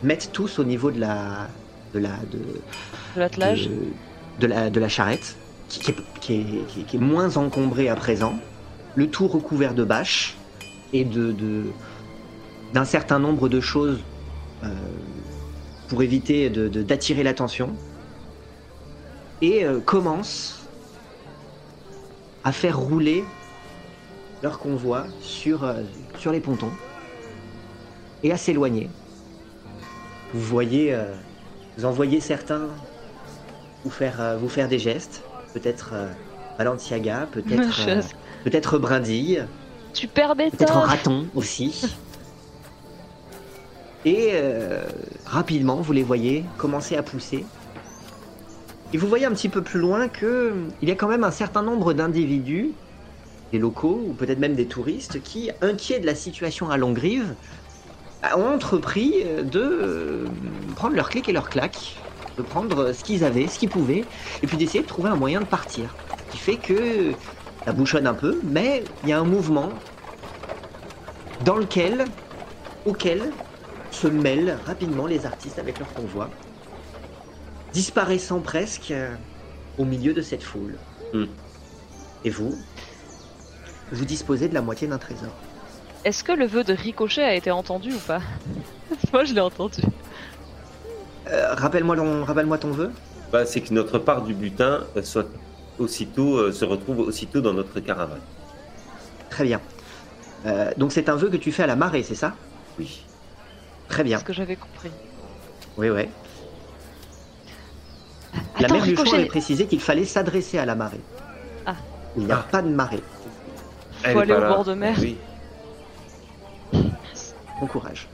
[0.03, 1.49] mettent tous au niveau de la,
[1.93, 2.39] de la, de,
[3.15, 3.67] De l'attelage.
[3.67, 3.77] de,
[4.39, 5.37] de la, de la charrette,
[5.69, 6.33] qui, qui est, qui
[6.81, 8.35] est- qui est- moins encombrée à présent,
[8.95, 10.35] le tout recouvert de bâches
[10.93, 11.63] et de, de-
[12.73, 13.99] d'un certain nombre de choses
[14.63, 14.67] euh,
[15.87, 17.75] pour éviter d'attirer l'attention,
[19.41, 20.59] et euh, commence
[22.43, 23.23] à faire rouler
[24.41, 25.81] leur convoi sur, euh,
[26.17, 26.71] sur les pontons
[28.23, 28.89] et à s'éloigner.
[30.33, 31.13] Vous voyez, euh,
[31.77, 32.67] vous en voyez certains
[33.83, 35.23] vous faire, euh, vous faire des gestes,
[35.53, 35.93] peut-être
[36.57, 37.85] Balenciaga, peut-être
[38.43, 39.45] peut-être Brindille,
[39.93, 41.83] Super peut-être Raton aussi.
[44.05, 44.33] Et
[45.25, 47.45] rapidement, vous les voyez commencer à pousser.
[48.93, 51.31] Et vous voyez un petit peu plus loin que il y a quand même un
[51.31, 52.71] certain nombre d'individus,
[53.51, 57.37] des locaux ou peut-être même des touristes, qui, inquiets de la situation à Longrive,
[58.35, 62.07] ont entrepris euh, de euh, prendre leur clic et leur claque,
[62.37, 64.07] de prendre ce qu'ils avaient, ce qu'ils pouvaient,
[64.41, 65.97] et puis d'essayer de trouver un moyen de partir.
[66.17, 67.17] Ce qui fait que
[67.65, 69.83] ça bouchonne un peu, mais il y a un mouvement
[71.39, 72.13] dans lequel,
[72.85, 73.39] auquel
[73.89, 76.39] se mêlent rapidement les artistes avec leur convoi,
[77.71, 79.17] disparaissant presque euh,
[79.77, 80.83] au milieu de cette foule.
[81.13, 81.25] Hmm.
[82.23, 82.70] Et vous,
[83.91, 85.29] vous disposez de la moitié d'un trésor.
[86.03, 88.21] Est-ce que le vœu de Ricochet a été entendu ou pas
[89.13, 89.81] Moi, je l'ai entendu.
[91.27, 92.91] Euh, rappelle-moi, ton- rappelle-moi ton vœu.
[93.31, 95.27] Bah, c'est que notre part du butin euh, soit
[95.79, 98.19] aussitôt, euh, se retrouve aussitôt dans notre caravane.
[99.29, 99.61] Très bien.
[100.45, 102.33] Euh, donc c'est un vœu que tu fais à la marée, c'est ça?
[102.79, 103.05] Oui.
[103.87, 104.17] Très bien.
[104.19, 104.89] ce que j'avais compris.
[105.77, 106.07] Oui, oui.
[108.59, 110.99] La Attends, mère du Ricochet, avait précisé qu'il fallait s'adresser à la marée.
[111.65, 111.75] Ah.
[112.17, 112.47] Il n'y a Ah.
[112.51, 113.01] pas de marée.
[114.03, 114.49] Elle est aller au là.
[114.49, 114.95] bord de mer.
[114.99, 115.17] Oui.
[116.73, 118.07] Bon courage.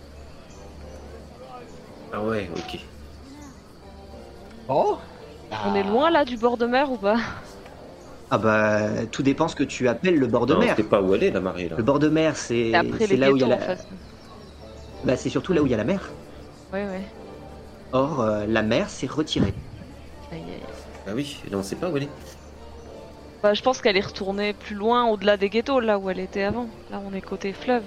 [2.14, 2.80] Ah ouais, ok.
[4.69, 4.97] Oh
[5.65, 7.18] on est loin là du bord de mer ou pas?
[8.30, 10.73] Ah bah, tout dépend ce que tu appelles le bord de non, mer.
[10.76, 11.77] c'est pas où elle est la marée là.
[11.77, 12.84] Le bord de mer, c'est là
[13.31, 13.55] où il y a la...
[13.55, 13.88] en fait.
[15.05, 16.09] bah, c'est surtout là où il y a la mer.
[16.73, 17.05] Ouais, ouais.
[17.93, 19.53] Or, euh, la mer s'est retirée.
[20.34, 20.61] Aïe, aïe.
[21.07, 22.09] Ah oui, là on sait pas où elle est.
[23.43, 26.43] Bah, je pense qu'elle est retournée plus loin au-delà des ghettos, là où elle était
[26.43, 26.69] avant.
[26.89, 27.84] Là, on est côté fleuve.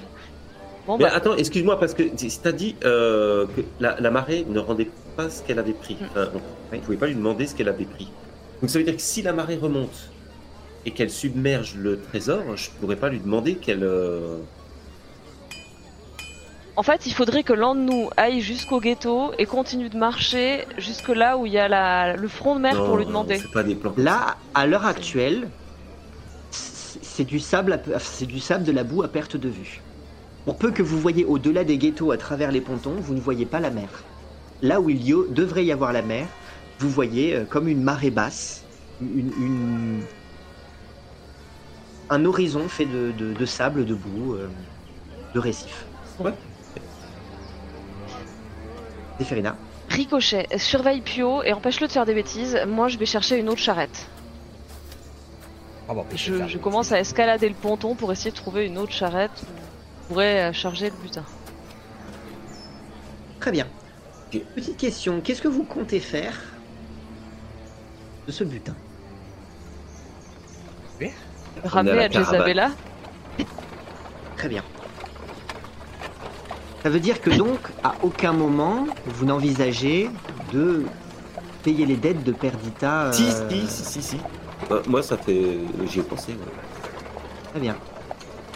[0.86, 2.02] Bon, Mais bah, attends, excuse-moi, parce que
[2.42, 5.98] t'as dit euh, que la, la marée ne rendait pas ce qu'elle avait pris.
[6.00, 6.06] Mm.
[6.16, 6.30] Enfin,
[6.72, 8.14] on ne pouvait pas lui demander ce qu'elle avait pris.
[8.60, 10.14] Donc ça veut dire que si la marée remonte
[10.84, 13.84] et qu'elle submerge le trésor, je pourrais pas lui demander qu'elle.
[13.84, 14.38] euh,
[16.80, 20.64] en fait, il faudrait que l'un de nous aille jusqu'au ghetto et continue de marcher
[20.78, 22.16] jusque là où il y a la...
[22.16, 23.36] le front de mer non, pour lui demander.
[23.36, 23.90] fait pas des plans.
[23.92, 25.50] comme Là, à l'heure actuelle,
[26.50, 29.82] c'est du sable, à pe- c'est du sable de la boue à perte de vue.
[30.46, 33.44] Pour peu que vous voyez au-delà des ghettos à travers les pontons, vous ne voyez
[33.44, 33.90] pas la mer.
[34.62, 36.28] Là où il y a- devrait y avoir la mer,
[36.78, 38.64] vous voyez euh, comme une marée basse,
[39.02, 40.00] une, une-
[42.08, 44.48] un horizon fait de, de- de sable, de boue, euh,
[45.34, 45.84] de récifs.
[46.18, 46.32] Ouais.
[49.20, 49.56] Zéphirina.
[49.90, 52.58] Ricochet, surveille Pio et empêche-le de faire des bêtises.
[52.66, 54.08] Moi, je vais chercher une autre charrette.
[55.88, 58.92] Ah bon, Je, je commence à escalader le ponton pour essayer de trouver une autre
[58.92, 61.24] charrette où pourrait euh, charger le butin.
[63.40, 63.66] Très bien.
[64.30, 66.40] Petite question, qu'est-ce que vous comptez faire
[68.26, 68.74] de ce butin?
[71.64, 72.10] Ramener la à.
[72.10, 72.70] Jezabella.
[74.36, 74.62] Très bien.
[76.82, 80.08] Ça veut dire que donc, à aucun moment, vous n'envisagez
[80.52, 80.84] de
[81.62, 83.12] payer les dettes de Perdita.
[83.12, 84.16] Si, euh, si, si, si, si.
[84.70, 85.58] Euh, moi, ça fait.
[85.86, 86.32] J'y ai pensé.
[86.32, 86.38] ouais.
[87.50, 87.76] Très bien.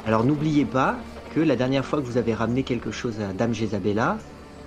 [0.06, 0.96] Alors n'oubliez pas
[1.34, 4.18] que la dernière fois que vous avez ramené quelque chose à Dame Jezabella,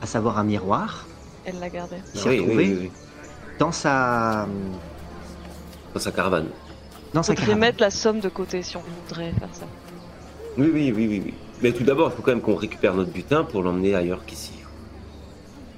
[0.02, 1.06] à savoir un miroir,
[1.46, 1.96] Elle l'a gardé.
[2.12, 2.92] qui s'est Oui, oui, retrouvé oui, oui.
[3.60, 4.48] dans sa
[5.94, 6.48] Dans sa caravane.
[7.14, 7.60] dans sa Faudrait caravane.
[7.62, 9.66] mettre la somme de côté si on voudrait faire ça.
[10.58, 11.34] Oui, oui, oui, oui, oui.
[11.62, 14.52] Mais tout d'abord, il faut quand même qu'on récupère notre butin pour l'emmener ailleurs qu'ici.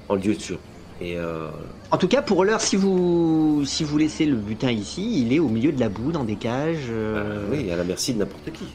[0.09, 0.57] En lieu sûr.
[1.01, 1.47] Et euh,
[1.91, 5.39] En tout cas, pour l'heure, si vous si vous laissez le butin ici, il est
[5.39, 8.19] au milieu de la boue, dans des cages, euh, euh, oui, à la merci de
[8.19, 8.65] n'importe qui.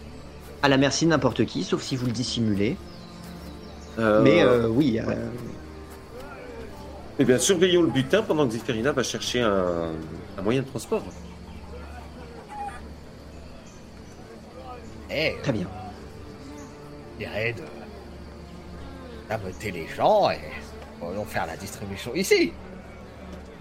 [0.62, 2.76] à la merci de n'importe qui, sauf si vous le dissimulez.
[3.98, 4.98] Euh, Mais oui,
[7.18, 9.92] Eh bien, surveillons le butin pendant que Zéphérina va chercher un,
[10.38, 11.02] un moyen de transport.
[15.10, 15.68] Eh, Très bien.
[17.14, 17.62] Je dirais de
[19.28, 20.38] d'ameuter les gens et
[21.02, 22.52] allons faire la distribution ici.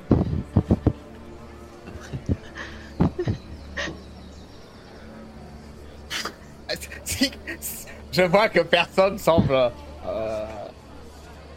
[8.11, 9.71] Je vois que personne semble
[10.05, 10.45] euh,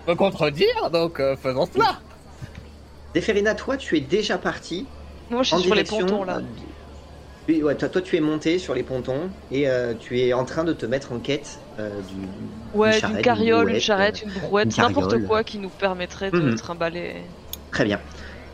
[0.08, 2.00] me contredire, donc euh, faisons cela.
[3.12, 4.86] Déferina, toi, tu es déjà parti
[5.30, 6.40] Moi, je en suis sur les pontons là.
[7.48, 10.32] Euh, oui, ouais, toi, toi, tu es monté sur les pontons et euh, tu es
[10.32, 12.28] en train de te mettre en quête euh, du.
[12.72, 16.56] Ouais, d'une une carriole, une charrette, une brouette, n'importe quoi qui nous permettrait de Mhm.
[16.56, 17.28] trimballer.
[17.70, 18.02] Très bien.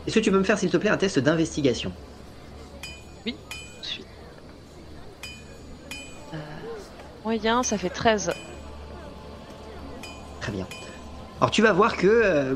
[0.05, 1.97] Est-ce que tu peux me faire, s'il te plaît, un test d'investigation?
[3.25, 4.09] Tout de suite.
[6.33, 6.59] Euh,
[7.23, 8.33] moyen, ça fait 13.
[10.39, 10.69] Très bien.
[11.41, 12.55] Alors tu vas voir que euh,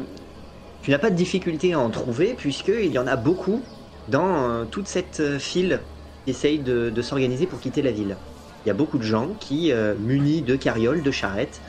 [0.81, 3.71] tu n'as pas de difficulté à en trouver puisqu'il y en a beaucoup
[4.07, 5.89] dans euh, toute cette euh, file
[6.27, 8.17] qui essaye de, de s'organiser pour quitter la ville.
[8.65, 11.61] Il y a beaucoup de gens qui, euh, munis de carrioles, de charrettes,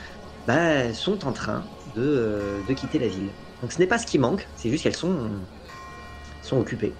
[0.47, 1.63] bah, sont en train
[1.95, 3.29] de, euh, de quitter la ville.
[3.61, 5.29] Donc ce n'est pas ce qui manque, c'est juste qu'elles sont,
[6.41, 6.91] sont occupées.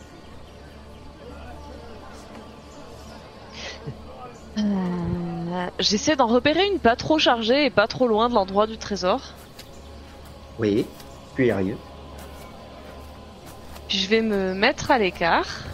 [4.57, 4.61] Euh,
[5.79, 9.33] J'essaie d'en repérer une pas trop chargée et pas trop loin de l'endroit du trésor.
[10.59, 10.85] Oui,
[11.35, 11.53] tu es.
[13.89, 15.65] Puis je vais me mettre à l'écart.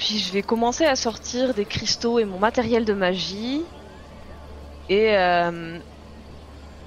[0.00, 3.70] Puis je vais commencer à sortir des cristaux et mon matériel de magie.
[4.88, 5.80] Et, euh,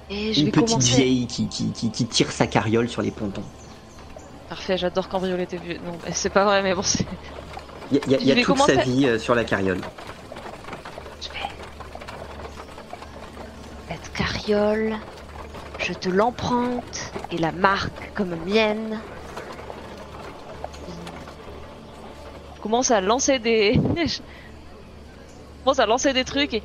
[0.08, 0.96] et je Une vais petite commencer.
[0.96, 3.44] vieille qui, qui, qui- qui tire sa carriole sur les pontons.
[4.48, 5.78] Parfait, j'adore cambrioler tes vieux.
[5.78, 7.06] Non, c'est pas vrai, mais bon, c'est.
[7.90, 9.82] Il y a, y y toute sa vie euh, sur la carriole.
[11.20, 11.38] Je vais.
[13.88, 14.98] Cette carriole,
[15.76, 19.04] je te l'emprunte et la marque comme mienne.
[22.64, 23.74] Commence à lancer des.
[23.96, 24.20] je
[25.62, 26.62] commence à lancer des trucs et,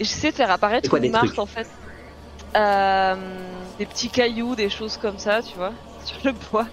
[0.00, 1.68] et j'essaie de faire apparaître quoi une des marque en fait.
[2.56, 3.14] Euh,
[3.78, 5.72] des petits cailloux, des choses comme ça, tu vois,
[6.04, 6.66] sur le bois.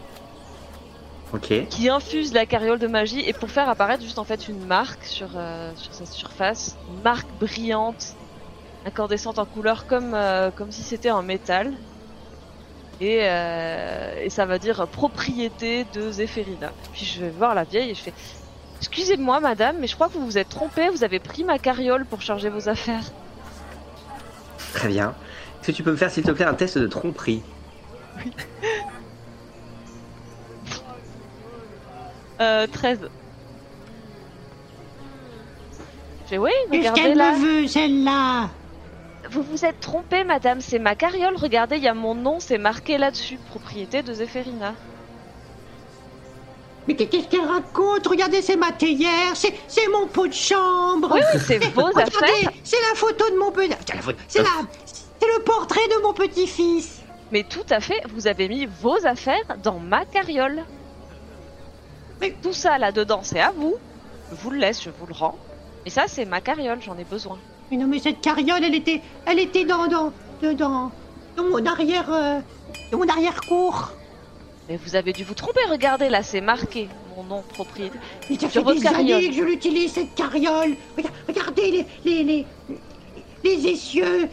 [1.34, 1.68] Ok.
[1.69, 5.03] qui infuse la carriole de magie et pour faire apparaître juste en fait une marque
[5.03, 8.14] sur, euh, sur sa surface, une marque brillante,
[8.86, 11.73] incandescente en couleur comme, euh, comme si c'était en métal.
[13.02, 16.72] Et, euh, et ça va dire propriété de Zéphérina.
[16.94, 18.14] Puis je vais voir la vieille et je fais
[18.88, 22.06] Excusez-moi madame, mais je crois que vous vous êtes trompée, vous avez pris ma carriole
[22.06, 23.03] pour charger vos affaires.
[24.74, 25.16] Très bien.
[25.60, 27.41] Est-ce que tu peux me faire, s'il te plaît, un test de tromperie
[32.40, 32.99] Euh, 13.
[36.24, 37.32] Je fais oui, Qu'est-ce regardez qu'elle là.
[37.34, 38.49] me veut, celle-là
[39.32, 41.36] Vous vous êtes trompé, madame, c'est ma carriole.
[41.38, 43.38] Regardez, il y a mon nom, c'est marqué là-dessus.
[43.49, 44.74] Propriété de Zéphérina.
[46.88, 48.06] Mais qu'est-ce qu'elle raconte?
[48.07, 52.12] Regardez, c'est ma théière, c'est, c'est mon pot de chambre Oui, oui, c'est vos Regardez,
[52.16, 52.52] affaires.
[52.64, 53.70] c'est la photo de mon petit...
[53.86, 54.49] Tiens, la photo, C'est la...
[54.86, 57.02] C'est le portrait de mon petit-fils
[57.32, 60.64] Mais tout à fait, vous avez mis vos affaires dans ma carriole.
[62.22, 63.76] Mais- tout ça là-dedans, c'est à vous.
[64.32, 65.38] Je vous le laisse, je vous le rends.
[65.84, 67.38] Mais ça, c'est ma carriole, j'en ai besoin.
[67.72, 69.02] Mais non, mais cette carriole, elle était...
[69.26, 69.88] Elle était dans...
[69.88, 70.12] Dans...
[70.41, 70.91] Dans,
[71.38, 72.12] dans mon arrière...
[72.12, 72.40] euh,
[72.91, 73.91] Dans mon arrière-cour
[74.68, 76.88] Mais vous avez dû vous tromper, regardez, là, c'est marqué.
[77.16, 77.98] Mon nom, propriété.
[78.30, 79.18] Mais ça Sur fait votre des carriole.
[79.18, 81.86] années que je l'utilise, cette carriole Rega- Regardez les...
[82.04, 82.46] les, les...
[83.44, 84.28] les essieux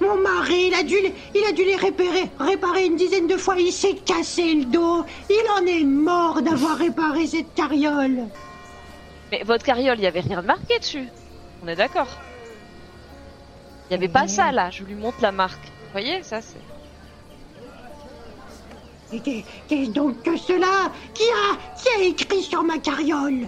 [0.00, 3.36] Mon mari, il a dû les, il a dû les réparer, réparer une dizaine de
[3.36, 3.54] fois.
[3.58, 5.04] Il s'est cassé le dos.
[5.30, 8.24] Il en est mort d'avoir réparé cette carriole.
[9.30, 11.08] Mais votre carriole, il y avait rien de marqué dessus.
[11.62, 12.08] On est d'accord.
[13.88, 14.70] Il y avait pas ça, là.
[14.70, 15.62] Je lui montre la marque.
[15.64, 16.58] Vous voyez, ça, c'est...
[19.10, 20.90] Qu'est-ce donc que cela?
[21.14, 23.46] Qui a, qui a écrit sur ma carriole?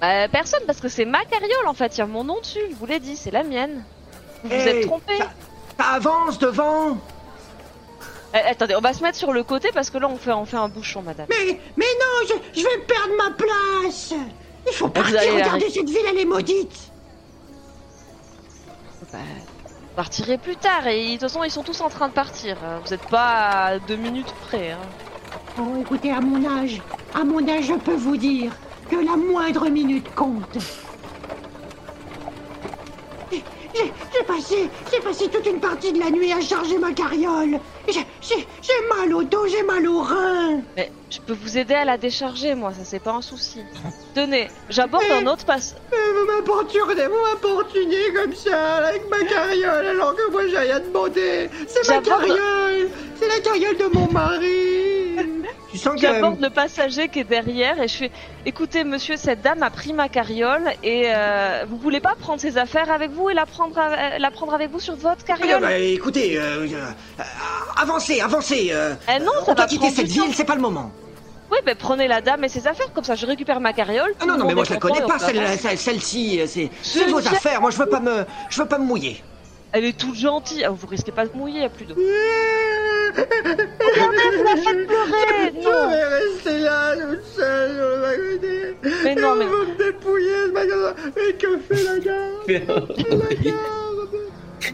[0.00, 2.60] Bah, personne, parce que c'est ma carriole en fait, il y a mon nom dessus,
[2.70, 3.84] je vous l'ai dit, c'est la mienne.
[4.42, 5.16] Vous vous Hey, êtes trompé.
[5.18, 5.30] ça-
[5.78, 6.96] Ça avance devant
[8.34, 10.44] Eh, attendez, on va se mettre sur le côté parce que là on fait, on
[10.44, 11.26] fait un bouchon, madame.
[11.30, 14.12] Mais, mais non, je, je vais perdre ma place
[14.66, 16.90] Il faut partir, regardez cette ville, elle est maudite
[19.12, 19.18] Bah,
[19.94, 22.62] partirez plus tard et de toute façon ils sont tous en train de partir.
[22.64, 24.72] Euh, Vous êtes pas à deux minutes près.
[24.72, 24.94] Hein.
[25.56, 29.68] Oh, écoutez, à mon âge, à mon âge, je peux vous dire que la moindre
[29.68, 30.58] minute compte.
[33.74, 37.58] J'ai- passé, j'ai passé toute une partie de la nuit à charger ma carriole.
[37.88, 40.60] J'ai mal au dos, j'ai mal au rein.
[40.76, 43.60] Mais je peux vous aider à la décharger, moi, ça c'est pas un souci.
[44.14, 45.74] Tenez, j'aborde un autre passe.
[45.90, 50.80] Mais vous m'importunez, vous m'importunez comme ça, avec ma carriole, alors que moi j'ai rien
[50.80, 51.50] demandé.
[51.66, 55.16] C'est ma carriole, c'est la carriole de mon mari.
[55.74, 56.02] Tu sens que.
[56.02, 58.12] J'aborde le passager qui est derrière et je fais
[58.46, 62.56] écoutez monsieur cette dame a pris ma carriole et euh, vous voulez pas prendre ses
[62.58, 65.60] affaires avec vous et la prendre à- la prendre avec vous sur votre Ah, carriole?
[65.62, 67.22] bah, écoutez, euh, euh,
[67.76, 68.68] avancez, avancez.
[68.70, 70.92] euh, Eh non ça on doit va quitter cette ville, c'est pas le moment.
[71.50, 74.14] Oui mais prenez la dame et ses affaires comme ça je récupère ma carriole.
[74.20, 76.40] Ah non, non, mais moi je la connais pas, celle- celle- celle-ci.
[76.40, 76.46] euh,
[76.82, 77.60] C'est vos affaires.
[77.60, 79.24] Moi je veux pas me, je veux pas me mouiller.
[79.74, 80.62] Elle est toute gentille.
[80.64, 81.96] Ah, vous risquez pas de mouiller, il y a plus d'eau.
[83.16, 88.76] Regardez, vous la faites pleurer Non rester là, toute seule, sur le côté.
[89.02, 89.46] Mais non, mais...
[89.46, 90.94] me dépouiller, ce magasin.
[91.16, 92.44] Mais que fait la gare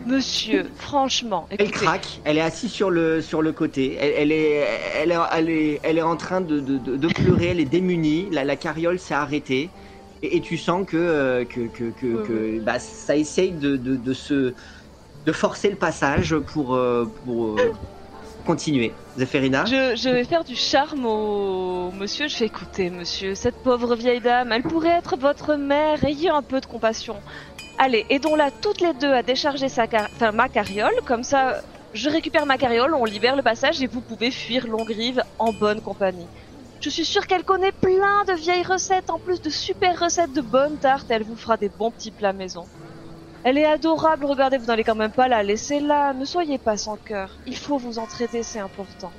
[0.06, 4.32] Monsieur, franchement, Elle écoutez, craque, elle est assise sur le, sur le côté, elle, elle
[4.32, 4.64] est,
[4.96, 7.64] elle, est, elle, est, elle est en train de, de, de, de pleurer, elle est
[7.64, 9.68] démunie, la, la carriole s'est arrêtée,
[10.22, 13.96] et, et tu sens que, euh, que, que, que, que, bah, ça essaye de, de,
[13.96, 14.54] de, se,
[15.26, 17.72] de forcer le passage pour, euh, pour euh,
[18.46, 18.92] continuer.
[19.16, 22.28] Zéphérina je, je vais faire du charme au monsieur.
[22.28, 26.02] Je fais écouter, monsieur, cette pauvre vieille dame, elle pourrait être votre mère.
[26.04, 27.16] Ayez un peu de compassion.
[27.78, 30.08] Allez, aidons-la toutes les deux à décharger sa car...
[30.14, 30.94] enfin, ma carriole.
[31.06, 35.22] Comme ça, je récupère ma carriole, on libère le passage et vous pouvez fuir Longrive
[35.38, 36.28] en bonne compagnie.
[36.80, 40.40] Je suis sûre qu'elle connaît plein de vieilles recettes, en plus de super recettes de
[40.40, 41.06] bonnes tartes.
[41.10, 42.66] Elle vous fera des bons petits plats maison.
[43.42, 46.12] Elle est adorable, regardez, vous n'allez quand même pas la laisser là.
[46.12, 47.30] Ne soyez pas sans cœur.
[47.46, 49.10] Il faut vous entraider, c'est important.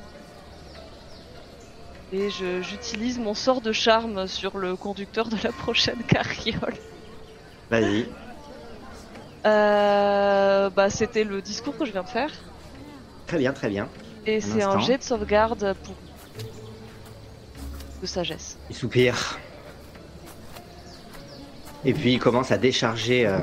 [2.13, 6.75] Et je- j'utilise mon sort de charme sur le conducteur de la prochaine carriole.
[7.71, 8.05] Vas-y.
[9.45, 12.29] Euh, bah, c'était le discours que je viens de faire.
[13.25, 13.87] Très bien, très bien.
[14.27, 15.95] Et c'est un jet de sauvegarde pour.
[18.01, 18.57] de sagesse.
[18.69, 19.39] Il soupire.
[21.85, 23.25] Et puis il commence à décharger.
[23.25, 23.39] euh,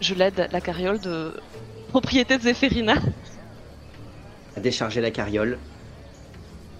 [0.00, 1.40] Je l'aide, la carriole de
[1.86, 2.96] propriété de Zéphérina.
[4.54, 5.64] à décharger la carriole.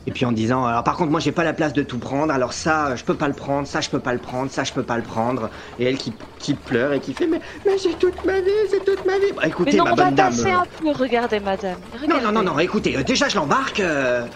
[0.07, 2.33] Et puis en disant, alors par contre moi j'ai pas la place de tout prendre,
[2.33, 4.73] alors ça je peux pas le prendre, ça je peux pas le prendre, ça je
[4.73, 5.51] peux pas le prendre.
[5.79, 8.83] Et elle qui, qui pleure et qui fait, mais, mais c'est toute ma vie, c'est
[8.83, 9.33] toute ma vie.
[9.37, 10.33] Bah, Mais écoutez non, ma on va bonne dame.
[10.33, 11.85] tasser euh, un peu, regardez madame.
[12.09, 13.81] Non, non, non, non, écoutez, euh, déjà je l'embarque.
[13.81, 14.29] euh,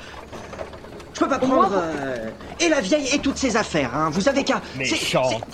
[1.15, 2.31] Je peux pas prendre euh,
[2.61, 3.95] et la vieille et toutes ses affaires.
[3.95, 4.11] Hein.
[4.11, 4.61] Vous avez qu'à,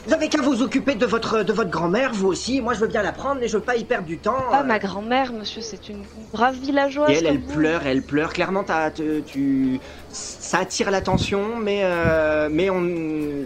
[0.06, 2.62] vous avez qu'à vous occuper de votre de votre grand-mère, vous aussi.
[2.62, 4.36] Moi je veux bien la prendre, mais je veux pas y perdre du temps.
[4.50, 4.64] Ah, euh.
[4.64, 7.10] ma grand-mère, monsieur, c'est une brave villageoise.
[7.10, 7.52] Et elle, elle vous.
[7.52, 8.32] pleure, elle pleure.
[8.32, 9.78] Clairement, t'as- te- tu,
[10.10, 12.80] ça attire l'attention, mais, euh, mais on,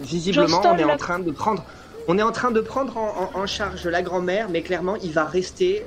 [0.00, 1.64] visiblement, on est en train de prendre,
[2.06, 5.12] on est en train de prendre en, en- en charge la grand-mère, mais clairement, il
[5.12, 5.84] va rester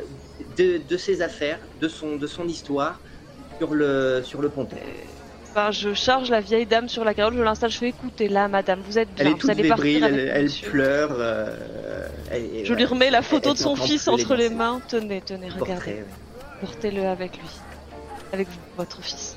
[0.58, 3.00] de, de ses affaires, de son, de son histoire
[3.60, 4.76] sur le, sur le ponton.
[5.58, 8.48] Enfin, je charge la vieille dame sur la carriole, je l'installe, je fais écoutez là,
[8.48, 11.10] madame, vous êtes bien, Elle est vous toute allez partir elle, avec elle pleure.
[11.18, 11.58] euh,
[12.30, 14.80] elle- Je lui remets la photo de son fils entre les mains.
[14.88, 15.92] Tenez, tenez, Portrait, regardez.
[15.94, 16.06] ouais.
[16.62, 17.48] Portez-le avec lui.
[18.34, 19.36] Avec vous, votre fils.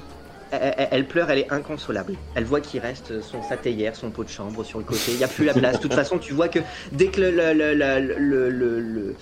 [0.50, 2.16] Elle, pleure, elle est inconsolable.
[2.34, 5.12] Elle voit qu'il reste son sa théière, son pot de chambre sur le côté.
[5.12, 5.76] Il n'y a plus la place.
[5.76, 6.58] De toute façon, tu vois que
[6.92, 9.16] dès que le, le, le, le, le- le- le-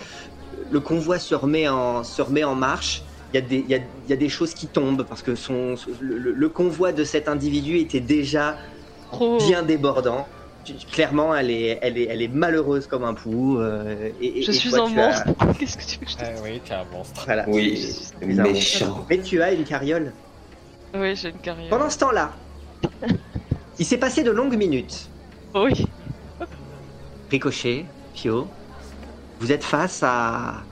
[0.69, 3.03] le convoi se remet en, se remet en marche,
[3.33, 5.23] il y, a des- il y, a, il y a des choses qui tombent parce
[5.23, 8.59] que son, le, convoi de cet individu était déjà
[9.11, 9.39] Trop.
[9.39, 10.27] bien débordant.
[10.93, 13.59] Clairement, elle est, elle, est, elle est malheureuse comme un pou.
[13.59, 15.59] euh, et, Je et suis toi, un as- monstre.
[15.59, 17.23] Qu'est-ce que tu veux que je te Ah oui, tu es un monstre.
[17.25, 17.83] voilà, Oui,
[18.21, 18.87] un méchant.
[18.89, 19.07] monstre.
[19.09, 20.13] Mais tu as une carriole.
[20.95, 21.71] Oui, j'ai une carrière.
[21.71, 22.35] Pendant ce temps-là,
[23.79, 25.11] il s'est passé de longues minutes.
[25.55, 25.73] Oui.
[27.31, 28.49] Ricochet, Pio,
[29.39, 30.65] vous êtes face à,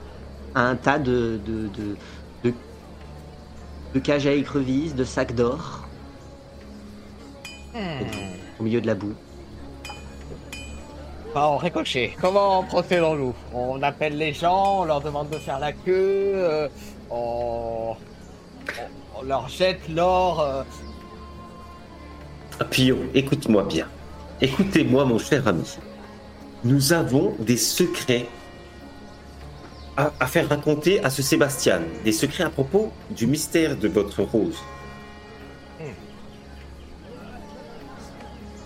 [0.53, 1.97] à un tas de, de, de,
[3.97, 5.83] de, cages à écrevisses, de sacs d'or
[8.59, 9.13] au milieu de la boue.
[11.33, 13.35] Bon, ricochet, comment procédons-nous?
[13.53, 16.67] On appelle les gens, on leur demande de faire la queue, euh,
[17.11, 17.95] on...
[17.95, 20.39] on- on leur jette l'or.
[20.41, 20.63] euh,
[23.15, 23.87] écoute-moi bien.
[24.41, 25.77] Écoutez-moi, mon cher ami.
[26.63, 28.27] Nous avons des secrets
[29.97, 31.81] à, faire raconter à ce Sébastien.
[32.05, 34.59] Des secrets à propos du mystère de votre rose.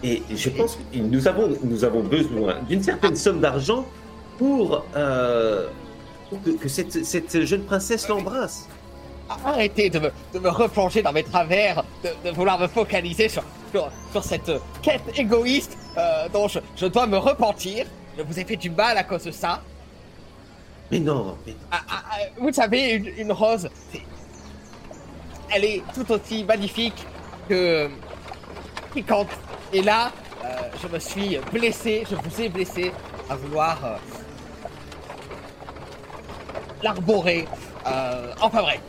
[0.04, 3.86] Et je pense que nous avons, nous avons besoin d'une certaine somme d'argent
[4.40, 5.68] pour, euh,
[6.60, 8.68] que, cette, cette jeune princesse l'embrasse.
[9.30, 13.44] Arrêtez de me, de me replonger dans mes travers, de, vouloir me focaliser sur,
[14.12, 14.52] sur, cette
[14.82, 17.86] quête égoïste euh, dont je dois me repentir.
[18.18, 19.62] Je vous ai fait du mal à cause de ça.
[20.92, 23.70] Mais non, mais Ah, ah, ah, vous savez, une, rose,
[25.50, 27.06] elle est tout aussi magnifique
[27.48, 27.90] que
[28.94, 29.30] piquante.
[29.72, 30.12] Et là,
[30.44, 30.48] euh,
[30.82, 32.92] je me suis blessé, je vous ai blessé
[33.30, 33.96] à vouloir euh,
[36.84, 37.48] l'arborer.
[37.88, 38.82] Euh, enfin bref.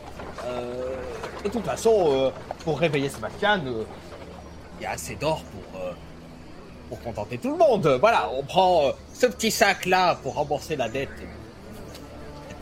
[1.45, 2.31] De toute façon,
[2.63, 5.81] pour réveiller Sébastien, il y a assez d'or pour,
[6.89, 7.97] pour contenter tout le monde.
[7.99, 11.09] Voilà, on prend ce petit sac-là pour rembourser la dette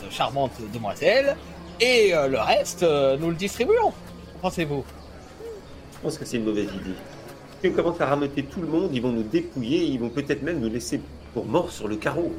[0.10, 1.36] charmante demoiselle,
[1.80, 3.94] et euh, le reste, euh, nous le distribuons.
[4.42, 4.84] Pensez-vous?
[5.94, 6.96] Je pense que c'est une mauvaise idée.
[7.62, 10.42] Si on commence à rameuter tout le monde, ils vont nous dépouiller, ils vont peut-être
[10.42, 11.02] même nous laisser
[11.34, 12.34] pour morts sur le carreau.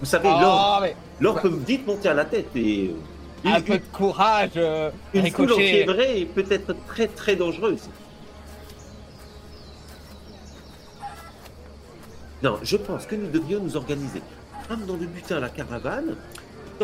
[0.00, 3.58] Vous savez, l'or, Ah, mais l'or peut vite monter à la tête et euh, un
[3.58, 7.88] une, peu de courage, euh, une foule enfiévrée peut être très très dangereuse.
[12.42, 14.22] Non, je pense que nous devrions nous organiser.
[14.68, 16.16] Ramenons le butin à la caravane.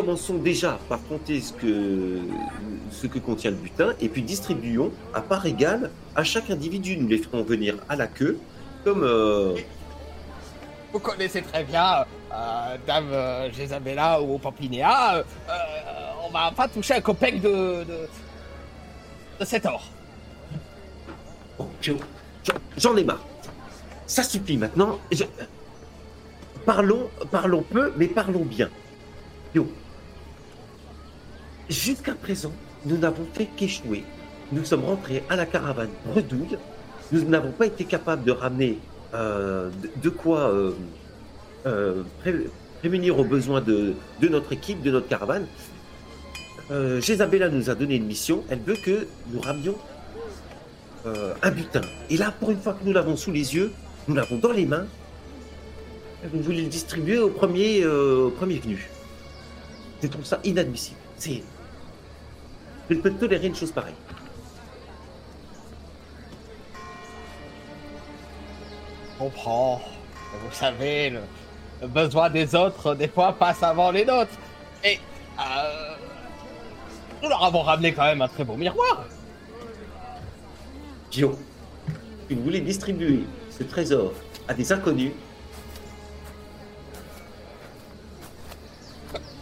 [0.03, 2.21] Commençons déjà par compter ce que,
[2.93, 6.97] ce que contient le butin et puis distribuons à part égale à chaque individu.
[6.97, 8.39] Nous les ferons venir à la queue
[8.85, 9.57] comme euh,
[10.93, 15.17] Vous connaissez très bien euh, Dame euh, Jésabella ou Pampinéa.
[15.17, 15.23] euh,
[16.25, 18.09] on va pas toucher un copec de, de,
[19.41, 19.83] de cet or.
[21.59, 21.91] Oh, je-
[22.45, 23.25] je- J'en ai marre.
[24.07, 25.01] Ça suffit maintenant.
[25.11, 25.25] Je-
[26.65, 28.69] Parlons, parlons peu, mais parlons bien.
[29.57, 29.67] Yo.
[31.69, 32.53] Jusqu'à présent,
[32.87, 34.05] nous n'avons fait qu'échouer.
[34.53, 36.57] Nous sommes rentrés à la caravane bredouille.
[37.13, 38.79] Nous n'avons pas été capables de ramener
[39.15, 39.71] euh,
[40.03, 40.73] de, quoi euh,
[41.67, 42.49] euh, pré-
[42.81, 45.47] prémunir aux besoins de, notre équipe, de notre caravane.
[46.71, 47.01] Euh,
[47.51, 48.45] nous a donné une mission.
[48.49, 49.77] Elle veut que nous ramenions
[51.07, 51.83] euh, un butin.
[52.11, 53.73] Et là, pour une fois que nous l'avons sous les yeux,
[54.07, 54.87] nous l'avons dans les mains,
[56.33, 58.89] vous voulez le distribuer au premier, euh, au premier venu.
[60.03, 60.97] Je trouve ça inadmissible.
[61.17, 61.43] C'est.
[62.89, 63.95] Je ne peux tolérer une chose pareille.
[69.15, 69.81] Je comprends.
[70.33, 71.21] Vous savez, le,
[71.83, 74.33] le besoin des autres, des fois, passe avant les nôtres.
[74.85, 74.99] Et
[75.39, 75.95] euh,
[77.23, 79.05] nous leur avons ramené quand même un très beau miroir.
[81.11, 81.39] Gio,
[82.29, 84.13] si vous voulez distribuer ce trésor
[84.47, 85.13] à des inconnus,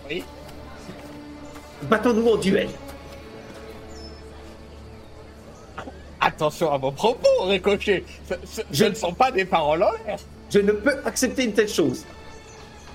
[0.08, 0.22] Oui.
[1.82, 2.68] battons-nous en duel.
[6.26, 8.02] Attention à vos propos, Ricochet.
[8.28, 10.18] Ce, ce- ce Je- ne sont pas des paroles en l'air.
[10.50, 12.04] Je ne peux accepter une telle chose.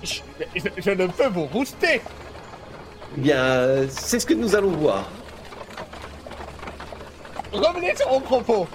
[0.02, 0.20] Je,
[0.56, 2.02] je- je ne peux vous booster.
[3.16, 5.08] Eh bien, euh, c'est ce que nous allons voir.
[7.52, 8.66] Revenez sur vos propos.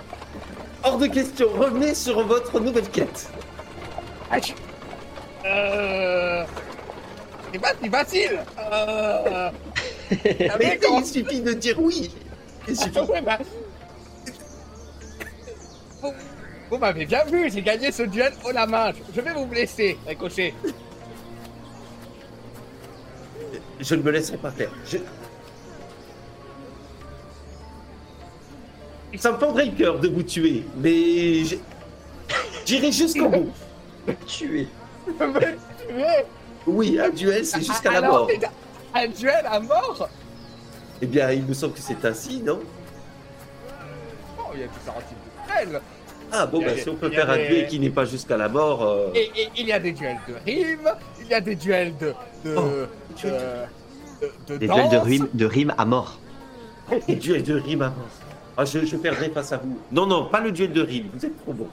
[0.83, 3.29] Hors de question, revenez sur votre nouvelle quête.
[4.31, 4.53] Ah, je-
[5.45, 6.43] Euh...
[7.53, 8.39] C'est pas si facile.
[8.59, 9.49] Euh...
[10.59, 12.11] Mais il suffit de dire oui.
[12.67, 12.99] Il suffit.
[12.99, 13.37] Ouais, bah,
[16.01, 16.13] Vous,
[16.69, 18.91] vous m'avez bien vu, j'ai gagné ce duel haut la main.
[19.13, 20.53] Je- vais vous blesser, Ricochet.
[23.79, 24.71] Je ne me laisserai pas faire.
[24.85, 24.97] Je...
[29.17, 31.43] Ça me fendrait le cœur de vous tuer, mais
[32.65, 33.51] j'irai jusqu'au bout.
[34.27, 34.67] Tuer.
[35.07, 36.25] Me tuer.
[36.67, 38.27] Oui, un duel, c'est jusqu'à la mort.
[38.93, 40.09] Un duel à mort
[41.01, 42.59] Eh bien, il me semble que c'est ainsi, non?
[44.37, 45.16] Oh, il y a types de
[45.65, 45.81] duels.
[46.31, 48.35] Ah bon, bah, des- si on peut faire un des- duel qui n'est pas jusqu'à
[48.37, 48.83] la mort...
[48.83, 51.95] euh, Et, et il y a des duels de rimes, il y a des duels
[51.97, 52.13] de...
[52.43, 52.61] de, Oh,
[53.23, 55.05] de, de, de Des duels de danse.
[55.05, 56.19] rime, de rime à mort.
[57.07, 58.07] Les duels de rime à mort.
[58.57, 59.79] Ah, je, je perdrai face à vous.
[59.91, 61.67] Non, non, pas le duel de rime, vous êtes trop bon.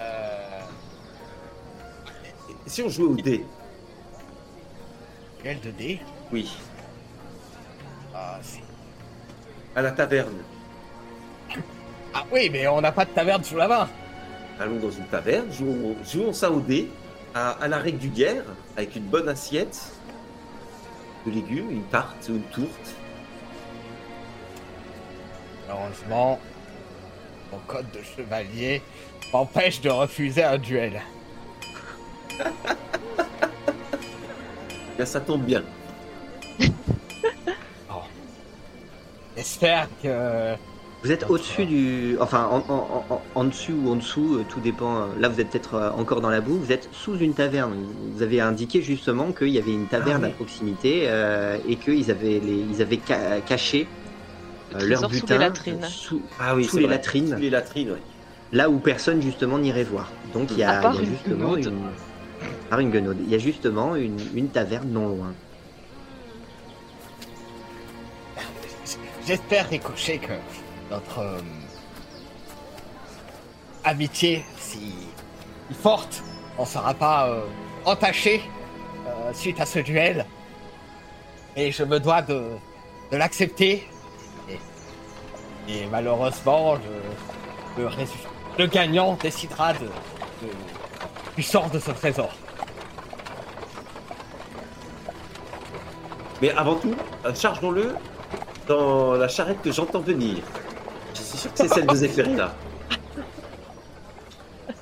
[0.00, 0.60] Euh,
[2.66, 3.44] Et si on jouait au dé
[5.42, 6.00] duel de dés?
[6.32, 6.50] Oui,
[8.14, 8.60] Ah, c'est-
[9.76, 10.32] à la taverne.
[12.18, 13.86] Ah oui, mais on n'a pas de taverne sous la main.
[14.58, 16.88] Allons dans une taverne, jouons, jouons ça au dé,
[17.34, 18.42] à, à la régulière,
[18.74, 19.92] avec une bonne assiette
[21.26, 22.94] de légumes, une tarte ou une tourte.
[25.68, 26.40] Heureusement,
[27.52, 28.80] mon code de chevalier
[29.30, 31.02] m'empêche de refuser un duel.
[35.04, 35.62] Ça tombe bien.
[39.36, 40.54] J'espère que...
[41.06, 42.16] Vous êtes au-dessus du.
[42.18, 45.02] Enfin, en, en- en- en dessus ou en dessous, euh, tout dépend.
[45.02, 46.58] euh, Là, vous êtes peut-être euh, encore dans la boue.
[46.58, 47.76] Vous êtes sous une taverne.
[48.12, 50.32] Vous avez indiqué justement qu'il y avait une taverne Ah oui.
[50.32, 53.86] à proximité euh, et qu'ils avaient, les, ils avaient ca- caché
[54.76, 55.82] Le leur sous butin les latrines.
[55.84, 56.96] sous, Ah oui, Sous c'est les vrai.
[56.96, 57.28] latrines.
[57.28, 57.98] Sous les latrines, oui.
[58.52, 60.10] là où personne justement n'irait voir.
[60.34, 61.72] Donc il y a, À part il y a une justement une.
[62.68, 63.18] Par une guenaude.
[63.22, 65.32] Il y a justement une, une taverne non loin.
[69.24, 70.32] J'espère, Ricochet, que
[70.90, 71.40] notre euh,
[73.84, 74.92] amitié, si
[75.80, 76.22] forte,
[76.58, 77.40] on sera pas euh,
[77.84, 78.42] entachée
[79.06, 80.26] euh, suite à ce duel.
[81.56, 82.42] Et je me dois de,
[83.12, 83.88] l'accepter.
[85.68, 86.76] Et malheureusement,
[87.76, 90.52] le, gagnant décidera de, de-
[91.34, 92.30] du sort de ce trésor.
[96.42, 96.94] Mais avant tout,
[97.34, 97.96] chargeons-le
[98.68, 100.42] dans la charrette que j'entends venir.
[101.36, 102.54] Je suis sûr que c'est celle de Zéphirina.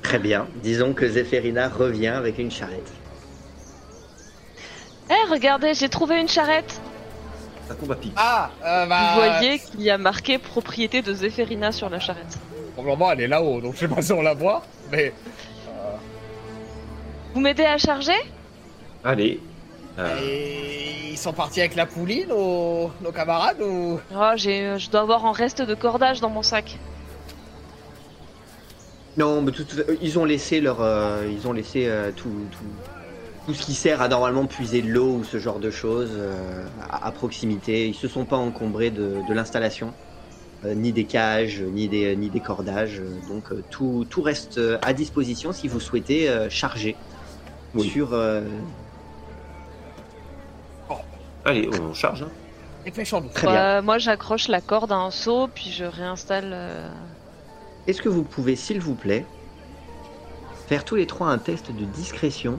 [0.02, 0.47] Très bien.
[0.62, 2.93] Disons que Zéphérina revient avec une charrette.
[5.10, 6.81] Eh, regardez, j'ai trouvé une charrette.
[7.68, 8.12] Un combat pique.
[8.16, 12.39] Ah, euh, bah, Vous voyez qu'il y a marqué propriété de Zéphérina sur la charrette.
[12.76, 14.62] Pour le moment, elle est là-haut, donc je sais pas si on la voit,
[14.93, 15.12] mais
[17.35, 18.12] Vous m'aidez à charger?
[19.02, 19.40] Allez.
[19.99, 24.01] Euh, Et ils sont partis avec la poulie, nos, nos camarades, ou?
[24.15, 26.79] Oh, j'ai, euh, je dois avoir un reste de cordage dans mon sac.
[29.16, 32.65] Non, mais tout, tout- ils ont laissé leur, euh, ils ont laissé euh, tout, tout,
[33.47, 36.66] tout ce qui sert à normalement puiser de l'eau ou ce genre de choses euh,
[36.81, 37.89] à, à proximité.
[37.89, 39.95] Ils se sont pas encombrés de, de l'installation,
[40.65, 43.01] euh, ni des cages, ni des, ni des cordages.
[43.01, 47.05] euh, Donc euh, tout, tout reste euh, à disposition si vous souhaitez euh, charger
[47.75, 47.89] Oui.
[47.89, 48.15] sur.
[51.45, 52.23] Allez, on charge.
[52.23, 52.31] hein.
[52.85, 53.29] dépêchons-nous.
[53.31, 53.57] Très bien.
[53.57, 56.51] Bah, moi, j'accroche la corde à un seau, puis je réinstalle.
[56.53, 56.89] euh,
[57.87, 59.25] Est-ce que vous pouvez, s'il vous plaît,
[60.69, 62.59] faire tous les trois un test de discrétion,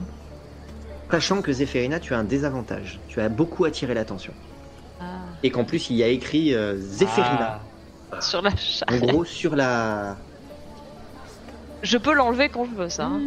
[1.10, 3.00] sachant que Zéphérina, tu as un désavantage.
[3.08, 4.32] Tu as beaucoup attiré l'attention.
[5.00, 5.04] ah,
[5.42, 7.60] Et qu'en plus, il y a écrit euh, Zéphérina,
[8.20, 9.00] sur la en charrette.
[9.00, 10.16] gros, sur la.
[11.82, 13.06] Je peux l'enlever quand je veux, ça.
[13.06, 13.20] hein.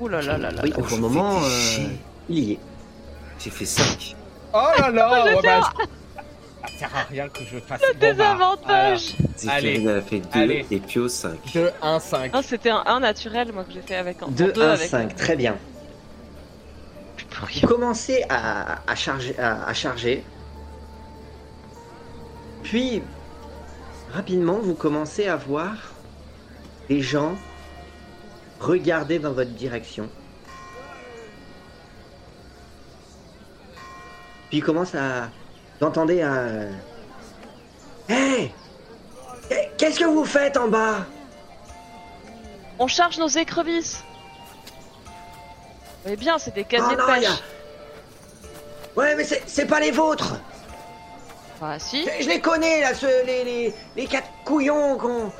[0.00, 0.60] Ouh là là là là.
[0.62, 1.88] Oui, Oh, pour le moment, euh,
[2.28, 2.58] il y est.
[3.38, 4.14] J'ai fait 5.
[4.54, 5.60] Oh là là, ouais, bah,
[6.62, 10.66] ça sert à rien que je fasse bon, bah, Désavantage Zéphirina a fait 2 Allez.
[10.70, 11.38] et Pio 5.
[11.52, 11.70] voilà.
[11.70, 12.30] 2, 1, 5.
[12.34, 14.88] Ah, C'était un 1 naturel, moi, que j'ai fait avec un 2, deux 1, avec
[14.88, 15.56] 5, un- très bien.
[17.60, 20.22] Vous commencez à, à charger, à, à charger.
[22.62, 23.02] Puis,
[24.12, 25.72] rapidement, vous commencez à voir
[26.88, 27.34] des gens
[28.60, 30.08] regarder dans votre direction.
[34.52, 35.30] Puis il commence à...
[35.80, 36.68] Vous entendez un...
[38.10, 38.52] Hé
[39.78, 41.06] Qu'est-ce que vous faites en bas?
[42.78, 44.04] On charge nos écrevisses
[46.06, 47.28] Eh bien, c'est des casiers Oh de pêche.
[47.30, 50.34] a- Ouais, mais c'est pas les vôtres
[51.62, 52.04] Ah, si.
[52.04, 55.32] Je, je les connais, là, ceux, les, les, les quatre couillons qu'on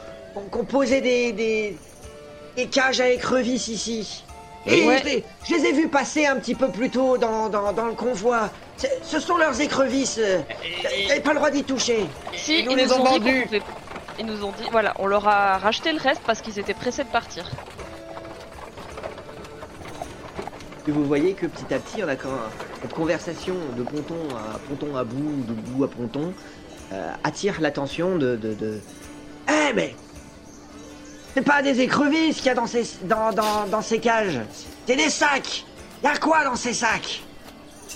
[0.50, 1.78] qu'on posait des, des,
[2.56, 4.24] des cages à écrevisses ici.
[4.66, 4.98] Et Ouais.
[5.00, 7.86] je, les, je les ai vus passer un petit peu plus tôt dans, dans, dans
[7.86, 8.48] le convoi.
[9.02, 10.18] Ce sont leurs écrevisses.
[10.18, 12.06] Vous n'avez pas le droit d'y toucher.
[12.34, 13.42] Si, ils nous ils les nous ont ont dit vendus.
[13.44, 13.62] pouvait-
[14.20, 17.02] Ils nous ont dit, voilà, on leur a racheté le reste parce qu'ils étaient pressés
[17.04, 17.44] de partir.
[20.86, 22.38] Et vous voyez que petit à petit, on a quand même
[22.82, 26.32] cette conversation de ponton à ponton à bout, de bout à ponton,
[26.92, 28.34] euh, attire l'attention de...
[28.36, 28.80] de, de...
[29.48, 29.94] Eh mais
[31.34, 34.40] C'est pas des écrevisses qu'il y a dans ces, dans, dans, dans ces cages.
[34.86, 35.64] C'est des sacs.
[36.04, 37.22] Y a quoi dans ces sacs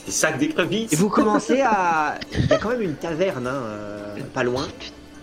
[0.07, 0.93] Des sacs d'écrevisses.
[0.93, 2.15] Et vous commencez à...
[2.33, 4.67] Il y a quand même une taverne, hein, euh, pas loin.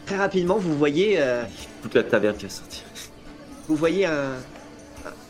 [0.05, 1.15] Très rapidement, vous voyez...
[1.17, 1.43] euh,
[1.81, 2.81] Toute la taverne qui va sortir.
[3.67, 4.33] vous voyez un,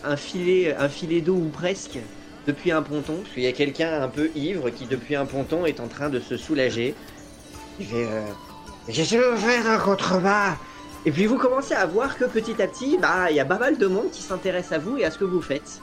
[0.04, 2.00] un filet, un filet d'eau ou presque
[2.48, 5.66] depuis un ponton, parce qu'il y a quelqu'un un peu ivre qui depuis un ponton
[5.66, 6.96] est en train de se soulager.
[7.80, 8.22] Il fait euh,
[8.88, 10.58] que vous faites en contrebas
[11.06, 13.58] Et puis vous commencez à voir que petit à petit, bah, il y a pas
[13.58, 15.82] mal de monde qui s'intéresse à vous et à ce que vous faites.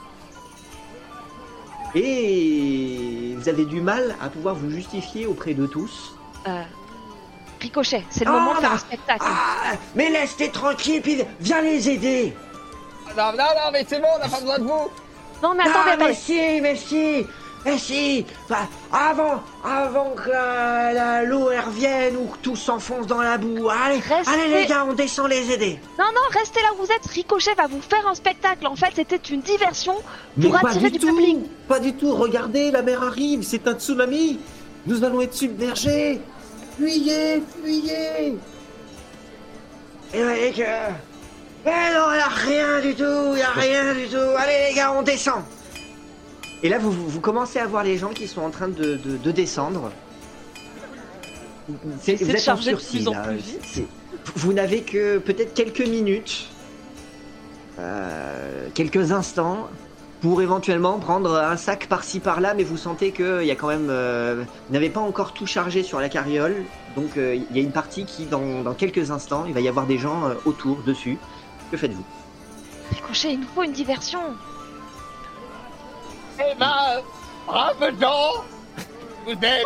[1.93, 6.15] Et vous avez du mal à pouvoir vous justifier auprès de tous.
[6.47, 6.61] Euh,
[7.59, 8.75] Ricochet, c'est le Oh, moment de faire bah.
[8.75, 9.25] un spectacle.
[9.27, 12.33] Ah Mais laisse-les tranquilles, puis viens les aider
[13.15, 14.89] Non, non, non, mais c'est bon, on n'a pas besoin de vous.
[15.43, 16.13] non, mais Non, attendez, mais attendez.
[16.15, 17.27] si, mais si,
[17.65, 18.25] mais si.
[18.45, 23.37] Enfin, avant, avant que la- la- l'eau elle revienne ou que tout s'enfonce dans la
[23.37, 23.69] boue.
[23.69, 25.79] Allez, Restez- allez les gars, on descend les aider.
[25.99, 27.05] Non, non, restez là où vous êtes.
[27.11, 28.65] Ricochet va vous faire un spectacle.
[28.67, 29.95] En fait, c'était une diversion
[30.41, 31.07] pour attirer du du tout.
[31.15, 31.37] public.
[31.67, 32.15] Pas du tout.
[32.15, 33.43] Regardez, la mer arrive.
[33.43, 34.39] C'est un tsunami.
[34.87, 36.19] Nous allons être submergés.
[36.77, 38.37] Fuyez, fuyez.
[40.13, 40.61] Et voyez que.
[41.63, 44.17] Mais non, y a rien du tout, y a rien du tout.
[44.37, 45.43] Allez les gars, on descend.
[46.63, 49.31] Et là, vous, commencez à voir les gens qui sont en train de, de- de
[49.31, 49.91] descendre.
[52.01, 53.83] C'est- Vous de êtes en charger de plus en plus vite.
[54.35, 56.47] Vous n'avez que peut-être quelques minutes,
[57.79, 59.67] euh, quelques instants,
[60.21, 63.87] pour éventuellement prendre un sac par-ci par-là, mais vous sentez qu'il y a quand même.
[63.89, 66.57] euh, vous n'avez pas encore tout chargé sur la carriole,
[66.95, 69.67] donc euh, il y a une partie qui, dans, dans quelques instants, il va y
[69.67, 71.17] avoir des gens euh, autour, dessus.
[71.71, 72.05] Que faites-vous?
[72.91, 74.19] Ricochet, il nous faut une diversion.
[76.41, 77.01] Eh ben,
[77.45, 78.43] brave gens,
[79.25, 79.65] vous êtes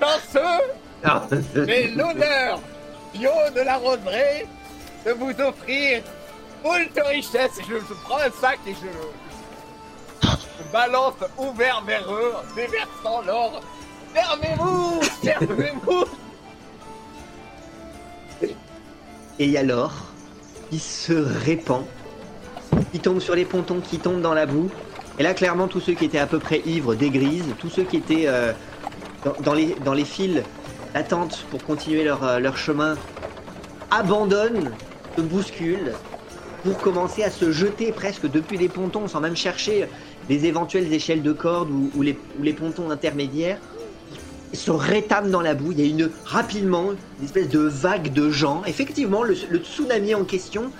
[0.00, 0.62] chanceux,
[1.04, 1.22] Ah,
[1.54, 2.60] mais l'honneur
[3.14, 4.46] bio de la roseraie
[5.06, 6.02] de vous offrir
[6.64, 7.58] moult richesses.
[7.58, 13.60] Et je, je prends un sac et je, je balance ouvert vers eux, déversant l'or.
[14.14, 16.04] Servez-vous Servez-vous
[18.42, 18.54] Et
[19.44, 19.92] il y a l'or
[20.70, 21.84] qui se répand,
[22.92, 24.70] qui tombe sur les pontons, qui tombe dans la boue.
[25.18, 27.98] Et là, clairement, tous ceux qui étaient à peu près ivres dégrisent, tous ceux qui
[27.98, 28.52] étaient euh,
[29.44, 30.42] dans, les, dans les files
[30.94, 32.96] d'attente pour continuer leur, euh, leur chemin
[33.90, 34.72] abandonnent,
[35.16, 35.92] se bousculent,
[36.64, 39.88] pour commencer à se jeter presque depuis les pontons, sans même chercher
[40.28, 43.58] les éventuelles échelles de corde ou, les, pontons intermédiaires.
[44.52, 45.72] Ils se rétament dans la boue.
[45.72, 48.62] Il y a une rapidement une espèce de vague de gens.
[48.66, 50.70] Effectivement, le tsunami en question,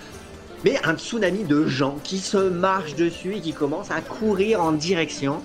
[0.64, 4.72] mais un tsunami de gens qui se marchent dessus et qui commencent à courir en
[4.72, 5.42] direction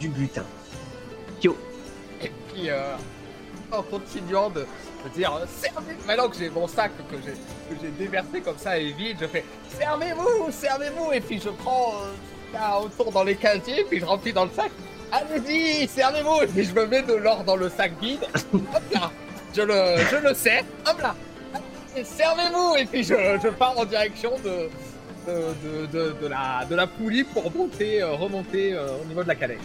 [0.00, 0.44] du butin.
[1.40, 1.56] Kyo,
[2.22, 2.94] Et puis, euh,
[3.70, 4.64] en continuant de,
[5.14, 7.16] dire euh, servez maintenant que j'ai mon sac que
[7.80, 9.44] j'ai déversé comme ça et vide, je fais
[9.78, 11.94] servez-vous, servez-vous et puis je prends
[12.54, 14.70] euh, autour dans les casiers puis je remplis dans le sac.
[15.10, 18.26] Allez-y, servez-vous et puis je me mets de l'or dans le sac vide.
[18.52, 19.10] Hop là,
[19.54, 20.30] je le je le.
[20.90, 21.14] Hop là,
[22.04, 24.68] servez-vous et puis je, je pars en direction de
[25.26, 29.22] de, de, de, de la de la poulie pour monter euh, remonter euh, au niveau
[29.22, 29.58] de la calèche.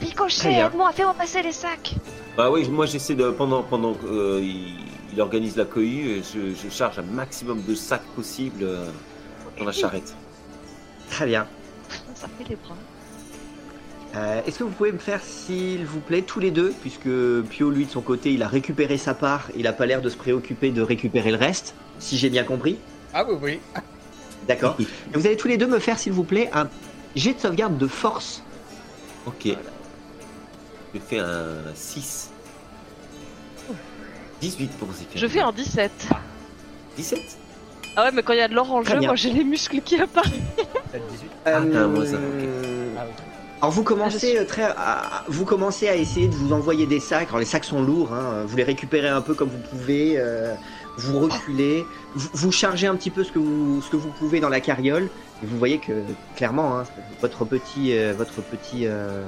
[0.00, 0.66] Ricochet, bien.
[0.68, 1.94] aide-moi, fais-moi passer les sacs.
[2.36, 4.74] Bah oui, moi j'essaie de pendant pendant qu'il
[5.12, 8.86] il organise la cohue, je, je charge un maximum de sacs possible euh,
[9.58, 10.14] dans la charrette.
[11.10, 11.46] très bien.
[12.14, 12.74] Ça fait les bras.
[14.14, 17.08] Euh, Est-ce que vous pouvez me faire, s'il vous plaît, tous les deux, puisque
[17.48, 20.10] Pio, lui, de son côté, il a récupéré sa part, il a pas l'air de
[20.10, 22.78] se préoccuper de récupérer le reste, si j'ai bien compris.
[23.14, 23.60] Ah oui oui.
[24.46, 24.76] D'accord.
[25.14, 26.68] Vous allez tous les deux me faire, s'il vous plaît, un
[27.16, 28.42] jet de sauvegarde de force.
[29.26, 29.48] Ok.
[30.94, 32.30] Je fais un 6.
[34.42, 35.20] 18 pour Zéphir.
[35.20, 35.90] Je fais un 17.
[36.96, 37.20] 17
[37.96, 39.08] Ah ouais, mais quand il y a de l'or en Très jeu, bien.
[39.10, 40.32] moi j'ai les muscles qui apparaissent.
[40.90, 41.30] T'as le 18.
[41.46, 42.48] Ah, Euh, t'as un moins un, ok.
[42.98, 43.12] Ah oui.
[43.62, 46.84] Alors vous commencez Ah, je euh, très, à- vous commencez à essayer de vous envoyer
[46.84, 47.28] des sacs.
[47.28, 50.14] Alors les sacs sont lourds, hein, vous les récupérez un peu comme vous pouvez.
[50.18, 50.52] euh,
[50.98, 51.84] vous reculez,
[52.16, 54.60] vous, vous chargez un petit peu ce que vous, ce que vous pouvez dans la
[54.60, 55.04] carriole.
[55.42, 55.92] Et vous voyez que
[56.36, 56.84] clairement, hein,
[57.20, 59.22] votre petit, euh, votre petit euh,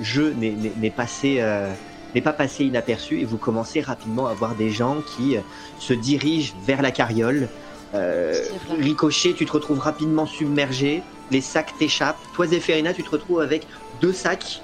[0.00, 1.68] jeu n'est- passé, euh,
[2.14, 3.20] n'est pas passé inaperçu.
[3.20, 5.36] Et vous commencez rapidement à voir des gens qui
[5.80, 7.48] se dirigent vers la carriole.
[7.94, 8.32] Euh.
[8.78, 11.02] Ricochet, tu te retrouves rapidement submergé.
[11.30, 12.18] Les sacs t'échappent.
[12.34, 13.66] Toi, Zéphérina, tu te retrouves avec
[14.00, 14.62] deux sacs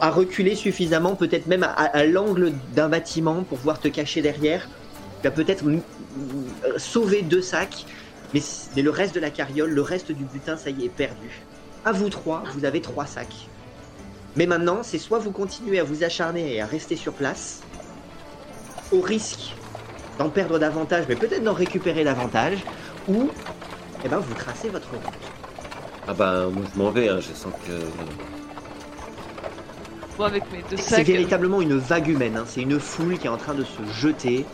[0.00, 4.68] à reculer suffisamment, peut-être même à, l'angle d'un bâtiment pour pouvoir te cacher derrière.
[5.22, 5.80] Tu as peut-être mm,
[6.78, 7.84] sauvé deux sacs,
[8.32, 8.40] mais,
[8.82, 11.42] le reste de la carriole, le reste du butin, ça y est, est perdu.
[11.84, 13.48] À vous trois, vous avez trois sacs.
[14.36, 17.60] Mais maintenant, c'est soit vous continuez à vous acharner et à rester sur place,
[18.90, 19.54] au risque
[20.18, 22.58] d'en perdre davantage, mais peut-être d'en récupérer davantage,
[23.08, 23.30] ou
[24.04, 25.43] eh ben, vous tracez votre route.
[26.06, 27.72] Ah bah moi je m'en vais, hein, je sens que...
[30.18, 31.06] Moi avec mes deux C'est sacs.
[31.06, 32.44] véritablement une vague humaine, hein.
[32.46, 34.44] c'est une foule qui est en train de se jeter.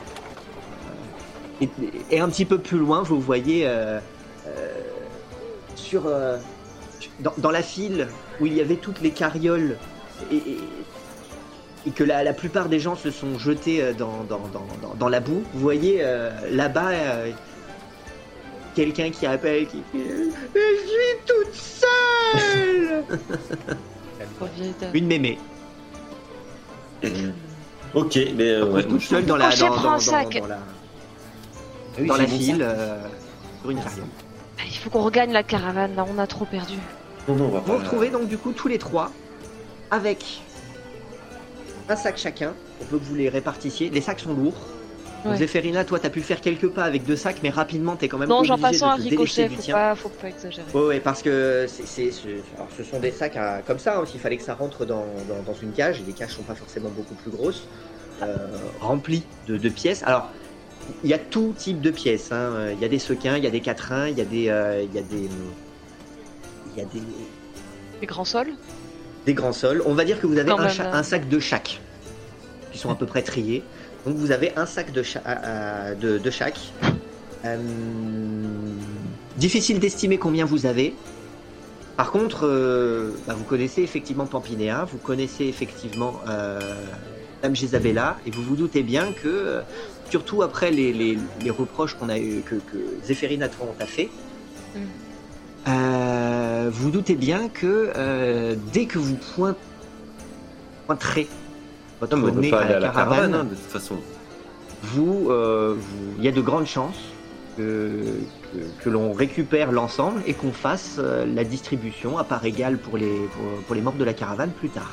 [1.60, 1.68] Et,
[2.10, 3.98] et un petit peu plus loin, vous voyez euh,
[4.46, 4.68] euh,
[5.74, 6.38] sur, euh,
[7.18, 8.06] dans, dans la file
[8.40, 9.76] où il y avait toutes les carrioles
[10.32, 10.58] et, et-
[11.86, 15.08] et que la, la plupart des gens se sont jetés dans, dans, dans, dans- dans
[15.08, 17.30] la boue, vous voyez euh, là-bas euh,
[18.74, 19.98] quelqu'un qui appelle, qui fait
[20.54, 23.04] Je suis toute seule.
[24.94, 25.38] Une mémé.
[27.94, 29.76] Ok, mais euh, ouais, toute je- seule dans la, dans, la,
[31.98, 33.02] oui, dans j'ai la mon file, euh,
[33.62, 33.78] sur une.
[33.78, 36.76] Ah, Il faut qu'on regagne la caravane, là on a trop perdu.
[37.28, 39.10] Non, non, on va Vous retrouvez donc du coup tous les trois
[39.90, 40.40] avec
[41.88, 42.52] un sac chacun.
[42.80, 43.90] On veut que vous les répartissiez.
[43.90, 44.54] Les sacs sont lourds.
[45.24, 45.36] Ouais.
[45.36, 48.28] Zéphérina, toi, t'as pu faire quelques pas avec deux sacs, mais rapidement, t'es quand même
[48.30, 49.74] Non, j'en passant à Ricochet, faut tien.
[49.74, 50.66] pas, faut pas exagérer.
[50.72, 53.98] Ouais, ouais, parce que c'est, c'est- c'est- alors, ce sont des sacs à- comme ça,
[53.98, 56.42] hein, s'il fallait que ça rentre dans, dans- dans une cage, et les cages sont
[56.42, 57.64] pas forcément beaucoup plus grosses,
[58.22, 58.34] euh,
[58.80, 60.02] remplies de, de pièces.
[60.04, 60.30] Alors,
[61.04, 62.32] il y a tout type de pièces.
[62.32, 62.70] hein.
[62.72, 64.82] Il y a des sequins, il y a des quatrains, il y a des, euh,
[64.82, 65.28] il y a des,
[66.74, 67.02] il y a des,
[68.00, 68.54] Les grands sols?
[69.26, 69.82] Des grands sols.
[69.84, 70.56] On va dire que vous avez un,
[70.94, 71.78] un sac de chaque,
[72.72, 73.62] qui sont à peu près triés.
[74.06, 76.58] Donc vous avez un sac de, cha- de, de chaque.
[77.44, 77.58] Euh,
[79.36, 80.94] difficile d'estimer combien vous avez.
[81.96, 86.58] Par contre, euh, bah, vous connaissez effectivement Pampinéa, vous connaissez effectivement euh,
[87.42, 89.60] Dame Jésabella, et vous vous doutez bien que,
[90.10, 93.48] surtout après les, les- les reproches qu'on a eu, que, que Zéphérine a
[93.86, 94.08] fait,
[95.66, 96.68] Mm.
[96.70, 99.56] vous doutez bien que dès que vous point-
[100.86, 101.26] pointerez
[102.00, 103.96] votre Non, nez pas à la à la caravane, caravane, hein, de toute façon.
[104.82, 106.96] vous, euh, vous- il y a de grandes chances
[107.56, 108.04] que,
[108.52, 112.96] que- que l'on récupère l'ensemble et qu'on fasse euh, la distribution à part égale pour
[112.96, 114.92] les, pour, pour les membres de la caravane plus tard.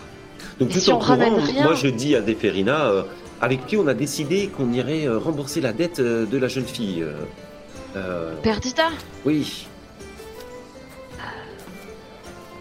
[0.60, 3.04] Donc Et tout si en on courant, rien moi je dis à Deferina, euh,
[3.42, 6.66] avec qui on a décidé qu'on irait euh, rembourser la dette euh, de la jeune
[6.66, 7.04] fille.
[7.04, 7.14] euh,
[7.96, 8.90] euh, Perdita
[9.26, 9.68] oui.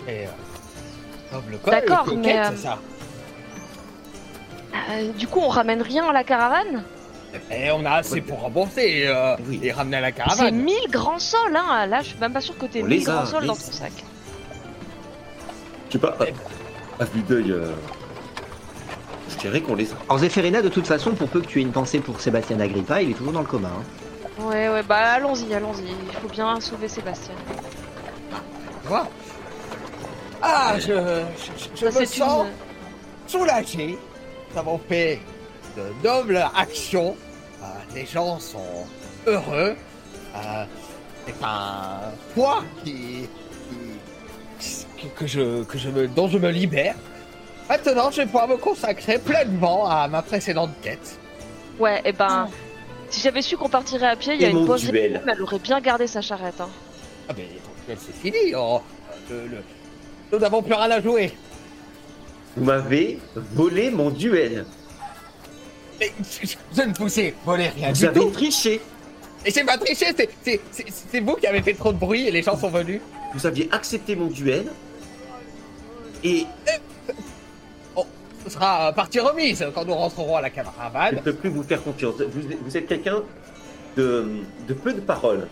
[0.09, 2.79] Et, euh, D'accord, coquette, mais, euh, c'est ça.
[4.91, 6.83] Euh, Du coup, on ramène rien à la caravane
[7.51, 9.61] Et on a assez pour rembourser euh, Oui.
[9.63, 10.55] et ramener à la C'est caravane.
[10.57, 13.09] 1000 grands sols, hein Là, je suis même pas sûr que t'aies On 1000 les
[13.09, 13.93] a, grands sols dans ton sac.
[15.89, 16.17] Je sais pas,
[16.99, 17.71] à, vue d'œil, euh,
[19.31, 19.95] je dirais qu'on les a.
[20.09, 23.03] Alors Zéphérina, de toute façon, pour peu que tu aies une pensée pour Sébastien Agrippa,
[23.03, 23.69] il est toujours dans le coma.
[23.69, 24.43] hein.
[24.43, 25.85] Ouais, ouais, bah allons-y, allons-y.
[26.09, 27.35] Il faut bien sauver Sébastien.
[30.43, 33.31] Ah, je, je, je- me c'est sens une...
[33.31, 33.99] soulagé.
[34.57, 35.21] Nous avons fait
[35.77, 37.15] de nobles actions.
[37.63, 38.87] Euh, les gens sont
[39.27, 39.77] heureux.
[40.35, 40.65] Euh,
[41.27, 42.01] c'est un
[42.35, 43.29] poids qui,
[44.59, 46.95] qui- que, je, que je me, dont je me libère.
[47.69, 51.19] Maintenant, je vais pouvoir me consacrer pleinement à ma précédente quête.
[51.79, 52.49] Ouais, et ben...
[53.11, 55.59] Si j'avais su qu'on partirait à pied, il y a Et une pause elle aurait
[55.59, 56.63] bien gardé sa charrette.
[56.63, 56.71] Hein.
[57.29, 58.55] Ah, mais c'est fini.
[58.57, 58.81] oh.
[59.29, 59.63] Le- le-
[60.33, 61.35] Nous n'avons plus rien à jouer.
[62.57, 63.19] Vous m'avez
[63.55, 64.65] volé mon duel.
[66.01, 68.31] Mais je, ne vous ai volé rien Vous du avez tout.
[68.31, 68.81] triché.
[69.45, 70.07] Et c'est pas triché,
[70.43, 73.01] c'est- vous qui avez fait trop de bruit et les gens sont venus.
[73.35, 74.67] Vous aviez accepté mon duel.
[76.25, 76.47] Et
[78.45, 81.21] Ce sera euh, partie remise quand nous rentrerons à la je ne caravane.
[81.23, 82.15] peux plus vous faire confiance.
[82.21, 83.23] Vous, vous êtes quelqu'un
[83.97, 84.27] de,
[84.69, 85.49] de peu de paroles.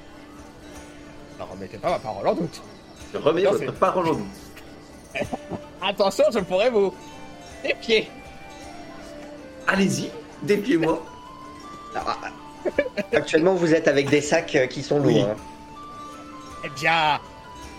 [1.38, 2.62] Ne remettez pas ma parole en doute.
[3.12, 4.26] Je remets Non, votre parole en doute.
[5.82, 6.94] Attention, je pourrais vous
[7.62, 8.10] défier.
[9.66, 10.10] Allez-y,
[10.42, 11.02] défiez-moi.
[13.12, 15.06] Actuellement, vous êtes avec des sacs euh, qui sont lourds.
[15.06, 15.20] Oui.
[15.22, 15.36] hein.
[16.64, 17.20] Eh bien,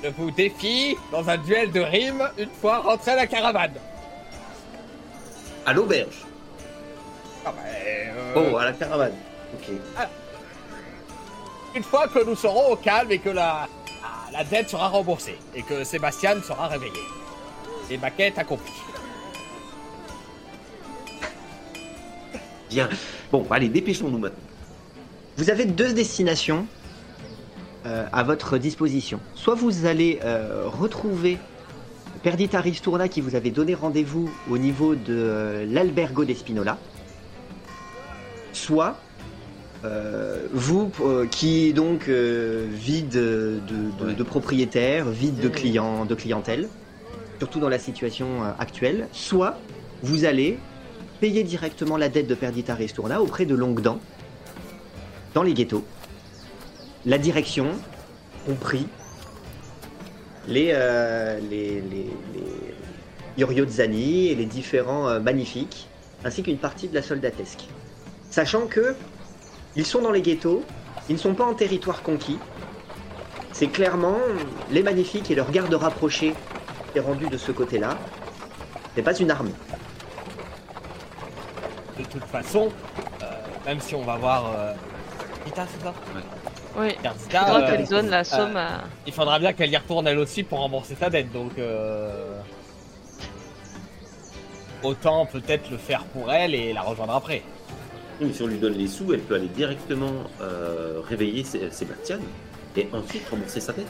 [0.03, 3.74] je vous défie dans un duel de rimes une fois rentré à la caravane.
[5.66, 6.24] À l'auberge.
[7.45, 9.14] Ah bah, euh, Bon, à la caravane.
[9.56, 9.76] Ok.
[11.76, 13.68] Une fois que nous serons au calme et que la,
[14.32, 17.02] la, la dette sera remboursée et que Sébastien sera réveillé.
[17.91, 18.72] Et ma quête accomplie.
[22.70, 22.90] Bien.
[23.32, 24.40] Bon, allez, dépêchons-nous maintenant.
[25.38, 26.66] Vous avez deux destinations
[27.86, 29.20] euh, à votre disposition.
[29.36, 31.38] Soit vous allez euh, retrouver
[32.24, 36.78] Perdita Ristourna qui vous avait donné rendez-vous au niveau de euh, l'Albergo d'Espinola.
[38.53, 38.98] Soit
[39.84, 43.60] euh, vous euh, qui donc euh, vide de,
[43.99, 46.68] de- de propriétaires, vide de clients, de clientèle,
[47.40, 49.07] surtout dans la situation euh, actuelle.
[49.12, 49.57] Soit
[50.03, 50.57] vous allez
[51.20, 53.99] payer directement la dette de Perdita Ristourna auprès de Longuedent
[55.34, 55.84] dans les ghettos.
[57.06, 57.68] La direction,
[58.45, 58.88] compris
[60.48, 62.76] les, euh, les, les, les
[63.38, 65.88] Yoriotzani et les différents euh, magnifiques,
[66.24, 67.66] ainsi qu'une partie de la soldatesque.
[68.30, 68.95] Sachant que
[69.76, 70.64] ils sont dans les ghettos,
[71.10, 72.38] ils ne sont pas en territoire conquis.
[73.52, 74.18] C'est clairement
[74.72, 76.65] les magnifiques et leur garde rapprochée qui
[76.98, 77.98] est rendu de ce côté-là.
[78.96, 79.52] C'est pas une armée.
[82.00, 82.70] De toute façon,
[83.22, 83.26] euh,
[83.66, 84.52] même si on va voir.
[84.56, 84.74] Euh...
[85.46, 85.94] Rita, c'est ça
[86.78, 86.90] Oui.
[86.90, 88.84] Rita, Il faudra euh, qu'elle donne la somme à...
[89.08, 92.40] Il faudra bien qu'elle y retourne elle aussi pour rembourser sa dette, donc euh...
[94.84, 97.44] autant peut-être le faire pour elle et la rejoindre après.
[98.20, 100.12] Oui, mais si on lui donne les sous, elle peut aller directement
[100.42, 102.20] euh, réveiller Sé- Sébastien
[102.78, 103.88] et ensuite rembourser sa dette.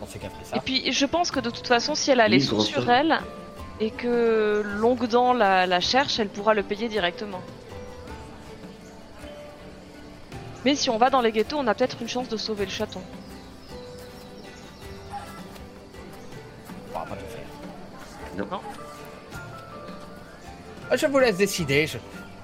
[0.00, 0.60] On sait qu'après Et ça.
[0.64, 3.18] puis, je pense que de toute façon, si elle a les sous sur elle
[3.80, 7.40] et que Longuedent la, la cherche, elle pourra le payer directement.
[10.64, 12.70] Mais si on va dans les ghettos, on a peut-être une chance de sauver le
[12.70, 13.00] chaton.
[16.88, 17.46] On pourra pas tout faire.
[18.36, 18.46] Non.
[18.50, 18.60] Non.
[20.90, 21.86] Ah, Je vous laisse décider.
[21.86, 21.98] Je,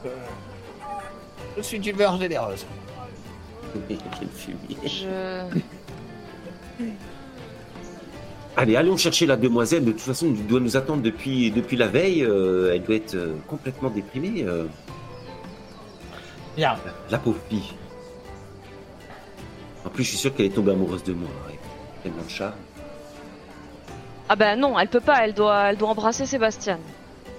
[0.06, 0.10] euh,
[1.56, 2.64] je suis d'humeur généreuse.
[3.88, 4.76] Quel fumier.
[4.84, 5.44] Je...
[8.56, 9.84] Allez, allons chercher la demoiselle.
[9.84, 12.22] De toute façon, elle doit nous attendre depuis, depuis la veille.
[12.24, 14.44] euh, elle doit être euh, complètement déprimée.
[14.44, 14.64] euh,
[16.56, 16.76] Bien.
[17.10, 17.72] la pauvre fille.
[19.84, 21.28] En plus, je suis sûr qu'elle est tombée amoureuse de moi.
[21.48, 21.58] ouais.
[22.02, 22.52] Tellement de charme.
[24.28, 26.78] Ah bah non, elle peut pas, elle doit, elle doit embrasser Sébastien.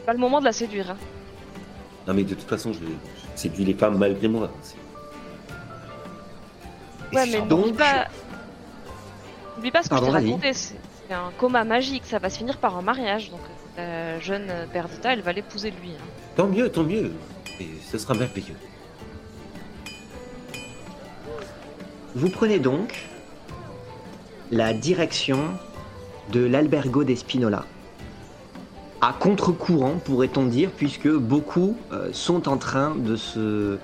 [0.05, 0.91] Pas le moment de la séduire.
[0.91, 0.97] Hein.
[2.07, 4.51] Non, mais de toute façon, je, je séduis les femmes malgré moi.
[4.61, 4.75] C'est-
[7.11, 7.41] Et Ouais, mais.
[7.47, 8.07] Donc- n'oublie pas...
[9.55, 10.25] N'oublie pas ce que Pardon, je t'ai vas-y.
[10.31, 10.53] raconté.
[10.53, 10.75] c'est-
[11.07, 13.29] c'est un coma magique, ça va se finir par un mariage.
[13.31, 13.41] Donc
[13.77, 15.91] la jeune Perdita, elle va l'épouser lui.
[15.91, 16.03] hein.
[16.35, 17.11] Tant mieux, tant mieux.
[17.59, 18.55] Et ce sera merveilleux.
[22.15, 23.07] Vous prenez donc
[24.51, 25.39] la direction
[26.31, 27.65] de l'albergo d'Espinola.
[29.01, 33.77] À contre-courant, pourrait-on dire, puisque beaucoup euh, sont en train de se,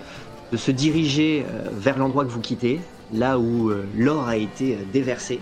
[0.51, 2.79] de se diriger euh, vers l'endroit que vous quittez,
[3.13, 5.39] là où euh, l'or a été euh, déversé.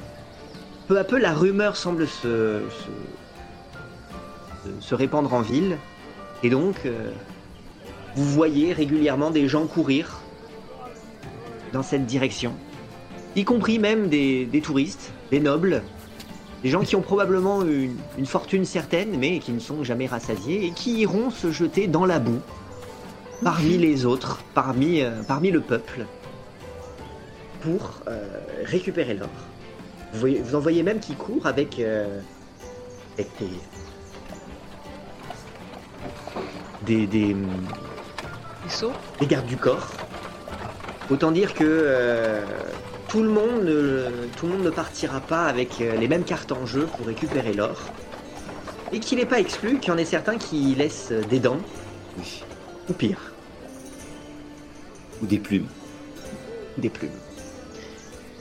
[0.89, 2.89] Peu à peu, la rumeur semble se, se,
[4.65, 5.77] se- se répandre en ville,
[6.41, 7.11] et donc euh,
[8.15, 10.19] vous voyez régulièrement des gens courir
[11.73, 12.53] dans cette direction.
[13.35, 15.83] Y compris même des, des touristes, des nobles,
[16.63, 20.65] des gens qui ont probablement une, une fortune certaine, mais qui ne sont jamais rassasiés,
[20.65, 22.41] et qui iront se jeter dans la boue,
[23.43, 26.07] parmi les autres, parmi, euh, parmi le peuple,
[27.61, 28.25] pour euh,
[28.65, 29.29] récupérer l'or.
[30.13, 32.19] Vous, voyez- vous en voyez même qui courent avec, euh,
[33.17, 33.47] avec des,
[36.85, 37.47] des, des, hum,
[39.21, 39.87] les gardes du corps.
[41.09, 42.41] Autant dire que euh,
[43.07, 44.07] tout, le monde ne,
[44.37, 47.53] tout le monde ne partira pas avec euh, les mêmes cartes en jeu pour récupérer
[47.53, 47.79] l'or.
[48.91, 51.59] Et qu'il n'est pas exclu qu'il y en ait certains qui laissent des dents,
[52.17, 52.43] Oui.
[52.89, 53.19] ou pire,
[55.21, 55.67] Ou des plumes.
[56.77, 57.11] des plumes.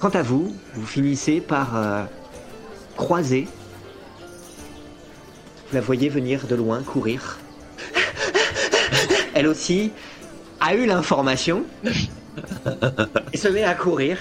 [0.00, 2.04] Quant à vous, vous finissez par euh,
[2.96, 3.48] croiser.
[5.68, 7.38] Vous la voyez venir de loin, courir.
[9.34, 9.90] Elle aussi
[10.60, 11.64] a eu l'information
[13.32, 14.18] et se met à courir.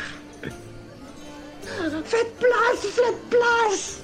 [2.06, 4.02] Faites place, faites place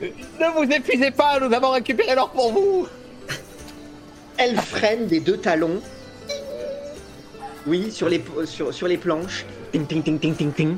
[0.00, 2.88] Ne vous épuisez pas, nous avons récupéré l'or pour vous
[4.36, 5.80] Elle freine des deux talons.
[7.66, 9.44] Oui, sur les, sur, sur les planches.
[9.72, 10.76] Ting, ting, ting, ting, ting, ting.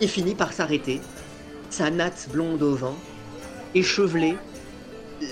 [0.00, 1.00] Et finit par s'arrêter.
[1.70, 2.96] Sa natte blonde au vent,
[3.74, 4.36] échevelée,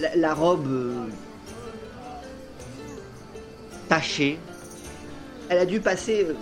[0.00, 1.06] la, la robe euh,
[3.88, 4.38] tachée.
[5.48, 6.34] Elle a dû passer euh,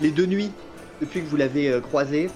[0.00, 0.52] les deux nuits
[1.00, 2.30] depuis que vous l'avez euh, croisée,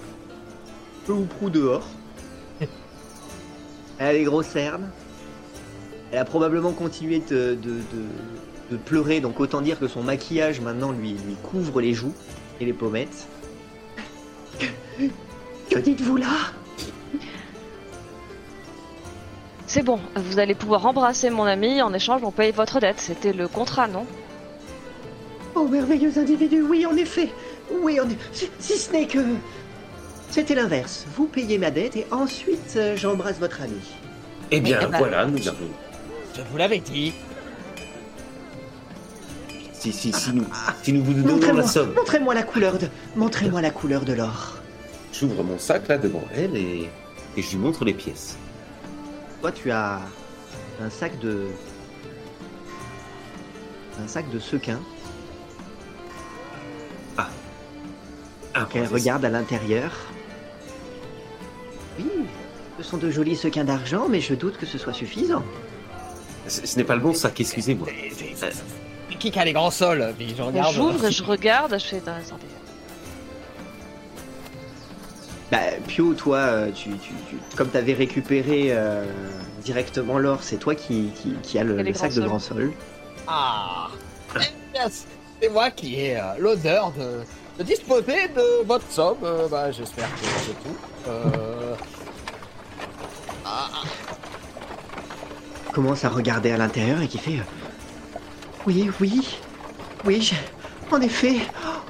[1.05, 1.87] peu ou prou dehors.
[3.99, 4.89] Elle a les grosses cernes.
[6.11, 8.38] Elle a probablement continué de, de- de-
[8.71, 12.13] de pleurer, donc autant dire que son maquillage maintenant lui, lui couvre les joues
[12.61, 13.27] et les pommettes.
[15.69, 16.27] Que dites-vous là?
[19.67, 22.99] C'est bon, vous allez pouvoir embrasser mon ami, en échange on paye votre dette.
[22.99, 24.05] C'était le contrat, non?
[25.55, 27.29] Oh, merveilleux individu, oui, en effet
[27.81, 29.19] Oui, est- si, si ce n'est que...
[30.31, 31.05] C'était l'inverse.
[31.15, 33.79] Vous payez ma dette et ensuite euh, j'embrasse votre ami.
[34.51, 35.67] Eh bien, Eh ben, voilà, nous avons.
[36.35, 37.13] Je vous l'avais dit.
[39.79, 40.45] Si, si, si nous,
[40.83, 41.93] si nous vous donnons Montrez-moi la somme.
[41.95, 42.87] montrez-moi la couleur de...
[43.15, 44.57] Montrez-moi la couleur de l'or.
[45.13, 46.89] J'ouvre mon sac là devant elle et,
[47.37, 48.35] et je lui montre les pièces.
[49.39, 50.01] Toi, tu as
[50.81, 51.47] un sac de...
[54.03, 54.79] Un sac de sequins
[58.55, 59.91] Ah, qu'elle ouais, regarde à l'intérieur.
[61.99, 62.05] Oui,
[62.77, 65.43] ce sont de jolis sequins d'argent, mais je doute que ce soit suffisant.
[66.47, 67.87] Ce, ce n'est pas le bon sac, excusez-moi.
[69.19, 70.73] Qui a les grands sols Puis je regarde.
[70.73, 71.97] J'ouvre et je regarde, je fais...
[71.97, 72.45] Attendez.
[75.51, 79.03] Bah, Pio, toi, euh, tu, tu, tu- comme tu avais récupéré euh,
[79.63, 82.25] directement l'or, c'est toi qui, qui, qui a le, sac grands de sols.
[82.27, 82.71] grand sol.
[83.27, 83.87] Ah
[84.35, 84.77] Eh
[85.41, 87.21] C'est moi qui ai euh, l'honneur de,
[87.57, 89.17] de disposer de votre somme.
[89.23, 90.77] Euh, bah, J'espère que c'est tout.
[91.07, 91.73] Euh...
[93.43, 93.67] Ah,
[95.73, 97.39] Commence à regarder à l'intérieur et qui fait.
[98.67, 99.37] Oui, oui,
[100.05, 100.35] oui, je-
[100.95, 101.37] en effet.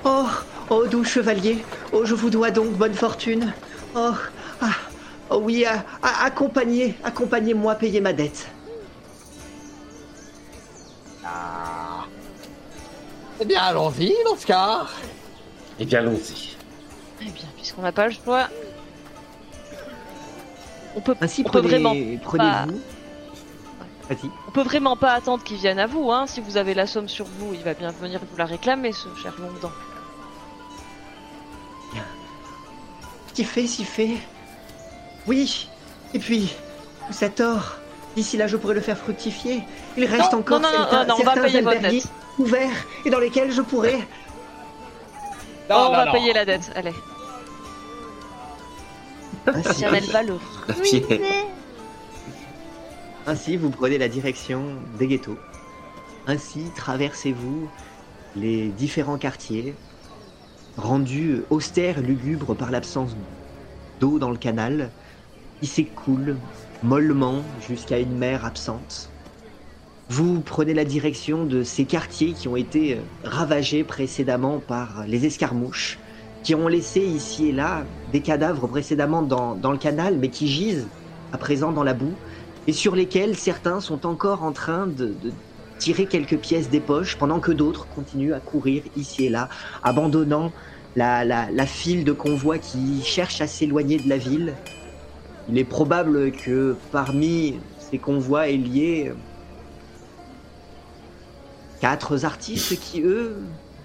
[0.04, 0.26] Oh,
[0.70, 1.64] oh, doux chevalier.
[1.92, 3.54] Oh, je vous dois donc bonne fortune.
[3.96, 4.12] Oh,
[4.62, 4.68] ah,
[5.30, 8.48] oh oui, ah, ah, accompagnez, accompagnez-moi payer ma dette.
[11.26, 12.06] ah.
[13.42, 14.86] Eh bien, allons-y dans ce cas.
[15.80, 16.58] Eh bien, allons-y.
[17.22, 18.48] Eh bien, puisqu'on n'a pas le choix...
[20.96, 22.24] On peut, Ainsi, on peut vraiment prenez, pas-
[22.66, 22.82] prenez-vous.
[24.10, 24.30] Vas-y.
[24.48, 26.26] On peut vraiment pas attendre qu'il vienne à vous, hein.
[26.26, 29.08] Si vous avez la somme sur vous, il va bien venir vous la réclamer, ce
[29.22, 29.72] cher Longdent.
[33.34, 34.18] Si fait, si fait.
[35.28, 35.70] Oui.
[36.14, 36.54] Et puis,
[37.12, 37.76] cet or,
[38.16, 39.64] d'ici là, je pourrais le faire fructifier.
[39.96, 42.12] Il reste Non, encore non, non, certains, non, on va certains payer votre albergues dette.
[42.38, 44.00] ouverts et dans lesquels je pourrais.
[45.70, 46.94] Oh, on va payer la dette, allez.
[49.72, 50.38] Si elle va le.
[53.26, 55.46] Ainsi, vous prenez la direction des ghettos.
[56.26, 57.74] Ainsi, traversez-vous
[58.36, 59.84] les différents quartiers,
[60.78, 63.18] rendus austères lugubres par l'absence
[64.00, 64.96] d'eau dans le canal,
[65.62, 66.44] qui s'écoule
[66.82, 69.16] mollement jusqu'à une mer absente.
[70.10, 76.02] Vous prenez la direction de ces quartiers qui ont été ravagés précédemment par les escarmouches,
[76.42, 80.48] qui ont laissé ici et là des cadavres précédemment dans, dans le canal, mais qui
[80.48, 80.94] gisent
[81.32, 82.20] à présent dans la boue,
[82.70, 85.16] et sur lesquels certains sont encore en train de,
[85.80, 89.50] tirer quelques pièces des poches, pendant que d'autres continuent à courir ici et là,
[89.82, 90.52] abandonnant
[90.96, 94.54] la, file de convois qui cherchent à s'éloigner de la ville.
[95.50, 99.14] Il est probable que parmi ces convois ailiers,
[101.82, 103.36] quatre artistes qui, eux,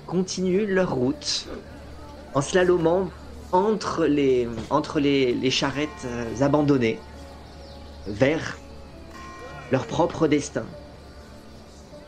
[0.07, 1.47] continuent leur route
[2.35, 3.09] en slalomant
[3.51, 6.99] entre les charrettes euh, abandonnées
[8.07, 8.59] vers
[9.71, 10.65] leur propre destin.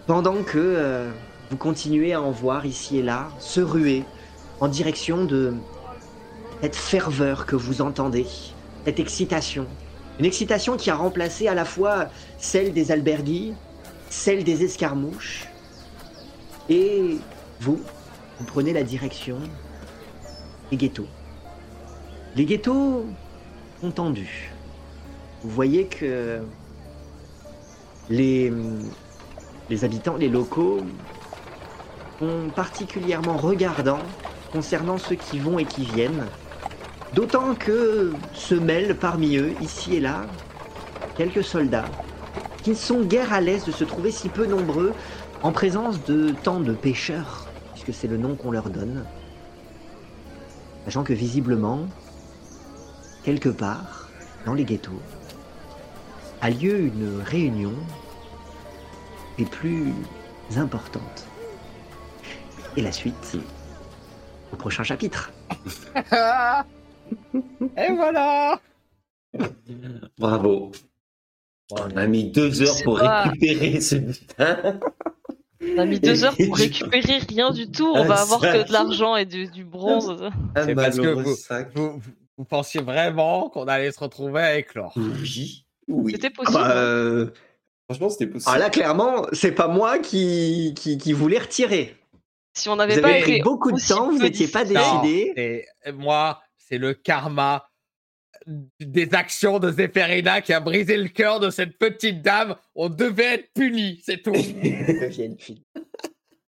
[0.07, 1.11] Pendant que euh,
[1.51, 4.05] vous continuez à en voir ici et là se ruer
[4.61, 5.55] en direction de
[6.63, 8.27] cette ferveur que vous entendez,
[8.85, 9.67] cette excitation.
[10.19, 12.07] Une excitation qui a remplacé à la fois
[12.39, 13.55] celle des alberguilles,
[14.09, 15.47] celle des escarmouches,
[16.69, 17.19] et
[17.61, 17.81] vous,
[18.39, 19.39] vous prenez la direction
[20.71, 21.07] des ghettos.
[22.35, 23.05] Les ghettos
[23.83, 24.53] ont tendu.
[25.43, 26.41] Vous voyez que
[28.09, 28.53] les,
[29.69, 30.83] les habitants, les locaux,
[32.19, 34.01] sont particulièrement regardants
[34.53, 36.27] concernant ceux qui vont et qui viennent.
[37.13, 40.27] D'autant que se mêlent parmi eux, ici et là,
[41.17, 41.89] quelques soldats
[42.63, 44.93] qui ne sont guère à l'aise de se trouver si peu nombreux
[45.43, 49.05] en présence de tant de pêcheurs, puisque c'est le nom qu'on leur donne.
[50.85, 51.87] Sachant que visiblement,
[53.25, 54.09] quelque part,
[54.45, 55.01] dans les ghettos,
[56.47, 57.73] a lieu une réunion
[59.37, 59.93] des plus
[60.57, 61.27] importantes.
[62.77, 63.37] Et la suite
[64.53, 65.33] au prochain chapitre.
[67.77, 68.61] Et voilà
[70.19, 70.71] Bravo.
[71.73, 74.79] On a mis deux heures pour pas- récupérer ce butin.
[75.75, 77.93] On a mis deux heures pour récupérer rien du tout.
[77.93, 80.31] On va avoir que de l'argent et du, du bronze.
[80.57, 81.35] C'est parce que vous,
[81.75, 82.01] vous-
[82.39, 85.66] vous pensiez vraiment qu'on allait se retrouver avec l'or Oui.
[85.89, 86.13] Oui.
[86.13, 86.59] C'était Ah possible.
[86.59, 87.31] bah, euh,
[87.89, 88.51] Franchement, c'était possible.
[88.55, 91.97] ah là, clairement, c'est pas moi qui, qui, qui voulais retirer.
[92.57, 95.33] si on Vous n'avait pas pris beaucoup de temps, vous n'étiez pas décidé.
[95.87, 97.69] Et moi, c'est le karma
[98.81, 102.57] des actions de Zéphérina qui a brisé le cœur de cette petite dame.
[102.75, 104.33] On devait être puni, c'est tout.
[104.33, 105.63] Devienne fille.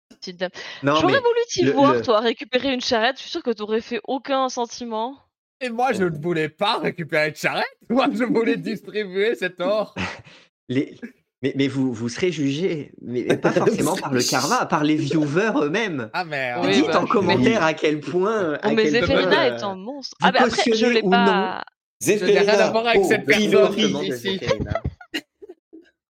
[0.09, 0.51] petite dame.
[0.83, 3.17] Non, J'aurais mais voulu t'y le- voir, le- toi, récupérer une charrette.
[3.17, 5.17] Je suis sûr que t'aurais fait aucun sentiment.
[5.61, 7.65] Et moi, je ne voulais pas récupérer de charrette.
[7.89, 9.95] Moi, je voulais distribuer cet or.
[10.69, 10.97] les-
[11.41, 14.95] mais, mais vous, vous serez jugé, mais mais pas forcément par le karma, par les
[14.95, 16.09] viewers eux-mêmes.
[16.13, 16.65] Ah merde.
[16.65, 18.53] Oui, Dites bah, en commentaire à quel point.
[18.53, 20.15] Oh, à mais point, est euh, un monstre.
[20.19, 21.63] vous Ah, mais après, je cautionnez l'ai ou pas.
[22.03, 24.03] Je n'ai rien à voir avec cette personne.
[24.03, 24.39] Ici.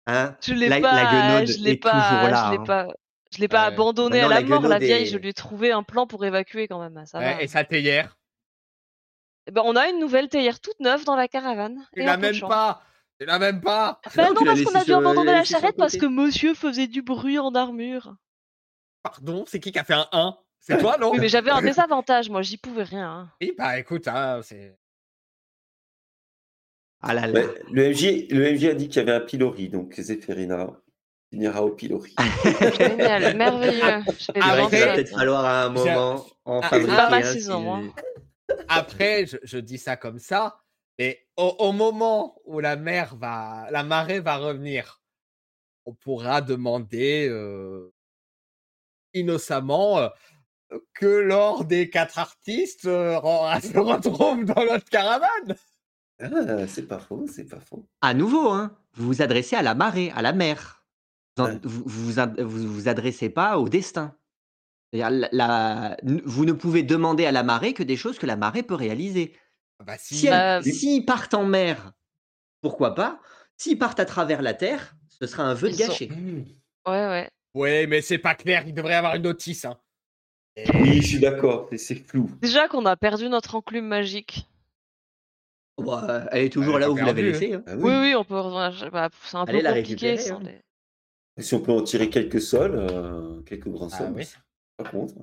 [0.07, 0.35] Hein?
[0.41, 1.03] Je l'ai La- pas.
[1.03, 1.91] la je l'ai est pas.
[1.91, 2.63] toujours là, Je l'ai hein.
[2.65, 2.87] pas.
[3.31, 5.03] Je l'ai pas abandonnée Maintenant, à la, la mort, la vieille.
[5.03, 7.03] est- Je lui ai trouvé un plan pour évacuer quand même.
[7.05, 7.41] Ça Ouais, va.
[7.43, 8.17] et sa théière.
[8.17, 8.18] Eh
[9.51, 11.85] ben, on a une nouvelle théière toute neuve dans la caravane.
[11.93, 12.81] Tu et l'as même pas.
[13.19, 13.99] Tu l'as même pas.
[14.15, 17.01] Bah Non, parce qu'on a dû sur- abandonner la charrette parce que monsieur faisait du
[17.01, 18.15] bruit en armure.
[19.03, 21.11] Pardon, c'est qui qui a fait un 1 C'est toi, non?
[21.11, 23.09] Oui, mais j'avais un désavantage, moi, j'y pouvais rien.
[23.09, 23.29] hein.
[23.41, 24.77] Oui, bah écoute, hein, c'est.
[27.01, 27.33] Ah là là.
[27.33, 30.67] Ouais, le, MJ, le MJ a dit qu'il y avait un pilori, donc Zéphérina
[31.31, 32.13] finira au pilori.
[32.77, 33.79] Génial, merveilleux.
[34.19, 34.93] Je vais Ah, qu'il va ça.
[34.93, 37.79] peut-être falloir à un moment en Ah, fabriquer pas ma un saison, si- moi.
[38.67, 40.59] Après, je, je dis ça comme ça,
[40.97, 45.01] mais au, au moment où la mer va, la marée va revenir,
[45.85, 47.91] on pourra demander euh,
[49.13, 50.09] innocemment euh,
[50.93, 53.19] que l'or des quatre artistes euh,
[53.61, 55.55] se retrouve dans notre caravane.
[56.21, 57.85] Ah, c'est pas faux, c'est pas faux.
[58.01, 60.85] À nouveau, hein, vous vous adressez à la marée, à la mer.
[61.38, 61.59] Vous Ouais.
[61.63, 64.13] vous, vous, vous vous adressez pas au destin.
[64.91, 68.25] C'est-à-dire, la- la- n- vous ne pouvez demander à la marée que des choses que
[68.25, 69.35] la marée peut réaliser.
[69.85, 70.15] Bah si.
[70.15, 71.93] Si elle- Bah, S'ils partent en mer,
[72.61, 73.19] pourquoi pas?
[73.57, 76.09] S'ils partent à travers la terre, ce sera un vœu de Ils sont- gâcher.
[76.87, 77.29] Ouais, ouais.
[77.53, 78.63] Ouais, mais c'est pas clair.
[78.67, 79.65] Il devrait y avoir une notice.
[79.65, 79.77] Hein.
[80.55, 82.29] Et- Oui, je suis d'accord, mais c'est flou.
[82.41, 84.47] Déjà qu'on a perdu notre enclume magique.
[85.77, 87.53] Bah, elle est toujours là où vous l'avez perdue, laissée.
[87.53, 87.63] hein.
[87.65, 88.35] Ah Oui, oui, on peut.
[88.91, 90.09] bah, c'est un peu Allez la compliqué.
[90.11, 90.43] récupérer, sans hein.
[91.37, 94.25] les- Si on peut en tirer quelques sols, euh, quelques grands Ah sols, oui.
[94.84, 95.14] Contre.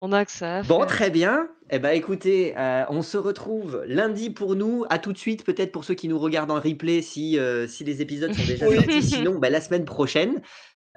[0.00, 0.58] On a que ça.
[0.58, 1.48] à Bon, très bien.
[1.70, 4.84] Eh ben, écoutez, euh, on se retrouve lundi pour nous.
[4.90, 7.82] À tout de suite, peut-être pour ceux qui nous regardent en replay, si, euh, si
[7.84, 9.02] les épisodes sont déjà sortis.
[9.02, 10.40] Sinon, ben, la semaine prochaine,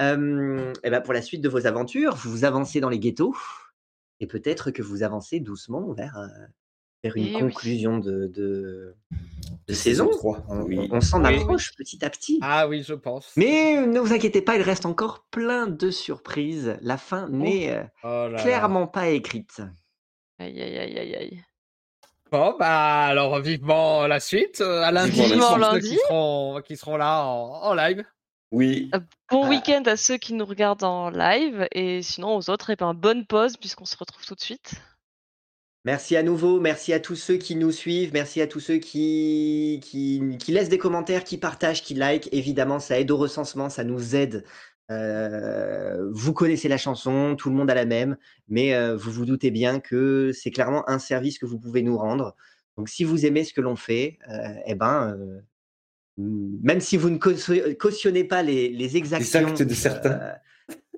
[0.02, 3.36] euh, eh ben, pour la suite de vos aventures, vous avancez dans les ghettos
[4.20, 6.30] et peut-être que vous avancez doucement vers,
[7.06, 8.96] euh, vers une Eh conclusion de, de, de
[9.68, 10.10] de saison.
[10.10, 10.44] 3.
[10.50, 10.88] On, Oui.
[10.92, 11.38] on s'en Oui.
[11.40, 12.40] approche petit à petit.
[12.42, 13.32] Ah oui, je pense.
[13.36, 16.78] Mais ne vous inquiétez pas, il reste encore plein de surprises.
[16.82, 19.62] La fin n'est euh, Oh clairement pas écrite.
[20.40, 21.44] Aïe, aïe, aïe, aïe, aïe.
[22.32, 24.62] Bon, bah alors vivement la suite.
[24.62, 25.90] euh, à lundi, Vivement lundi.
[25.90, 28.04] Qui seront, qui seront là en, en live.
[28.52, 28.90] Oui.
[29.30, 29.50] Bon Ah.
[29.50, 33.26] week-end à ceux qui nous regardent en live et sinon aux autres, et ben bonne
[33.26, 34.74] pause puisqu'on se retrouve tout de suite.
[35.84, 39.80] Merci à nouveau, merci à tous ceux qui nous suivent, merci à tous ceux qui,
[39.84, 42.30] qui, qui laissent des commentaires, qui partagent, qui like.
[42.32, 44.44] Évidemment, ça aide au recensement, ça nous aide.
[44.92, 48.16] Euh, vous connaissez la chanson, tout le monde a la même,
[48.48, 51.98] mais euh, vous vous doutez bien que c'est clairement un service que vous pouvez nous
[51.98, 52.36] rendre.
[52.78, 55.18] Donc, si vous aimez ce que l'on fait, euh, eh ben,
[56.18, 60.20] même si vous ne caution- cautionnez pas les, les exactions actes de certains.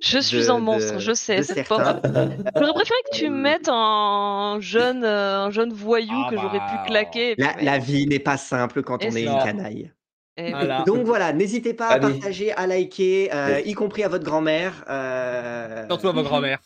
[0.03, 1.41] Euh, Je suis de- un monstre, de- je sais.
[1.43, 6.71] J'aurais préféré que tu mettes un jeune, euh, un jeune voyou Ah que j'aurais bah,
[6.83, 7.31] pu claquer.
[7.31, 9.91] et puis, la, la vie n'est pas simple quand Et on est une canaille.
[10.37, 10.83] et- Voilà.
[10.85, 12.13] Donc voilà, n'hésitez pas à Allez.
[12.19, 14.83] partager, à liker, euh, y compris à votre grand-mère.
[14.89, 16.59] euh, Surtout à vos grand-mères.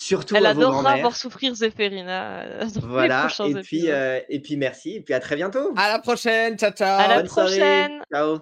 [0.00, 4.40] surtout Elle à adorera voir souffrir Zéphérina euh, les Voilà, prochains et puis, euh, et
[4.40, 5.72] puis merci, et puis à très bientôt.
[5.76, 6.56] À la prochaine.
[6.58, 7.00] Ciao, ciao.
[7.00, 7.56] À la Bonne soirée.
[7.58, 8.02] prochaine.
[8.12, 8.38] Ciao.